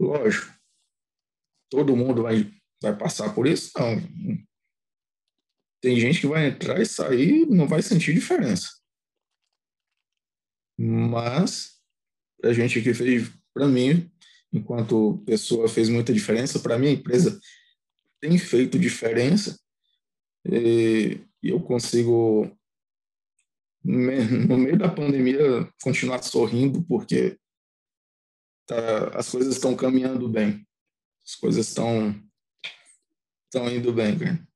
Lógico, 0.00 0.54
todo 1.70 1.96
mundo 1.96 2.22
vai, 2.22 2.50
vai 2.82 2.96
passar 2.96 3.34
por 3.34 3.46
isso? 3.46 3.70
Não, 3.76 4.38
tem 5.80 5.98
gente 5.98 6.20
que 6.20 6.26
vai 6.26 6.46
entrar 6.46 6.80
e 6.80 6.86
sair 6.86 7.46
não 7.46 7.66
vai 7.66 7.82
sentir 7.82 8.14
diferença. 8.14 8.68
Mas 10.78 11.78
a 12.44 12.52
gente 12.52 12.80
que 12.80 12.94
fez, 12.94 13.30
para 13.52 13.66
mim, 13.66 14.10
enquanto 14.52 15.22
pessoa 15.26 15.68
fez 15.68 15.88
muita 15.88 16.12
diferença, 16.12 16.60
para 16.60 16.78
mim 16.78 16.88
a 16.88 16.92
empresa 16.92 17.40
tem 18.20 18.38
feito 18.38 18.78
diferença 18.78 19.58
e 20.44 21.20
eu 21.42 21.60
consigo 21.60 22.50
no 23.84 24.58
meio 24.58 24.78
da 24.78 24.88
pandemia 24.88 25.70
continuar 25.82 26.22
sorrindo 26.22 26.82
porque 26.84 27.38
tá, 28.66 29.18
as 29.18 29.30
coisas 29.30 29.54
estão 29.54 29.76
caminhando 29.76 30.28
bem, 30.28 30.66
as 31.24 31.34
coisas 31.34 31.66
estão 31.68 32.14
estão 33.44 33.70
indo 33.70 33.92
bem, 33.92 34.18
cara. 34.18 34.47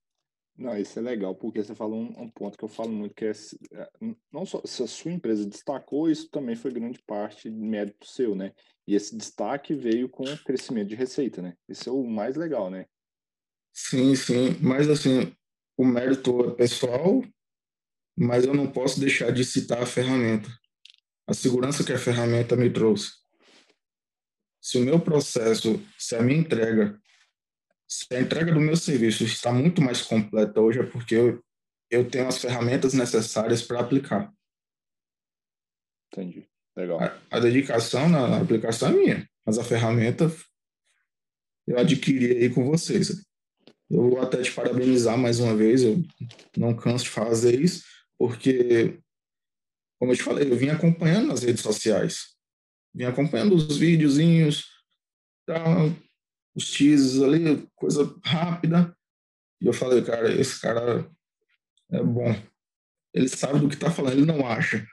Não, 0.62 0.78
isso 0.78 0.96
é 0.96 1.02
legal, 1.02 1.34
porque 1.34 1.60
você 1.60 1.74
falou 1.74 2.00
um, 2.00 2.22
um, 2.22 2.30
ponto 2.30 2.56
que 2.56 2.62
eu 2.62 2.68
falo 2.68 2.92
muito, 2.92 3.16
que 3.16 3.24
é, 3.24 3.32
é 3.72 3.88
não 4.32 4.46
só 4.46 4.62
se 4.64 4.80
a 4.84 4.86
sua 4.86 5.10
empresa 5.10 5.44
destacou, 5.44 6.08
isso 6.08 6.30
também 6.30 6.54
foi 6.54 6.70
grande 6.70 7.02
parte 7.04 7.50
de 7.50 7.56
mérito 7.56 8.06
seu, 8.06 8.36
né? 8.36 8.52
E 8.86 8.94
esse 8.94 9.16
destaque 9.16 9.74
veio 9.74 10.08
com 10.08 10.22
o 10.22 10.38
crescimento 10.44 10.88
de 10.88 10.94
receita, 10.94 11.42
né? 11.42 11.54
Isso 11.68 11.88
é 11.88 11.92
o 11.92 12.04
mais 12.04 12.36
legal, 12.36 12.70
né? 12.70 12.86
Sim, 13.72 14.14
sim, 14.14 14.56
mas 14.60 14.88
assim, 14.88 15.34
o 15.76 15.84
mérito 15.84 16.50
é 16.50 16.54
pessoal, 16.54 17.24
mas 18.16 18.44
eu 18.44 18.54
não 18.54 18.70
posso 18.70 19.00
deixar 19.00 19.32
de 19.32 19.44
citar 19.44 19.82
a 19.82 19.86
ferramenta. 19.86 20.48
A 21.26 21.34
segurança 21.34 21.82
que 21.82 21.92
a 21.92 21.98
ferramenta 21.98 22.54
me 22.54 22.70
trouxe. 22.70 23.10
Se 24.60 24.78
o 24.78 24.84
meu 24.84 25.00
processo, 25.00 25.84
se 25.98 26.14
a 26.14 26.22
minha 26.22 26.38
entrega 26.38 26.96
se 27.92 28.06
a 28.14 28.20
entrega 28.20 28.52
do 28.52 28.60
meu 28.60 28.74
serviço 28.74 29.22
está 29.22 29.52
muito 29.52 29.82
mais 29.82 30.00
completa 30.00 30.58
hoje 30.60 30.80
é 30.80 30.86
porque 30.86 31.14
eu, 31.14 31.44
eu 31.90 32.08
tenho 32.08 32.26
as 32.26 32.38
ferramentas 32.38 32.94
necessárias 32.94 33.60
para 33.60 33.80
aplicar. 33.80 34.32
Entendi. 36.10 36.48
Legal. 36.74 36.98
A, 37.02 37.18
a 37.30 37.38
dedicação 37.38 38.08
na 38.08 38.40
aplicação 38.40 38.88
é 38.88 38.92
minha, 38.92 39.30
mas 39.44 39.58
a 39.58 39.64
ferramenta 39.64 40.34
eu 41.66 41.78
adquiri 41.78 42.38
aí 42.38 42.48
com 42.48 42.64
vocês. 42.64 43.22
Eu 43.90 44.08
vou 44.08 44.22
até 44.22 44.40
te 44.40 44.50
parabenizar 44.52 45.18
mais 45.18 45.38
uma 45.38 45.54
vez, 45.54 45.82
eu 45.82 46.02
não 46.56 46.74
canso 46.74 47.04
de 47.04 47.10
fazer 47.10 47.60
isso, 47.60 47.84
porque, 48.18 48.98
como 49.98 50.12
eu 50.12 50.16
te 50.16 50.22
falei, 50.22 50.50
eu 50.50 50.56
vim 50.56 50.70
acompanhando 50.70 51.26
nas 51.26 51.42
redes 51.42 51.62
sociais, 51.62 52.34
vim 52.94 53.04
acompanhando 53.04 53.54
os 53.54 53.76
videozinhos, 53.76 54.66
tá, 55.46 55.62
os 56.54 56.70
teasers 56.70 57.22
ali, 57.22 57.66
coisa 57.74 58.14
rápida, 58.24 58.96
e 59.60 59.66
eu 59.66 59.72
falei, 59.72 60.02
cara, 60.02 60.32
esse 60.32 60.60
cara 60.60 61.08
é 61.90 62.02
bom. 62.02 62.34
Ele 63.14 63.28
sabe 63.28 63.60
do 63.60 63.68
que 63.68 63.74
está 63.74 63.90
falando, 63.90 64.14
ele 64.14 64.26
não 64.26 64.46
acha. 64.46 64.84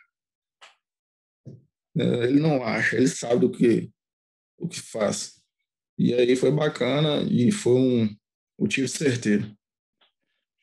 É, 1.98 2.04
ele 2.26 2.40
não 2.40 2.64
acha, 2.64 2.96
ele 2.96 3.08
sabe 3.08 3.42
do 3.42 3.52
que, 3.52 3.92
o 4.58 4.68
que 4.68 4.80
faz. 4.80 5.42
E 5.98 6.14
aí 6.14 6.36
foi 6.36 6.52
bacana 6.52 7.22
e 7.24 7.52
foi 7.52 7.74
um, 7.74 8.16
um 8.60 8.68
tiro 8.68 8.88
certeiro. 8.88 9.52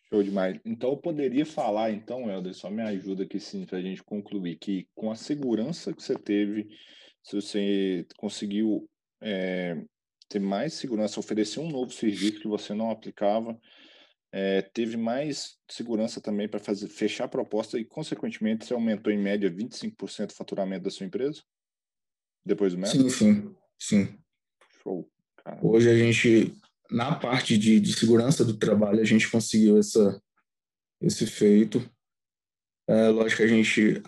Show 0.08 0.22
demais. 0.22 0.60
Então 0.64 0.90
eu 0.90 0.96
poderia 0.96 1.44
falar, 1.44 1.90
então, 1.90 2.30
Helder, 2.30 2.54
só 2.54 2.70
me 2.70 2.82
ajuda 2.82 3.24
aqui 3.24 3.40
sim 3.40 3.66
para 3.66 3.78
a 3.78 3.82
gente 3.82 4.04
concluir 4.04 4.56
que 4.56 4.88
com 4.94 5.10
a 5.10 5.16
segurança 5.16 5.92
que 5.92 6.02
você 6.02 6.14
teve, 6.14 6.68
se 7.24 7.34
você 7.34 8.06
conseguiu 8.16 8.88
é, 9.20 9.84
ter 10.28 10.40
mais 10.40 10.74
segurança, 10.74 11.20
oferecer 11.20 11.60
um 11.60 11.70
novo 11.70 11.92
serviço 11.92 12.40
que 12.40 12.48
você 12.48 12.74
não 12.74 12.90
aplicava, 12.90 13.58
é, 14.32 14.60
teve 14.60 14.96
mais 14.96 15.56
segurança 15.70 16.20
também 16.20 16.48
para 16.48 16.60
fazer 16.60 16.88
fechar 16.88 17.24
a 17.24 17.28
proposta 17.28 17.78
e, 17.78 17.84
consequentemente, 17.84 18.66
você 18.66 18.74
aumentou 18.74 19.12
em 19.12 19.18
média 19.18 19.50
25% 19.50 20.30
o 20.30 20.34
faturamento 20.34 20.84
da 20.84 20.90
sua 20.90 21.06
empresa? 21.06 21.42
Depois 22.44 22.72
do 22.72 22.78
método? 22.78 23.08
Sim, 23.08 23.34
sim, 23.34 23.56
sim. 23.78 24.18
Show. 24.82 25.10
Hoje 25.62 25.88
a 25.88 25.96
gente, 25.96 26.54
na 26.90 27.14
parte 27.14 27.56
de, 27.56 27.80
de, 27.80 27.92
segurança 27.92 28.44
do 28.44 28.56
trabalho, 28.56 29.00
a 29.00 29.04
gente 29.04 29.30
conseguiu 29.30 29.78
essa, 29.78 30.20
esse 31.00 31.26
feito. 31.26 31.88
É, 32.88 33.08
lógico 33.08 33.38
que 33.38 33.44
a 33.44 33.48
gente. 33.48 34.02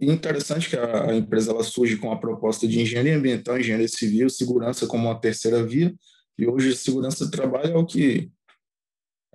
Interessante 0.00 0.70
que 0.70 0.76
a, 0.76 1.14
empresa 1.14 1.50
ela 1.50 1.64
surge 1.64 1.96
com 1.96 2.12
a 2.12 2.18
proposta 2.18 2.68
de 2.68 2.80
engenharia 2.80 3.16
ambiental, 3.16 3.58
engenharia 3.58 3.88
civil, 3.88 4.30
segurança 4.30 4.86
como 4.86 5.08
uma 5.08 5.20
terceira 5.20 5.64
via, 5.64 5.92
e 6.38 6.46
hoje 6.46 6.70
a 6.70 6.76
segurança 6.76 7.24
do 7.24 7.30
trabalho 7.30 7.72
é 7.72 7.76
o 7.76 7.84
que 7.84 8.30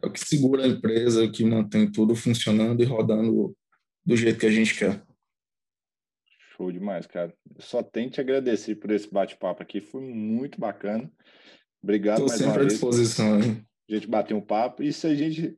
é 0.01 0.07
o 0.07 0.11
que 0.11 0.19
segura 0.19 0.63
a 0.63 0.67
empresa, 0.67 1.23
é 1.23 1.27
o 1.27 1.31
que 1.31 1.43
mantém 1.43 1.91
tudo 1.91 2.15
funcionando 2.15 2.81
e 2.81 2.85
rodando 2.85 3.55
do 4.05 4.15
jeito 4.15 4.39
que 4.39 4.45
a 4.45 4.51
gente 4.51 4.77
quer. 4.77 5.03
Show 6.55 6.71
demais, 6.71 7.05
cara. 7.05 7.33
só 7.59 7.83
tenho 7.83 8.09
te 8.09 8.21
agradecer 8.21 8.75
por 8.75 8.91
esse 8.91 9.11
bate-papo 9.11 9.61
aqui, 9.61 9.81
foi 9.81 10.01
muito 10.01 10.59
bacana. 10.59 11.11
Obrigado 11.83 12.19
Tô 12.19 12.27
mais 12.27 12.39
sempre 12.39 12.61
à 12.61 12.65
disposição. 12.65 13.39
Hein? 13.39 13.65
A 13.89 13.93
gente 13.93 14.07
bateu 14.07 14.37
um 14.37 14.41
papo. 14.41 14.83
E 14.83 14.91
se 14.91 15.07
a 15.07 15.15
gente 15.15 15.57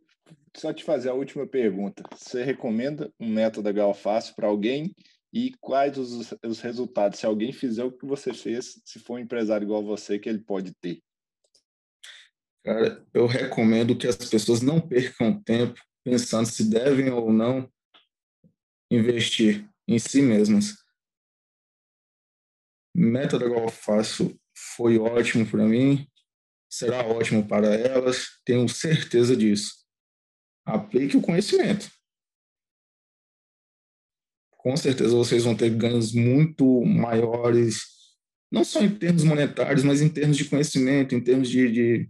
só 0.56 0.74
te 0.74 0.84
fazer 0.84 1.10
a 1.10 1.14
última 1.14 1.46
pergunta, 1.46 2.04
você 2.12 2.44
recomenda 2.44 3.12
um 3.20 3.28
método 3.28 3.74
Galfácil 3.74 4.36
para 4.36 4.48
alguém 4.48 4.94
e 5.32 5.54
quais 5.60 5.98
os, 5.98 6.34
os 6.44 6.60
resultados? 6.60 7.20
Se 7.20 7.26
alguém 7.26 7.52
fizer 7.52 7.84
o 7.84 7.92
que 7.92 8.06
você 8.06 8.34
fez, 8.34 8.82
se 8.84 9.00
for 9.00 9.16
um 9.16 9.20
empresário 9.20 9.66
igual 9.66 9.84
você, 9.84 10.18
que 10.18 10.28
ele 10.28 10.40
pode 10.40 10.74
ter? 10.74 11.02
Cara, 12.64 13.06
eu 13.14 13.26
recomendo 13.26 13.98
que 13.98 14.08
as 14.08 14.18
pessoas 14.18 14.62
não 14.62 14.82
percam 14.82 15.42
tempo 15.42 15.80
pensando 16.04 16.48
se 16.48 16.70
devem 16.70 17.10
ou 17.10 17.32
não 17.32 17.72
investir 18.92 19.70
em 19.88 20.00
si 20.00 20.22
mesmas. 20.22 20.76
Método 22.96 23.46
igual 23.46 23.70
faço 23.70 24.38
foi 24.76 24.98
ótimo 24.98 25.46
para 25.46 25.64
mim, 25.66 26.08
será 26.70 27.06
ótimo 27.06 27.48
para 27.48 27.74
elas, 27.74 28.42
tenho 28.44 28.68
certeza 28.68 29.36
disso. 29.38 29.79
Aplique 30.70 31.18
o 31.18 31.22
conhecimento. 31.22 31.90
Com 34.52 34.76
certeza 34.78 35.16
vocês 35.16 35.44
vão 35.44 35.56
ter 35.56 35.70
ganhos 35.72 36.14
muito 36.14 36.86
maiores, 36.86 37.82
não 38.52 38.64
só 38.64 38.82
em 38.82 38.98
termos 38.98 39.24
monetários, 39.24 39.84
mas 39.84 40.02
em 40.02 40.10
termos 40.10 40.38
de 40.38 40.48
conhecimento, 40.48 41.16
em 41.16 41.24
termos 41.24 41.50
de, 41.50 41.72
de 41.72 42.10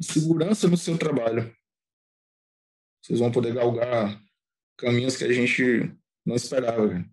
segurança 0.00 0.66
no 0.66 0.76
seu 0.76 0.98
trabalho. 0.98 1.54
Vocês 3.02 3.20
vão 3.20 3.30
poder 3.30 3.54
galgar 3.54 4.20
caminhos 4.76 5.16
que 5.16 5.24
a 5.24 5.32
gente 5.32 5.94
não 6.24 6.34
esperava. 6.34 7.04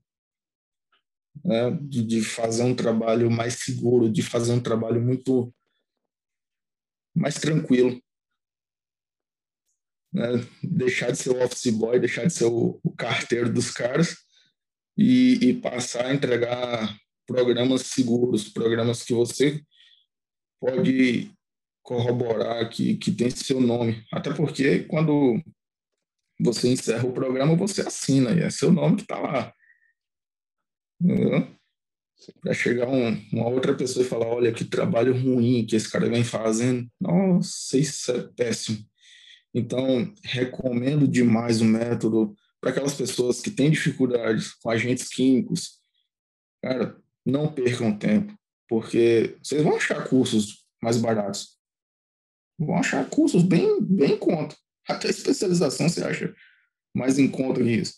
Né? 1.44 1.72
De, 1.82 2.04
de 2.04 2.22
fazer 2.24 2.64
um 2.64 2.76
trabalho 2.76 3.30
mais 3.30 3.56
seguro, 3.56 4.12
de 4.12 4.24
fazer 4.24 4.54
um 4.54 4.64
trabalho 4.64 5.00
muito 5.00 5.54
mais 7.16 7.36
tranquilo. 7.36 8.03
Né? 10.14 10.46
Deixar 10.62 11.12
de 11.12 11.18
ser 11.18 11.32
o 11.32 11.44
office 11.44 11.74
boy, 11.74 12.00
deixar 12.00 12.26
de 12.26 12.34
ser 12.34 12.46
o, 12.46 12.80
o 12.84 12.92
carteiro 12.92 13.52
dos 13.52 13.72
caras 13.72 14.18
e, 14.98 15.50
e, 15.50 15.54
passar 15.56 16.06
a 16.06 16.14
entregar 16.14 16.96
programas 17.26 17.82
seguros, 17.88 18.50
programas 18.50 19.04
que 19.04 19.14
você 19.14 19.62
pode 20.60 21.32
corroborar 21.82 22.70
que, 22.70 22.96
que 22.98 23.12
tem 23.12 23.30
seu 23.32 23.60
nome. 23.60 24.06
Até 24.12 24.32
porque 24.34 24.84
quando 24.84 25.42
você 26.40 26.70
encerra 26.70 27.08
o 27.08 27.14
programa, 27.14 27.56
você 27.56 27.82
assina, 27.82 28.32
e 28.32 28.42
é 28.42 28.50
seu 28.50 28.72
nome 28.72 28.98
que 28.98 29.02
está 29.04 29.20
lá. 29.20 29.54
Para 32.42 32.54
chegar 32.54 32.88
um, 32.88 33.10
uma 33.34 33.50
outra 33.50 33.76
pessoa 33.76 34.06
e 34.06 34.08
falar: 34.08 34.28
olha, 34.28 34.54
que 34.54 34.64
trabalho 34.64 35.14
ruim 35.14 35.66
que 35.66 35.76
esse 35.76 35.92
cara 35.92 36.08
vem 36.08 36.24
fazendo. 36.24 36.88
Nossa, 37.02 37.78
isso 37.78 38.12
é 38.12 38.22
péssimo. 38.36 38.78
Então, 39.54 40.12
recomendo 40.24 41.08
demais 41.08 41.62
o 41.62 41.66
método 41.66 42.36
para 42.60 42.72
aquelas 42.72 42.94
pessoas 42.94 43.42
que 43.42 43.52
têm 43.52 43.70
dificuldades 43.70 44.54
com 44.54 44.70
agentes 44.70 45.10
químicos. 45.10 45.80
Cara, 46.62 46.98
não 47.26 47.52
percam 47.52 47.98
tempo, 47.98 48.34
porque 48.68 49.38
vocês 49.42 49.62
vão 49.62 49.76
achar 49.76 50.08
cursos 50.08 50.66
mais 50.82 50.98
baratos 50.98 51.54
vão 52.58 52.78
achar 52.78 53.10
cursos 53.10 53.44
bem, 53.44 53.82
bem 53.82 54.14
em 54.14 54.18
conta. 54.18 54.56
Até 54.88 55.10
especialização 55.10 55.88
você 55.88 56.04
acha 56.04 56.36
mais 56.94 57.18
em 57.18 57.30
conta 57.30 57.62
que 57.62 57.70
isso. 57.70 57.96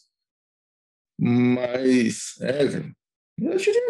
Mas, 1.20 2.36
é, 2.42 2.64
eu 3.38 3.58
diria, 3.58 3.82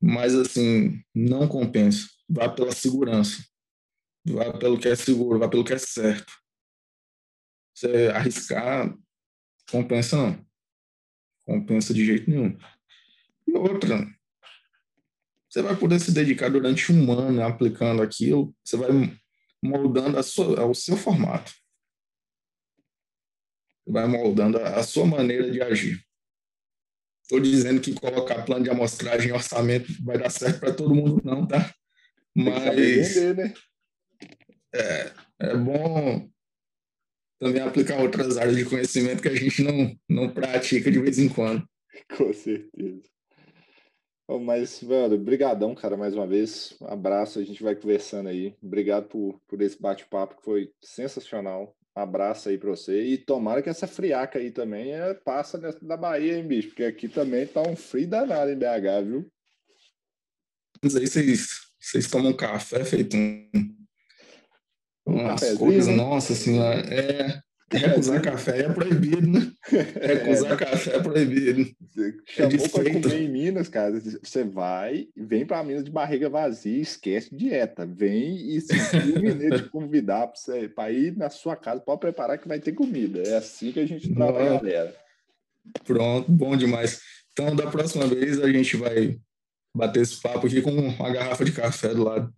mas 0.00 0.34
assim, 0.34 1.02
não 1.14 1.48
compensa. 1.48 2.06
Vá 2.28 2.48
pela 2.48 2.72
segurança. 2.72 3.42
Vá 4.32 4.52
pelo 4.58 4.78
que 4.78 4.88
é 4.88 4.96
seguro, 4.96 5.38
vá 5.38 5.48
pelo 5.48 5.64
que 5.64 5.72
é 5.72 5.78
certo. 5.78 6.32
Você 7.74 8.08
arriscar, 8.14 8.96
compensa 9.70 10.16
não. 10.16 10.46
Compensa 11.46 11.94
de 11.94 12.04
jeito 12.04 12.30
nenhum. 12.30 12.58
E 13.46 13.52
outra, 13.52 14.06
você 15.48 15.62
vai 15.62 15.74
poder 15.76 15.98
se 15.98 16.12
dedicar 16.12 16.50
durante 16.50 16.92
um 16.92 17.10
ano 17.12 17.42
aplicando 17.42 18.02
aquilo, 18.02 18.54
você 18.62 18.76
vai 18.76 18.90
moldando 19.62 20.18
a 20.18 20.22
sua, 20.22 20.66
o 20.66 20.74
seu 20.74 20.96
formato. 20.96 21.52
Vai 23.86 24.06
moldando 24.06 24.58
a, 24.58 24.76
a 24.76 24.82
sua 24.82 25.06
maneira 25.06 25.50
de 25.50 25.62
agir. 25.62 26.04
Estou 27.22 27.40
dizendo 27.40 27.80
que 27.80 27.94
colocar 27.94 28.44
plano 28.44 28.64
de 28.64 28.70
amostragem 28.70 29.28
e 29.28 29.32
orçamento 29.32 29.92
vai 30.02 30.18
dar 30.18 30.30
certo 30.30 30.60
para 30.60 30.74
todo 30.74 30.94
mundo, 30.94 31.20
não, 31.24 31.46
tá? 31.46 31.74
Mas. 32.34 33.14
Vender, 33.14 33.36
né? 33.36 33.54
É, 34.74 35.12
é 35.40 35.56
bom 35.56 36.28
também 37.38 37.62
aplicar 37.62 38.00
outras 38.00 38.36
áreas 38.36 38.56
de 38.56 38.64
conhecimento 38.64 39.22
que 39.22 39.28
a 39.28 39.34
gente 39.34 39.62
não, 39.62 39.96
não 40.08 40.32
pratica 40.32 40.90
de 40.90 40.98
vez 40.98 41.18
em 41.18 41.28
quando. 41.28 41.64
Com 42.16 42.32
certeza. 42.32 43.02
Mas, 44.42 44.82
velho, 44.82 45.16
brigadão, 45.16 45.74
cara, 45.74 45.96
mais 45.96 46.14
uma 46.14 46.26
vez. 46.26 46.76
Um 46.82 46.86
abraço, 46.86 47.38
a 47.38 47.44
gente 47.44 47.62
vai 47.62 47.74
conversando 47.74 48.28
aí. 48.28 48.54
Obrigado 48.62 49.08
por, 49.08 49.40
por 49.48 49.62
esse 49.62 49.80
bate-papo 49.80 50.36
que 50.36 50.44
foi 50.44 50.70
sensacional. 50.82 51.74
Um 51.96 52.00
abraço 52.00 52.50
aí 52.50 52.58
pra 52.58 52.68
você. 52.68 53.02
E 53.04 53.16
tomara 53.16 53.62
que 53.62 53.70
essa 53.70 53.86
friaca 53.86 54.38
aí 54.38 54.50
também 54.50 54.92
é, 54.92 55.14
passa 55.14 55.58
da 55.58 55.96
Bahia, 55.96 56.36
hein, 56.36 56.46
bicho? 56.46 56.68
Porque 56.68 56.84
aqui 56.84 57.08
também 57.08 57.46
tá 57.46 57.62
um 57.62 57.74
frio 57.74 58.06
danado 58.06 58.50
em 58.50 58.58
BH, 58.58 59.06
viu? 59.06 59.32
Mas 60.82 60.94
aí 60.94 61.06
vocês, 61.06 61.48
vocês 61.80 62.10
tomam 62.10 62.36
café 62.36 62.84
feito 62.84 63.16
um, 63.16 63.50
um 65.08 65.20
umas 65.20 65.52
coisas, 65.54 65.94
nossa 65.94 66.34
senhora. 66.34 66.80
É, 66.92 67.40
Recusar 67.70 68.22
café 68.22 68.60
é 68.60 68.72
proibido, 68.72 69.26
né? 69.26 69.52
Recusar 70.00 70.52
é. 70.52 70.56
café 70.56 70.96
é 70.96 71.00
proibido. 71.00 71.70
Chamou 72.24 72.64
é 72.64 72.68
para 72.68 72.92
comer 72.92 73.22
em 73.22 73.28
Minas, 73.28 73.68
cara. 73.68 74.00
Você 74.22 74.42
vai, 74.42 75.08
vem 75.14 75.44
para 75.44 75.62
Minas 75.62 75.84
de 75.84 75.90
barriga 75.90 76.30
vazia, 76.30 76.80
esquece 76.80 77.34
dieta. 77.34 77.84
Vem 77.84 78.56
e 78.56 78.60
se 78.60 78.74
o 78.74 79.20
mineiro 79.20 79.62
te 79.62 79.68
convidar 79.68 80.32
para 80.74 80.90
ir 80.90 81.14
na 81.14 81.28
sua 81.28 81.56
casa, 81.56 81.82
pode 81.82 82.00
preparar 82.00 82.38
que 82.38 82.48
vai 82.48 82.58
ter 82.58 82.72
comida. 82.72 83.22
É 83.26 83.36
assim 83.36 83.70
que 83.70 83.80
a 83.80 83.86
gente 83.86 84.14
trabalha, 84.14 84.58
galera. 84.58 84.96
Pronto, 85.84 86.32
bom 86.32 86.56
demais. 86.56 87.00
Então, 87.32 87.54
da 87.54 87.66
próxima 87.66 88.06
vez 88.06 88.40
a 88.40 88.50
gente 88.50 88.78
vai 88.78 89.18
bater 89.76 90.00
esse 90.00 90.22
papo 90.22 90.46
aqui 90.46 90.62
com 90.62 90.70
uma 90.70 91.10
garrafa 91.10 91.44
de 91.44 91.52
café 91.52 91.92
do 91.94 92.04
lado. 92.04 92.32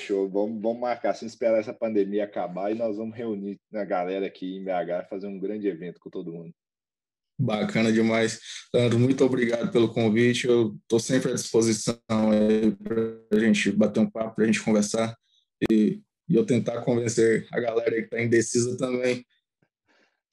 Show, 0.00 0.28
vamos, 0.28 0.60
vamos 0.60 0.80
marcar, 0.80 1.14
sem 1.14 1.26
esperar 1.26 1.60
essa 1.60 1.74
pandemia 1.74 2.24
acabar 2.24 2.70
e 2.70 2.74
nós 2.74 2.96
vamos 2.96 3.16
reunir 3.16 3.58
a 3.72 3.84
galera 3.84 4.26
aqui 4.26 4.56
em 4.56 4.64
BH 4.64 5.08
fazer 5.08 5.26
um 5.26 5.38
grande 5.38 5.68
evento 5.68 6.00
com 6.00 6.10
todo 6.10 6.32
mundo. 6.32 6.52
Bacana 7.38 7.90
demais. 7.90 8.38
Leandro, 8.74 8.98
muito 8.98 9.24
obrigado 9.24 9.72
pelo 9.72 9.92
convite. 9.92 10.46
Eu 10.46 10.76
estou 10.82 11.00
sempre 11.00 11.30
à 11.30 11.34
disposição 11.34 11.98
para 12.82 13.38
a 13.38 13.40
gente 13.40 13.72
bater 13.72 14.00
um 14.00 14.10
papo, 14.10 14.34
para 14.34 14.44
a 14.44 14.46
gente 14.46 14.62
conversar 14.62 15.16
e, 15.70 16.02
e, 16.28 16.34
eu 16.34 16.44
tentar 16.44 16.82
convencer 16.82 17.48
a 17.50 17.58
galera 17.58 17.92
que 17.92 18.02
está 18.02 18.20
indecisa 18.20 18.76
também. 18.76 19.24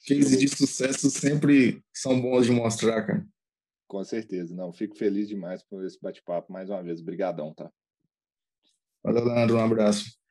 Cases 0.06 0.38
de 0.38 0.50
sucesso 0.50 1.10
sempre 1.10 1.82
são 1.94 2.20
bons 2.20 2.46
de 2.46 2.52
mostrar, 2.52 3.06
cara. 3.06 3.26
Com 3.88 4.04
certeza. 4.04 4.54
Não, 4.54 4.74
fico 4.74 4.98
feliz 4.98 5.30
demais 5.30 5.64
por 5.64 5.86
esse 5.86 5.98
bate-papo 6.02 6.52
mais 6.52 6.70
uma 6.70 6.84
vez. 6.84 7.00
Obrigadão, 7.00 7.54
tá? 7.54 7.72
Valeu, 9.08 9.26
Leandro. 9.26 9.58
Um 9.58 9.64
abraço. 9.66 10.18